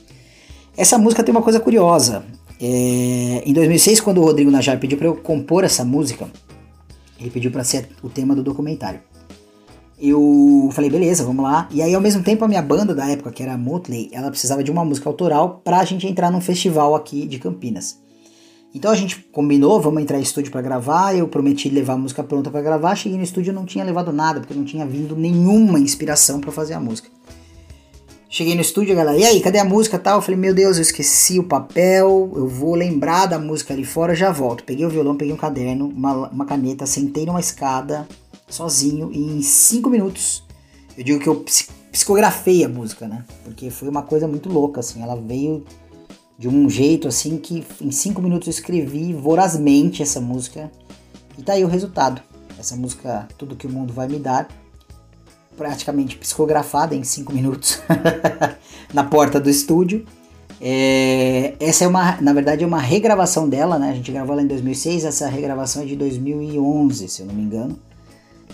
Essa 0.76 0.98
música 0.98 1.24
tem 1.24 1.34
uma 1.34 1.42
coisa 1.42 1.58
curiosa. 1.58 2.26
É, 2.60 3.44
em 3.46 3.54
2006, 3.54 4.02
quando 4.02 4.20
o 4.20 4.26
Rodrigo 4.26 4.52
Najar 4.52 4.78
pediu 4.80 4.98
para 4.98 5.08
eu 5.08 5.16
compor 5.16 5.64
essa 5.64 5.86
música, 5.86 6.30
ele 7.18 7.30
pediu 7.30 7.50
para 7.50 7.64
ser 7.64 7.88
o 8.04 8.10
tema 8.10 8.36
do 8.36 8.44
documentário. 8.44 9.00
Eu 9.98 10.70
falei, 10.74 10.90
beleza, 10.90 11.24
vamos 11.24 11.44
lá. 11.44 11.70
E 11.72 11.82
aí, 11.82 11.96
ao 11.96 12.02
mesmo 12.02 12.22
tempo, 12.24 12.44
a 12.44 12.48
minha 12.50 12.62
banda 12.62 12.94
da 12.94 13.10
época, 13.10 13.32
que 13.32 13.42
era 13.42 13.54
a 13.54 13.58
Motley, 13.58 14.10
ela 14.12 14.30
precisava 14.30 14.62
de 14.62 14.70
uma 14.70 14.84
música 14.84 15.10
autoral 15.10 15.62
pra 15.64 15.86
gente 15.86 16.06
entrar 16.06 16.30
num 16.30 16.42
festival 16.42 16.96
aqui 16.96 17.26
de 17.26 17.40
Campinas. 17.40 17.98
Então 18.78 18.92
a 18.92 18.96
gente 18.96 19.18
combinou, 19.32 19.82
vamos 19.82 20.04
entrar 20.04 20.20
em 20.20 20.22
estúdio 20.22 20.52
para 20.52 20.62
gravar. 20.62 21.16
Eu 21.16 21.28
prometi 21.28 21.68
levar 21.68 21.94
a 21.94 21.98
música 21.98 22.24
pronta 22.24 22.52
para 22.52 22.62
gravar. 22.62 22.96
Cheguei 22.96 23.18
no 23.18 23.24
estúdio 23.24 23.50
e 23.50 23.54
não 23.54 23.66
tinha 23.66 23.84
levado 23.84 24.14
nada, 24.14 24.40
porque 24.40 24.54
não 24.54 24.64
tinha 24.64 24.86
vindo 24.86 25.16
nenhuma 25.16 25.80
inspiração 25.80 26.40
para 26.40 26.52
fazer 26.52 26.76
a 26.76 26.80
música. 26.80 27.10
Cheguei 28.30 28.54
no 28.54 28.62
estúdio, 28.62 28.94
a 28.94 28.96
galera, 28.96 29.18
e 29.18 29.24
aí, 29.24 29.42
cadê 29.42 29.58
a 29.58 29.66
música 29.66 29.98
tal? 29.98 30.18
Eu 30.18 30.22
falei, 30.22 30.40
meu 30.40 30.54
Deus, 30.54 30.76
eu 30.76 30.84
esqueci 30.84 31.40
o 31.40 31.44
papel, 31.44 32.32
eu 32.36 32.48
vou 32.48 32.76
lembrar 32.76 33.26
da 33.26 33.40
música 33.40 33.74
ali 33.74 33.84
fora, 33.84 34.14
já 34.14 34.32
volto. 34.32 34.64
Peguei 34.64 34.86
o 34.86 34.90
violão, 34.90 35.16
peguei 35.16 35.34
um 35.34 35.38
caderno, 35.38 35.88
uma, 35.88 36.30
uma 36.30 36.46
caneta, 36.46 36.86
sentei 36.86 37.26
numa 37.26 37.40
escada, 37.40 38.08
sozinho, 38.48 39.10
e 39.12 39.38
em 39.38 39.42
cinco 39.42 39.90
minutos, 39.90 40.44
eu 40.96 41.04
digo 41.04 41.20
que 41.20 41.28
eu 41.28 41.44
psicografei 41.92 42.64
a 42.64 42.70
música, 42.70 43.08
né? 43.08 43.26
Porque 43.44 43.72
foi 43.72 43.90
uma 43.90 44.04
coisa 44.04 44.28
muito 44.28 44.50
louca, 44.50 44.82
assim, 44.82 45.02
ela 45.02 45.16
veio 45.16 45.64
de 46.38 46.48
um 46.48 46.70
jeito, 46.70 47.08
assim, 47.08 47.38
que 47.38 47.66
em 47.82 47.92
cinco 47.92 48.22
minutos 48.22 48.48
eu 48.48 48.52
escrevi 48.52 49.14
vorazmente 49.14 50.04
essa 50.04 50.22
música, 50.22 50.72
e 51.38 51.42
tá 51.42 51.54
aí 51.54 51.64
o 51.64 51.68
resultado. 51.68 52.22
Essa 52.60 52.76
música, 52.76 53.28
Tudo 53.38 53.56
Que 53.56 53.68
O 53.68 53.70
Mundo 53.70 53.94
Vai 53.94 54.08
Me 54.08 54.18
Dar, 54.18 54.48
praticamente 55.58 56.18
psicografada 56.18 56.96
em 56.96 57.04
5 57.04 57.34
minutos 57.34 57.82
na 58.94 59.04
porta 59.04 59.40
do 59.40 59.50
estúdio. 59.50 60.06
É, 60.60 61.54
essa 61.60 61.84
é 61.84 61.88
uma, 61.88 62.20
na 62.22 62.34
verdade, 62.34 62.64
é 62.64 62.68
uma 62.68 62.80
regravação 62.80 63.48
dela, 63.48 63.78
né? 63.78 63.92
A 63.92 63.94
gente 63.94 64.12
gravou 64.12 64.34
ela 64.34 64.42
em 64.42 64.48
2006, 64.48 65.06
essa 65.06 65.28
regravação 65.28 65.84
é 65.84 65.86
de 65.86 65.96
2011, 65.96 67.08
se 67.08 67.22
eu 67.22 67.28
não 67.28 67.34
me 67.34 67.44
engano. 67.44 67.78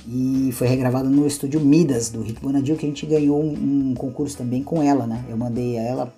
E 0.05 0.49
foi 0.51 0.67
regravada 0.67 1.07
no 1.07 1.25
estúdio 1.25 1.61
Midas, 1.61 2.09
do 2.09 2.21
Rick 2.21 2.41
Bonadil, 2.41 2.75
que 2.75 2.85
a 2.85 2.89
gente 2.89 3.05
ganhou 3.05 3.41
um, 3.41 3.91
um, 3.91 3.93
concurso 3.95 4.37
também 4.37 4.61
com 4.61 4.83
ela, 4.83 5.07
né? 5.07 5.23
Eu 5.29 5.37
mandei 5.37 5.77
ela 5.77 6.13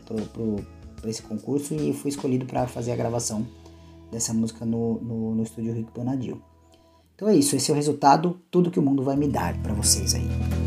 para 1.06 1.12
esse 1.12 1.22
concurso 1.22 1.76
e 1.76 1.94
fui 1.94 2.10
escolhido 2.10 2.46
para 2.48 2.68
fazer 2.68 2.92
a 2.92 2.96
gravação 2.96 3.46
dessa 4.12 4.34
música 4.34 4.66
no, 4.66 5.00
no, 5.02 5.36
no 5.36 5.44
estúdio 5.44 5.72
Rick 5.72 5.92
Bonadil. 5.94 6.42
Então 7.14 7.30
é 7.30 7.36
isso, 7.36 7.56
esse 7.56 7.70
é 7.70 7.74
o 7.74 7.76
resultado, 7.76 8.42
tudo 8.50 8.72
que 8.72 8.80
o 8.80 8.82
mundo 8.82 9.04
vai 9.04 9.16
me 9.16 9.28
dar 9.28 9.56
para 9.62 9.74
vocês 9.74 10.16
aí. 10.16 10.65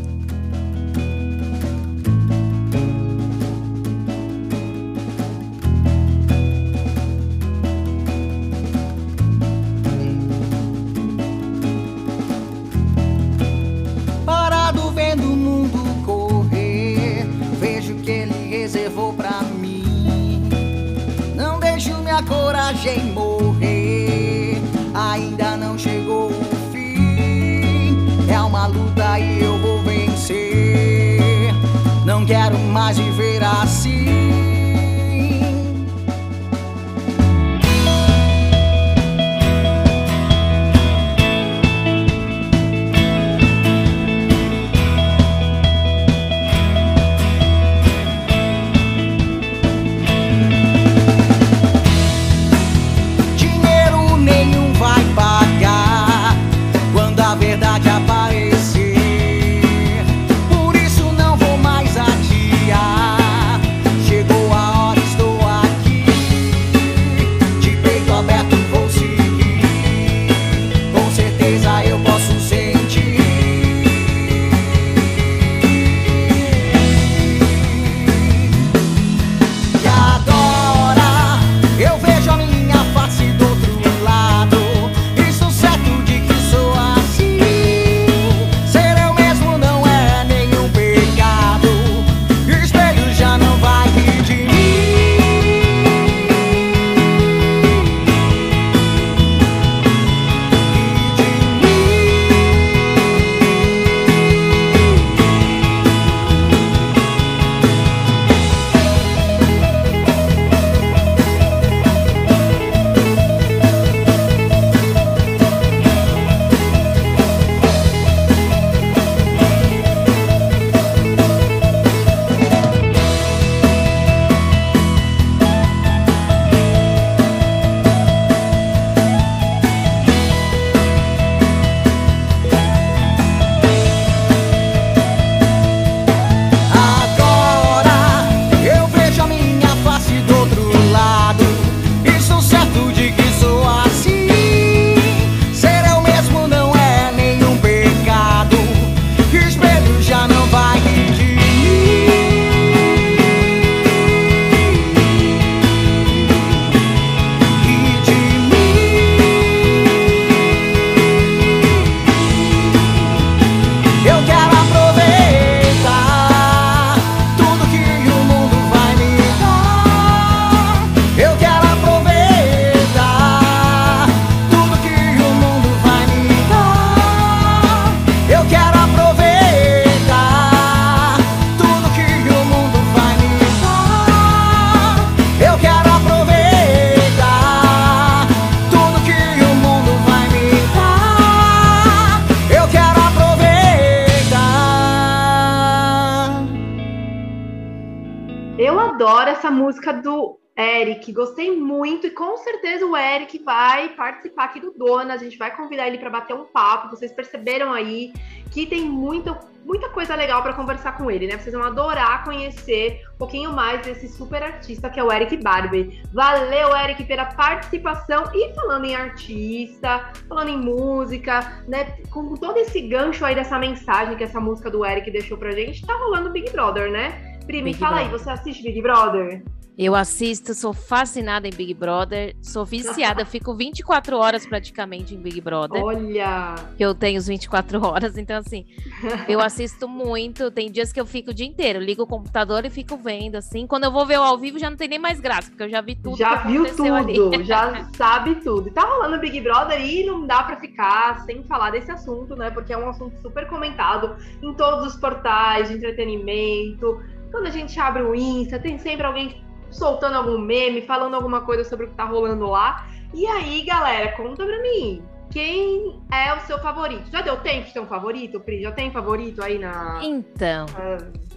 Música 199.59 199.91
do 199.91 200.39
Eric, 200.57 201.11
gostei 201.11 201.55
muito 201.55 202.07
e 202.07 202.11
com 202.11 202.35
certeza 202.37 202.85
o 202.85 202.95
Eric 202.95 203.41
vai 203.43 203.89
participar 203.89 204.45
aqui 204.45 204.59
do 204.59 204.71
Dona. 204.71 205.13
A 205.13 205.17
gente 205.17 205.37
vai 205.37 205.55
convidar 205.55 205.87
ele 205.87 205.97
para 205.97 206.09
bater 206.09 206.33
um 206.33 206.45
papo. 206.45 206.89
Vocês 206.89 207.11
perceberam 207.11 207.71
aí 207.73 208.13
que 208.51 208.65
tem 208.65 208.83
muito, 208.83 209.37
muita 209.65 209.89
coisa 209.89 210.15
legal 210.15 210.41
para 210.41 210.53
conversar 210.53 210.97
com 210.97 211.09
ele, 211.09 211.27
né? 211.27 211.37
Vocês 211.37 211.53
vão 211.53 211.63
adorar 211.63 212.23
conhecer 212.25 213.01
um 213.15 213.17
pouquinho 213.17 213.53
mais 213.53 213.81
desse 213.81 214.07
super 214.09 214.43
artista 214.43 214.89
que 214.89 214.99
é 214.99 215.03
o 215.03 215.11
Eric 215.11 215.37
Barbie. 215.37 216.01
Valeu, 216.13 216.75
Eric, 216.75 217.03
pela 217.05 217.25
participação 217.25 218.25
e 218.33 218.53
falando 218.53 218.85
em 218.85 218.95
artista, 218.95 220.11
falando 220.27 220.49
em 220.49 220.57
música, 220.57 221.63
né? 221.67 221.97
Com 222.11 222.33
todo 222.35 222.57
esse 222.57 222.81
gancho 222.81 223.23
aí 223.23 223.35
dessa 223.35 223.59
mensagem 223.59 224.17
que 224.17 224.23
essa 224.23 224.39
música 224.39 224.69
do 224.69 224.85
Eric 224.85 225.09
deixou 225.11 225.37
pra 225.37 225.51
gente, 225.51 225.85
tá 225.85 225.93
rolando 225.95 226.31
Big 226.31 226.49
Brother, 226.51 226.91
né? 226.91 227.28
Pri, 227.49 227.63
me 227.63 227.71
Big 227.71 227.79
fala 227.79 227.97
aí, 227.97 228.07
Brother. 228.07 228.25
você 228.25 228.29
assiste 228.29 228.61
Big 228.61 228.79
Brother? 228.79 229.43
Eu 229.75 229.95
assisto, 229.95 230.53
sou 230.53 230.71
fascinada 230.71 231.47
em 231.47 231.51
Big 231.51 231.73
Brother, 231.73 232.35
sou 232.43 232.63
viciada, 232.63 233.25
fico 233.25 233.55
24 233.55 234.15
horas 234.17 234.45
praticamente 234.45 235.15
em 235.15 235.17
Big 235.17 235.41
Brother. 235.41 235.83
Olha! 235.83 236.53
Eu 236.77 236.93
tenho 236.93 237.17
os 237.17 237.25
24 237.25 237.83
horas, 237.83 238.19
então 238.19 238.37
assim, 238.37 238.67
eu 239.27 239.39
assisto 239.39 239.87
muito. 239.87 240.51
Tem 240.51 240.69
dias 240.69 240.93
que 240.93 241.01
eu 241.01 241.07
fico 241.07 241.31
o 241.31 241.33
dia 241.33 241.47
inteiro, 241.47 241.79
ligo 241.79 242.03
o 242.03 242.07
computador 242.07 242.65
e 242.65 242.69
fico 242.69 242.95
vendo, 242.97 243.37
assim. 243.37 243.65
Quando 243.65 243.85
eu 243.85 243.91
vou 243.91 244.05
ver 244.05 244.19
o 244.19 244.21
ao 244.21 244.37
vivo 244.37 244.59
já 244.59 244.69
não 244.69 244.77
tem 244.77 244.87
nem 244.87 244.99
mais 244.99 245.19
graça, 245.19 245.49
porque 245.49 245.63
eu 245.63 245.69
já 245.69 245.81
vi 245.81 245.95
tudo. 245.95 246.17
Já 246.17 246.35
viu 246.43 246.65
tudo, 246.75 246.93
ali. 246.93 247.43
já 247.45 247.83
sabe 247.97 248.35
tudo. 248.35 248.67
E 248.67 248.71
tá 248.71 248.83
rolando 248.83 249.17
Big 249.17 249.41
Brother 249.41 249.81
e 249.83 250.05
não 250.05 250.27
dá 250.27 250.43
pra 250.43 250.57
ficar 250.57 251.25
sem 251.25 251.41
falar 251.45 251.71
desse 251.71 251.89
assunto, 251.89 252.35
né? 252.35 252.51
Porque 252.51 252.71
é 252.71 252.77
um 252.77 252.89
assunto 252.89 253.19
super 253.23 253.47
comentado 253.47 254.17
em 254.39 254.53
todos 254.53 254.85
os 254.85 254.99
portais 254.99 255.69
de 255.69 255.77
entretenimento. 255.77 257.01
Quando 257.31 257.47
a 257.47 257.51
gente 257.51 257.79
abre 257.79 258.01
o 258.03 258.15
Insta, 258.15 258.59
tem 258.59 258.77
sempre 258.77 259.05
alguém 259.05 259.43
soltando 259.69 260.15
algum 260.15 260.37
meme, 260.37 260.81
falando 260.81 261.13
alguma 261.15 261.41
coisa 261.41 261.63
sobre 261.63 261.85
o 261.85 261.89
que 261.89 261.95
tá 261.95 262.05
rolando 262.05 262.47
lá. 262.47 262.87
E 263.13 263.25
aí, 263.27 263.63
galera, 263.63 264.11
conta 264.13 264.45
pra 264.45 264.61
mim. 264.61 265.03
Quem 265.31 266.01
é 266.11 266.33
o 266.33 266.39
seu 266.41 266.57
favorito? 266.59 267.09
Já 267.11 267.21
deu 267.21 267.37
tempo 267.37 267.67
de 267.67 267.73
ter 267.73 267.79
um 267.79 267.85
favorito, 267.85 268.39
Pri? 268.39 268.63
Já 268.63 268.71
tem 268.71 268.91
favorito 268.91 269.43
aí 269.43 269.59
na. 269.59 269.99
Então, 270.03 270.65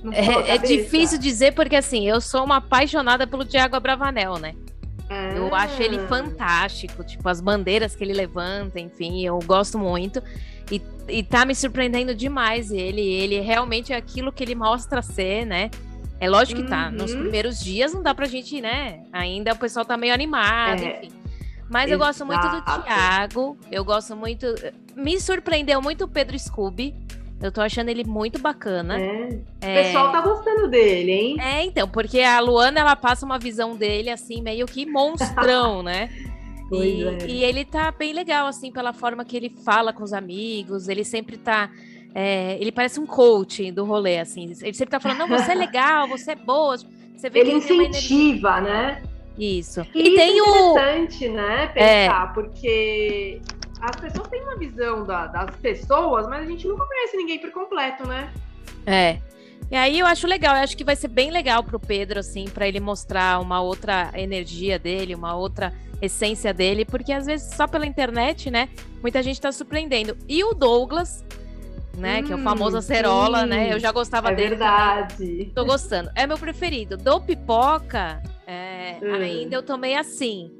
na 0.03 0.15
é, 0.17 0.55
é 0.55 0.59
difícil 0.59 1.19
dizer 1.19 1.53
porque 1.53 1.77
assim, 1.77 2.09
eu 2.09 2.19
sou 2.21 2.43
uma 2.45 2.57
apaixonada 2.57 3.27
pelo 3.27 3.45
Thiago 3.45 3.77
Abravanel, 3.77 4.39
né? 4.39 4.55
Eu 5.37 5.55
Ah. 5.55 5.65
acho 5.65 5.83
ele 5.83 5.99
fantástico, 6.07 7.05
tipo, 7.05 7.29
as 7.29 7.39
bandeiras 7.39 7.95
que 7.95 8.03
ele 8.03 8.15
levanta, 8.15 8.81
enfim, 8.81 9.27
eu 9.27 9.39
gosto 9.45 9.79
muito. 9.79 10.23
E, 11.09 11.23
tá 11.23 11.45
me 11.45 11.55
surpreendendo 11.55 12.15
demais 12.15 12.71
ele. 12.71 13.01
Ele 13.01 13.41
realmente 13.41 13.93
é 13.93 13.97
aquilo 13.97 14.33
que 14.33 14.43
ele 14.43 14.55
mostra 14.55 15.03
ser, 15.03 15.45
né? 15.45 15.71
É 16.21 16.29
lógico 16.31 16.63
que 16.63 16.69
tá. 16.69 16.91
Nos 16.91 17.13
Uhum. 17.13 17.21
primeiros 17.23 17.59
dias 17.63 17.93
não 17.93 18.03
dá 18.03 18.15
pra 18.15 18.27
gente, 18.27 18.61
né? 18.61 19.01
Ainda 19.13 19.53
o 19.53 19.57
pessoal 19.59 19.85
tá 19.85 19.97
meio 19.97 20.15
animado, 20.15 20.83
É. 20.83 20.99
enfim. 20.99 21.13
Mas 21.69 21.91
eu 21.91 21.99
gosto 21.99 22.25
muito 22.27 22.43
do 22.43 22.57
Exato. 22.59 22.83
Thiago. 22.83 23.57
Eu 23.71 23.85
gosto 23.85 24.15
muito. 24.15 24.47
Me 24.95 25.19
surpreendeu 25.19 25.81
muito 25.81 26.05
o 26.05 26.09
Pedro 26.09 26.39
Scooby. 26.39 26.95
Eu 27.41 27.51
tô 27.51 27.61
achando 27.61 27.89
ele 27.89 28.05
muito 28.05 28.39
bacana. 28.39 29.01
É. 29.01 29.29
O 29.31 29.43
É, 29.63 29.83
pessoal 29.83 30.13
tá 30.13 30.21
gostando 30.21 30.69
dele, 30.69 31.11
hein? 31.11 31.37
é, 31.41 31.65
então, 31.65 31.89
porque 31.89 32.21
a 32.21 32.39
Luana 32.41 32.79
ela 32.79 32.95
passa 32.95 33.27
uma 33.27 33.37
visão 33.39 33.75
dele 33.75 34.11
assim, 34.11 34.41
meio 34.43 34.65
que 34.67 34.87
monstrão, 34.87 35.83
né? 35.83 36.09
Pois 36.73 36.89
E, 36.89 37.05
é. 37.05 37.27
e 37.29 37.45
ele 37.45 37.65
tá 37.65 37.91
bem 37.91 38.13
legal, 38.15 38.47
assim, 38.47 38.73
pela 38.73 38.93
forma 38.95 39.25
que 39.25 39.37
ele 39.37 39.51
fala 39.65 39.93
com 39.93 40.03
os 40.03 40.13
amigos. 40.15 40.89
Ele 40.89 41.05
sempre 41.05 41.37
tá. 41.37 41.71
é, 42.15 42.57
ele 42.61 42.73
parece 42.73 42.99
um 42.99 43.07
coach 43.07 43.71
do 43.71 43.85
rolê, 43.85 44.19
assim. 44.19 44.45
Ele 44.63 44.73
sempre 44.75 44.87
tá 44.91 44.99
falando, 45.01 45.19
não, 45.19 45.29
você 45.29 45.53
é 45.53 45.55
legal, 45.67 46.09
você 46.09 46.33
é 46.33 46.35
boa. 46.37 46.77
Você 47.15 47.29
vê 47.31 47.41
Ele 47.41 47.53
incentiva, 47.53 48.61
né? 48.61 49.03
Isso. 49.39 49.81
E, 49.95 50.09
E, 50.09 50.15
tem 50.17 50.39
é 50.39 50.43
o. 50.43 50.71
interessante, 50.71 51.29
né? 51.29 51.67
Pensar, 51.69 52.33
porque 52.35 53.41
as 53.81 53.97
pessoas 53.97 54.29
têm 54.29 54.43
uma 54.43 54.57
visão 54.57 55.05
da- 55.05 55.27
das 55.27 55.55
pessoas, 55.57 56.27
mas 56.29 56.45
a 56.47 56.51
gente 56.51 56.67
nunca 56.67 56.87
conhece 56.87 57.17
ninguém 57.17 57.39
por 57.39 57.51
completo, 57.51 58.07
né? 58.07 58.33
É. 58.87 59.19
E 59.73 59.75
aí 59.77 59.99
eu 60.01 60.07
acho 60.07 60.27
legal, 60.27 60.55
eu 60.55 60.63
acho 60.63 60.77
que 60.77 60.85
vai 60.85 60.95
ser 60.95 61.09
bem 61.09 61.31
legal 61.31 61.65
pro 61.65 61.81
Pedro, 61.81 62.21
assim, 62.21 62.45
pra 62.45 62.69
ele 62.69 62.79
mostrar 62.79 63.41
uma 63.41 63.63
outra 63.63 64.11
energia 64.15 64.79
dele, 64.79 65.15
uma 65.15 65.35
outra 65.35 65.73
essência 66.03 66.53
dele, 66.53 66.85
porque 66.85 67.11
às 67.11 67.25
vezes 67.25 67.55
só 67.55 67.67
pela 67.67 67.87
internet, 67.87 68.51
né, 68.51 68.69
muita 69.01 69.23
gente 69.23 69.41
tá 69.41 69.51
surpreendendo. 69.51 70.15
E 70.29 70.45
o 70.45 70.53
Douglas, 70.53 71.25
né, 71.97 72.23
que 72.23 72.31
é 72.31 72.35
o 72.35 72.39
Hum, 72.39 72.45
famoso 72.45 72.77
acerola, 72.77 73.45
sim. 73.45 73.49
né, 73.49 73.73
eu 73.73 73.79
já 73.79 73.91
gostava 73.93 74.29
é 74.29 74.35
dele 74.35 74.57
também. 74.57 74.61
verdade. 74.61 75.53
Tô 75.55 75.65
gostando. 75.65 76.11
É 76.15 76.27
meu 76.27 76.37
preferido. 76.37 76.99
Do 76.99 77.19
Pipoca, 77.23 78.23
é, 78.47 78.99
Hum. 79.03 79.11
ainda 79.11 79.55
eu 79.57 79.63
tomei 79.63 79.97
assim. 79.97 80.51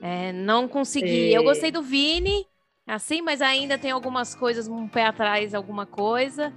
É, 0.00 0.30
não 0.32 0.68
consegui. 0.68 1.34
É. 1.34 1.38
Eu 1.38 1.42
gostei 1.42 1.72
do 1.72 1.82
Vini, 1.82 2.46
assim, 2.86 3.20
mas 3.20 3.42
ainda 3.42 3.76
tem 3.76 3.90
algumas 3.90 4.32
coisas, 4.36 4.68
um 4.68 4.86
pé 4.86 5.06
atrás, 5.06 5.54
alguma 5.56 5.86
coisa. 5.86 6.52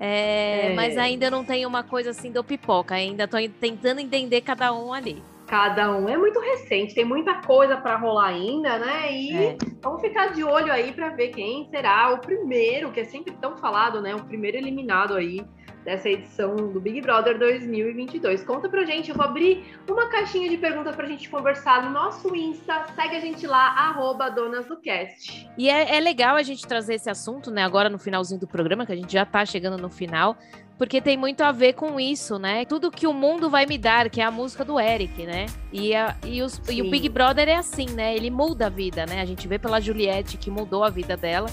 É, 0.00 0.72
É. 0.72 0.74
Mas 0.74 0.96
ainda 0.96 1.30
não 1.30 1.44
tenho 1.44 1.68
uma 1.68 1.82
coisa 1.84 2.10
assim 2.10 2.32
do 2.32 2.42
Pipoca. 2.42 2.94
Ainda 2.94 3.28
tô 3.28 3.36
tentando 3.60 4.00
entender 4.00 4.40
cada 4.40 4.72
um 4.72 4.92
ali. 4.94 5.22
Cada 5.46 5.90
um 5.96 6.08
é 6.08 6.16
muito 6.16 6.38
recente, 6.38 6.94
tem 6.94 7.04
muita 7.04 7.34
coisa 7.42 7.76
pra 7.76 7.96
rolar 7.96 8.28
ainda, 8.28 8.78
né? 8.78 9.12
E 9.12 9.36
É. 9.36 9.56
vamos 9.82 10.00
ficar 10.00 10.28
de 10.28 10.44
olho 10.44 10.72
aí 10.72 10.92
pra 10.92 11.08
ver 11.08 11.28
quem 11.30 11.68
será 11.70 12.12
o 12.14 12.18
primeiro, 12.18 12.92
que 12.92 13.00
é 13.00 13.04
sempre 13.04 13.32
tão 13.40 13.56
falado, 13.56 14.00
né? 14.00 14.14
O 14.14 14.22
primeiro 14.24 14.56
eliminado 14.56 15.16
aí 15.16 15.44
dessa 15.84 16.08
edição 16.08 16.54
do 16.56 16.80
Big 16.80 17.00
Brother 17.00 17.38
2022. 17.38 18.44
Conta 18.44 18.68
pra 18.68 18.84
gente, 18.84 19.10
eu 19.10 19.16
vou 19.16 19.24
abrir 19.24 19.64
uma 19.88 20.08
caixinha 20.08 20.48
de 20.48 20.56
perguntas 20.56 20.94
pra 20.94 21.06
gente 21.06 21.28
conversar 21.28 21.82
no 21.84 21.90
nosso 21.90 22.34
Insta. 22.34 22.86
Segue 22.94 23.16
a 23.16 23.20
gente 23.20 23.46
lá, 23.46 23.68
arroba 23.78 24.28
Donas 24.30 24.66
do 24.66 24.76
Cast. 24.76 25.48
E 25.56 25.70
é, 25.70 25.96
é 25.96 26.00
legal 26.00 26.36
a 26.36 26.42
gente 26.42 26.66
trazer 26.66 26.94
esse 26.94 27.08
assunto, 27.08 27.50
né? 27.50 27.64
Agora 27.64 27.88
no 27.88 27.98
finalzinho 27.98 28.38
do 28.40 28.46
programa, 28.46 28.84
que 28.84 28.92
a 28.92 28.96
gente 28.96 29.12
já 29.12 29.24
tá 29.24 29.44
chegando 29.46 29.78
no 29.80 29.88
final, 29.88 30.36
porque 30.76 31.00
tem 31.00 31.16
muito 31.16 31.42
a 31.42 31.52
ver 31.52 31.72
com 31.74 31.98
isso, 31.98 32.38
né? 32.38 32.64
Tudo 32.64 32.90
que 32.90 33.06
o 33.06 33.12
mundo 33.12 33.48
vai 33.50 33.66
me 33.66 33.76
dar, 33.78 34.08
que 34.10 34.20
é 34.20 34.24
a 34.24 34.30
música 34.30 34.64
do 34.64 34.78
Eric, 34.78 35.24
né? 35.26 35.46
E, 35.72 35.94
a- 35.94 36.16
e 36.24 36.42
os- 36.42 36.60
e 36.70 36.80
o. 36.82 36.90
Big 36.90 37.08
Brother 37.08 37.48
é 37.48 37.56
assim, 37.56 37.86
né? 37.90 38.14
Ele 38.14 38.30
muda 38.30 38.66
a 38.66 38.70
vida, 38.70 39.04
né? 39.06 39.20
A 39.20 39.24
gente 39.24 39.46
vê 39.48 39.58
pela 39.58 39.80
Juliette 39.80 40.36
que 40.36 40.50
mudou 40.50 40.82
a 40.84 40.90
vida 40.90 41.16
dela, 41.16 41.48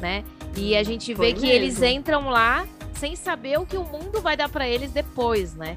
né? 0.00 0.22
E 0.56 0.76
a 0.76 0.82
gente 0.82 1.14
Foi 1.14 1.26
vê 1.28 1.32
que 1.34 1.40
mesmo. 1.46 1.54
eles 1.54 1.82
entram 1.82 2.28
lá 2.30 2.66
sem 2.98 3.14
saber 3.16 3.58
o 3.58 3.64
que 3.66 3.76
o 3.76 3.84
mundo 3.84 4.20
vai 4.20 4.36
dar 4.36 4.48
pra 4.48 4.68
eles 4.68 4.90
depois, 4.90 5.54
né? 5.54 5.76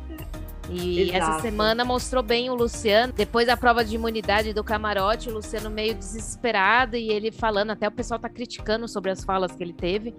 E 0.70 1.10
essa 1.12 1.18
Exato. 1.32 1.42
semana 1.42 1.84
mostrou 1.84 2.24
bem 2.24 2.50
o 2.50 2.56
Luciano. 2.56 3.12
Depois 3.12 3.46
da 3.48 3.58
prova 3.58 3.84
de 3.84 3.96
imunidade 3.96 4.54
do 4.54 4.64
camarote, 4.64 5.30
o 5.30 5.34
Luciano 5.34 5.70
meio 5.70 5.94
desesperado 5.94 6.96
e 6.96 7.10
ele 7.10 7.30
falando, 7.32 7.72
até 7.72 7.88
o 7.88 7.92
pessoal 7.92 8.20
tá 8.20 8.30
criticando 8.30 8.88
sobre 8.88 9.12
as 9.12 9.22
falas 9.24 9.52
que 9.54 9.62
ele 9.62 9.74
teve. 9.74 10.16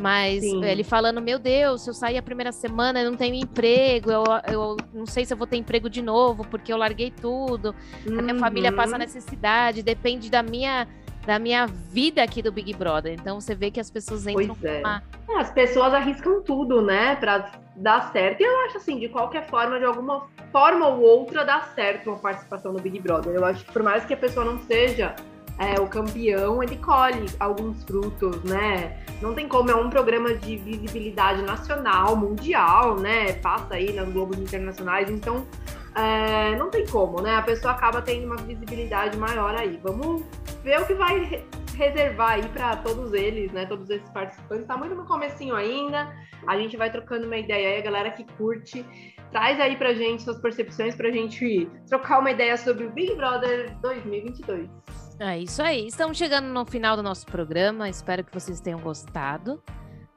Mas 0.00 0.40
Sim. 0.42 0.64
ele 0.64 0.82
falando, 0.82 1.20
meu 1.20 1.38
Deus, 1.38 1.82
se 1.82 1.90
eu 1.90 1.94
sair 1.94 2.16
a 2.16 2.22
primeira 2.22 2.50
semana, 2.52 3.02
eu 3.02 3.10
não 3.10 3.18
tenho 3.18 3.34
emprego, 3.34 4.10
eu, 4.10 4.24
eu 4.50 4.76
não 4.94 5.04
sei 5.04 5.26
se 5.26 5.34
eu 5.34 5.36
vou 5.36 5.46
ter 5.46 5.58
emprego 5.58 5.90
de 5.90 6.00
novo, 6.00 6.42
porque 6.46 6.72
eu 6.72 6.78
larguei 6.78 7.10
tudo, 7.10 7.74
a 8.06 8.22
minha 8.22 8.38
família 8.38 8.72
passa 8.72 8.92
Uhum. 8.92 8.98
necessidade, 9.00 9.82
depende 9.82 10.30
da 10.30 10.42
minha, 10.42 10.88
da 11.30 11.38
minha 11.38 11.64
vida 11.66 12.20
aqui 12.24 12.42
do 12.42 12.50
Big 12.50 12.74
Brother. 12.74 13.12
Então 13.12 13.40
você 13.40 13.54
vê 13.54 13.70
que 13.70 13.78
as 13.78 13.88
pessoas 13.88 14.26
entram 14.26 14.48
Pois 14.56 14.64
é. 14.64 14.80
uma- 14.80 15.00
É, 15.28 15.36
As 15.38 15.48
pessoas 15.52 15.94
arriscam 15.94 16.42
tudo, 16.42 16.82
né, 16.82 17.14
Pra 17.14 17.52
dar 17.76 18.10
certo. 18.10 18.40
E 18.40 18.44
eu 18.44 18.66
acho 18.66 18.78
assim, 18.78 18.98
de 18.98 19.08
qualquer 19.08 19.46
forma, 19.46 19.78
de 19.78 19.84
alguma 19.84 20.26
forma 20.50 20.88
ou 20.88 21.00
outra, 21.00 21.44
dá 21.44 21.60
certo 21.72 22.10
uma 22.10 22.18
participação 22.18 22.72
no 22.72 22.80
Big 22.80 22.98
Brother. 23.00 23.32
Eu 23.32 23.44
acho 23.44 23.64
que 23.64 23.72
por 23.72 23.80
mais 23.84 24.04
que 24.04 24.12
a 24.12 24.16
pessoa 24.16 24.44
não 24.44 24.58
seja 24.58 25.14
é, 25.56 25.78
o 25.80 25.86
campeão, 25.86 26.62
ele 26.64 26.76
colhe 26.78 27.26
alguns 27.38 27.84
frutos, 27.84 28.42
né? 28.42 28.98
Não 29.22 29.32
tem 29.32 29.46
como, 29.46 29.70
é 29.70 29.74
um 29.76 29.88
programa 29.88 30.34
de 30.34 30.56
visibilidade 30.56 31.42
nacional, 31.42 32.16
mundial, 32.16 32.96
né? 32.98 33.34
Passa 33.34 33.74
aí 33.74 33.92
nas 33.92 34.08
Globos 34.08 34.36
Internacionais, 34.36 35.08
então 35.08 35.46
é, 35.94 36.54
não 36.56 36.70
tem 36.70 36.86
como, 36.86 37.20
né? 37.20 37.34
A 37.36 37.42
pessoa 37.42 37.72
acaba 37.74 38.00
tendo 38.02 38.26
uma 38.26 38.36
visibilidade 38.36 39.16
maior 39.16 39.54
aí. 39.54 39.78
Vamos 39.82 40.24
ver 40.62 40.80
o 40.80 40.86
que 40.86 40.94
vai 40.94 41.18
re- 41.24 41.44
reservar 41.76 42.32
aí 42.32 42.48
para 42.48 42.76
todos 42.76 43.12
eles, 43.12 43.50
né? 43.52 43.66
Todos 43.66 43.88
esses 43.90 44.08
participantes. 44.10 44.66
Tá 44.66 44.76
muito 44.76 44.94
no 44.94 45.04
comecinho 45.06 45.54
ainda. 45.56 46.12
A 46.46 46.56
gente 46.58 46.76
vai 46.76 46.90
trocando 46.90 47.26
uma 47.26 47.36
ideia 47.36 47.70
aí, 47.70 47.78
a 47.78 47.82
galera 47.82 48.10
que 48.10 48.24
curte. 48.36 48.84
Traz 49.30 49.60
aí 49.60 49.76
pra 49.76 49.94
gente 49.94 50.22
suas 50.22 50.40
percepções 50.40 50.96
pra 50.96 51.10
gente 51.10 51.68
trocar 51.88 52.18
uma 52.18 52.30
ideia 52.30 52.56
sobre 52.56 52.84
o 52.84 52.90
Big 52.90 53.14
Brother 53.14 53.76
2022. 53.80 54.68
É 55.20 55.38
isso 55.38 55.62
aí. 55.62 55.86
Estamos 55.86 56.16
chegando 56.16 56.46
no 56.48 56.64
final 56.64 56.96
do 56.96 57.02
nosso 57.02 57.26
programa. 57.26 57.88
Espero 57.88 58.24
que 58.24 58.32
vocês 58.32 58.60
tenham 58.60 58.80
gostado. 58.80 59.62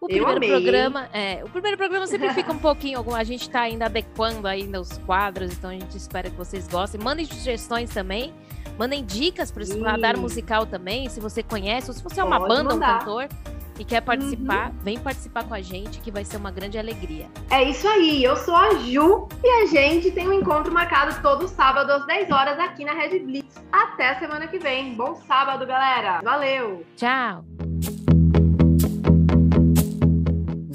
O 0.03 0.05
Eu 0.05 0.09
primeiro 0.25 0.35
amei. 0.37 0.49
programa, 0.49 1.07
é, 1.13 1.41
o 1.45 1.49
primeiro 1.49 1.77
programa 1.77 2.05
sempre 2.07 2.29
fica 2.33 2.51
um 2.51 2.57
pouquinho, 2.57 2.97
algum- 2.97 3.15
a 3.15 3.23
gente 3.23 3.49
tá 3.49 3.61
ainda 3.61 3.85
adequando 3.85 4.45
ainda 4.49 4.81
os 4.81 4.97
quadros, 4.97 5.53
então 5.53 5.69
a 5.69 5.73
gente 5.73 5.95
espera 5.95 6.29
que 6.29 6.35
vocês 6.35 6.67
gostem. 6.67 6.99
Mandem 7.01 7.25
sugestões 7.25 7.89
também, 7.89 8.33
mandem 8.77 9.05
dicas 9.05 9.49
para 9.49 9.63
esse 9.63 9.71
Sim. 9.73 9.81
radar 9.81 10.17
musical 10.19 10.65
também, 10.65 11.07
se 11.07 11.21
você 11.21 11.41
conhece, 11.41 11.89
ou 11.89 11.93
se 11.95 12.03
você 12.03 12.19
é 12.19 12.23
uma 12.23 12.37
Pode 12.37 12.49
banda, 12.49 12.73
mandar. 12.73 12.89
Uhum. 12.89 12.95
um 12.95 12.99
cantor 12.99 13.29
e 13.79 13.85
quer 13.85 14.01
participar, 14.01 14.71
vem 14.83 14.99
participar 14.99 15.45
com 15.45 15.53
a 15.53 15.61
gente, 15.61 15.99
que 16.01 16.11
vai 16.11 16.25
ser 16.25 16.35
uma 16.35 16.51
grande 16.51 16.77
alegria. 16.77 17.27
É 17.49 17.63
isso 17.63 17.87
aí, 17.87 18.21
eu 18.25 18.35
sou 18.35 18.57
a 18.57 18.73
Ju 18.79 19.29
e 19.41 19.47
a 19.63 19.65
gente 19.67 20.11
tem 20.11 20.27
um 20.27 20.33
encontro 20.33 20.71
marcado 20.73 21.19
todo 21.21 21.47
sábado 21.47 21.89
às 21.91 22.05
10 22.05 22.29
horas 22.29 22.59
aqui 22.59 22.83
na 22.83 22.91
Red 22.91 23.19
Blitz. 23.19 23.55
Até 23.71 24.09
a 24.09 24.19
semana 24.19 24.47
que 24.47 24.59
vem. 24.59 24.93
Bom 24.95 25.15
sábado, 25.25 25.65
galera. 25.65 26.19
Valeu! 26.21 26.85
Tchau! 26.97 27.45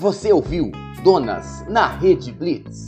Você 0.01 0.33
ouviu 0.33 0.71
Donas 1.03 1.67
na 1.69 1.89
Rede 1.89 2.31
Blitz. 2.31 2.87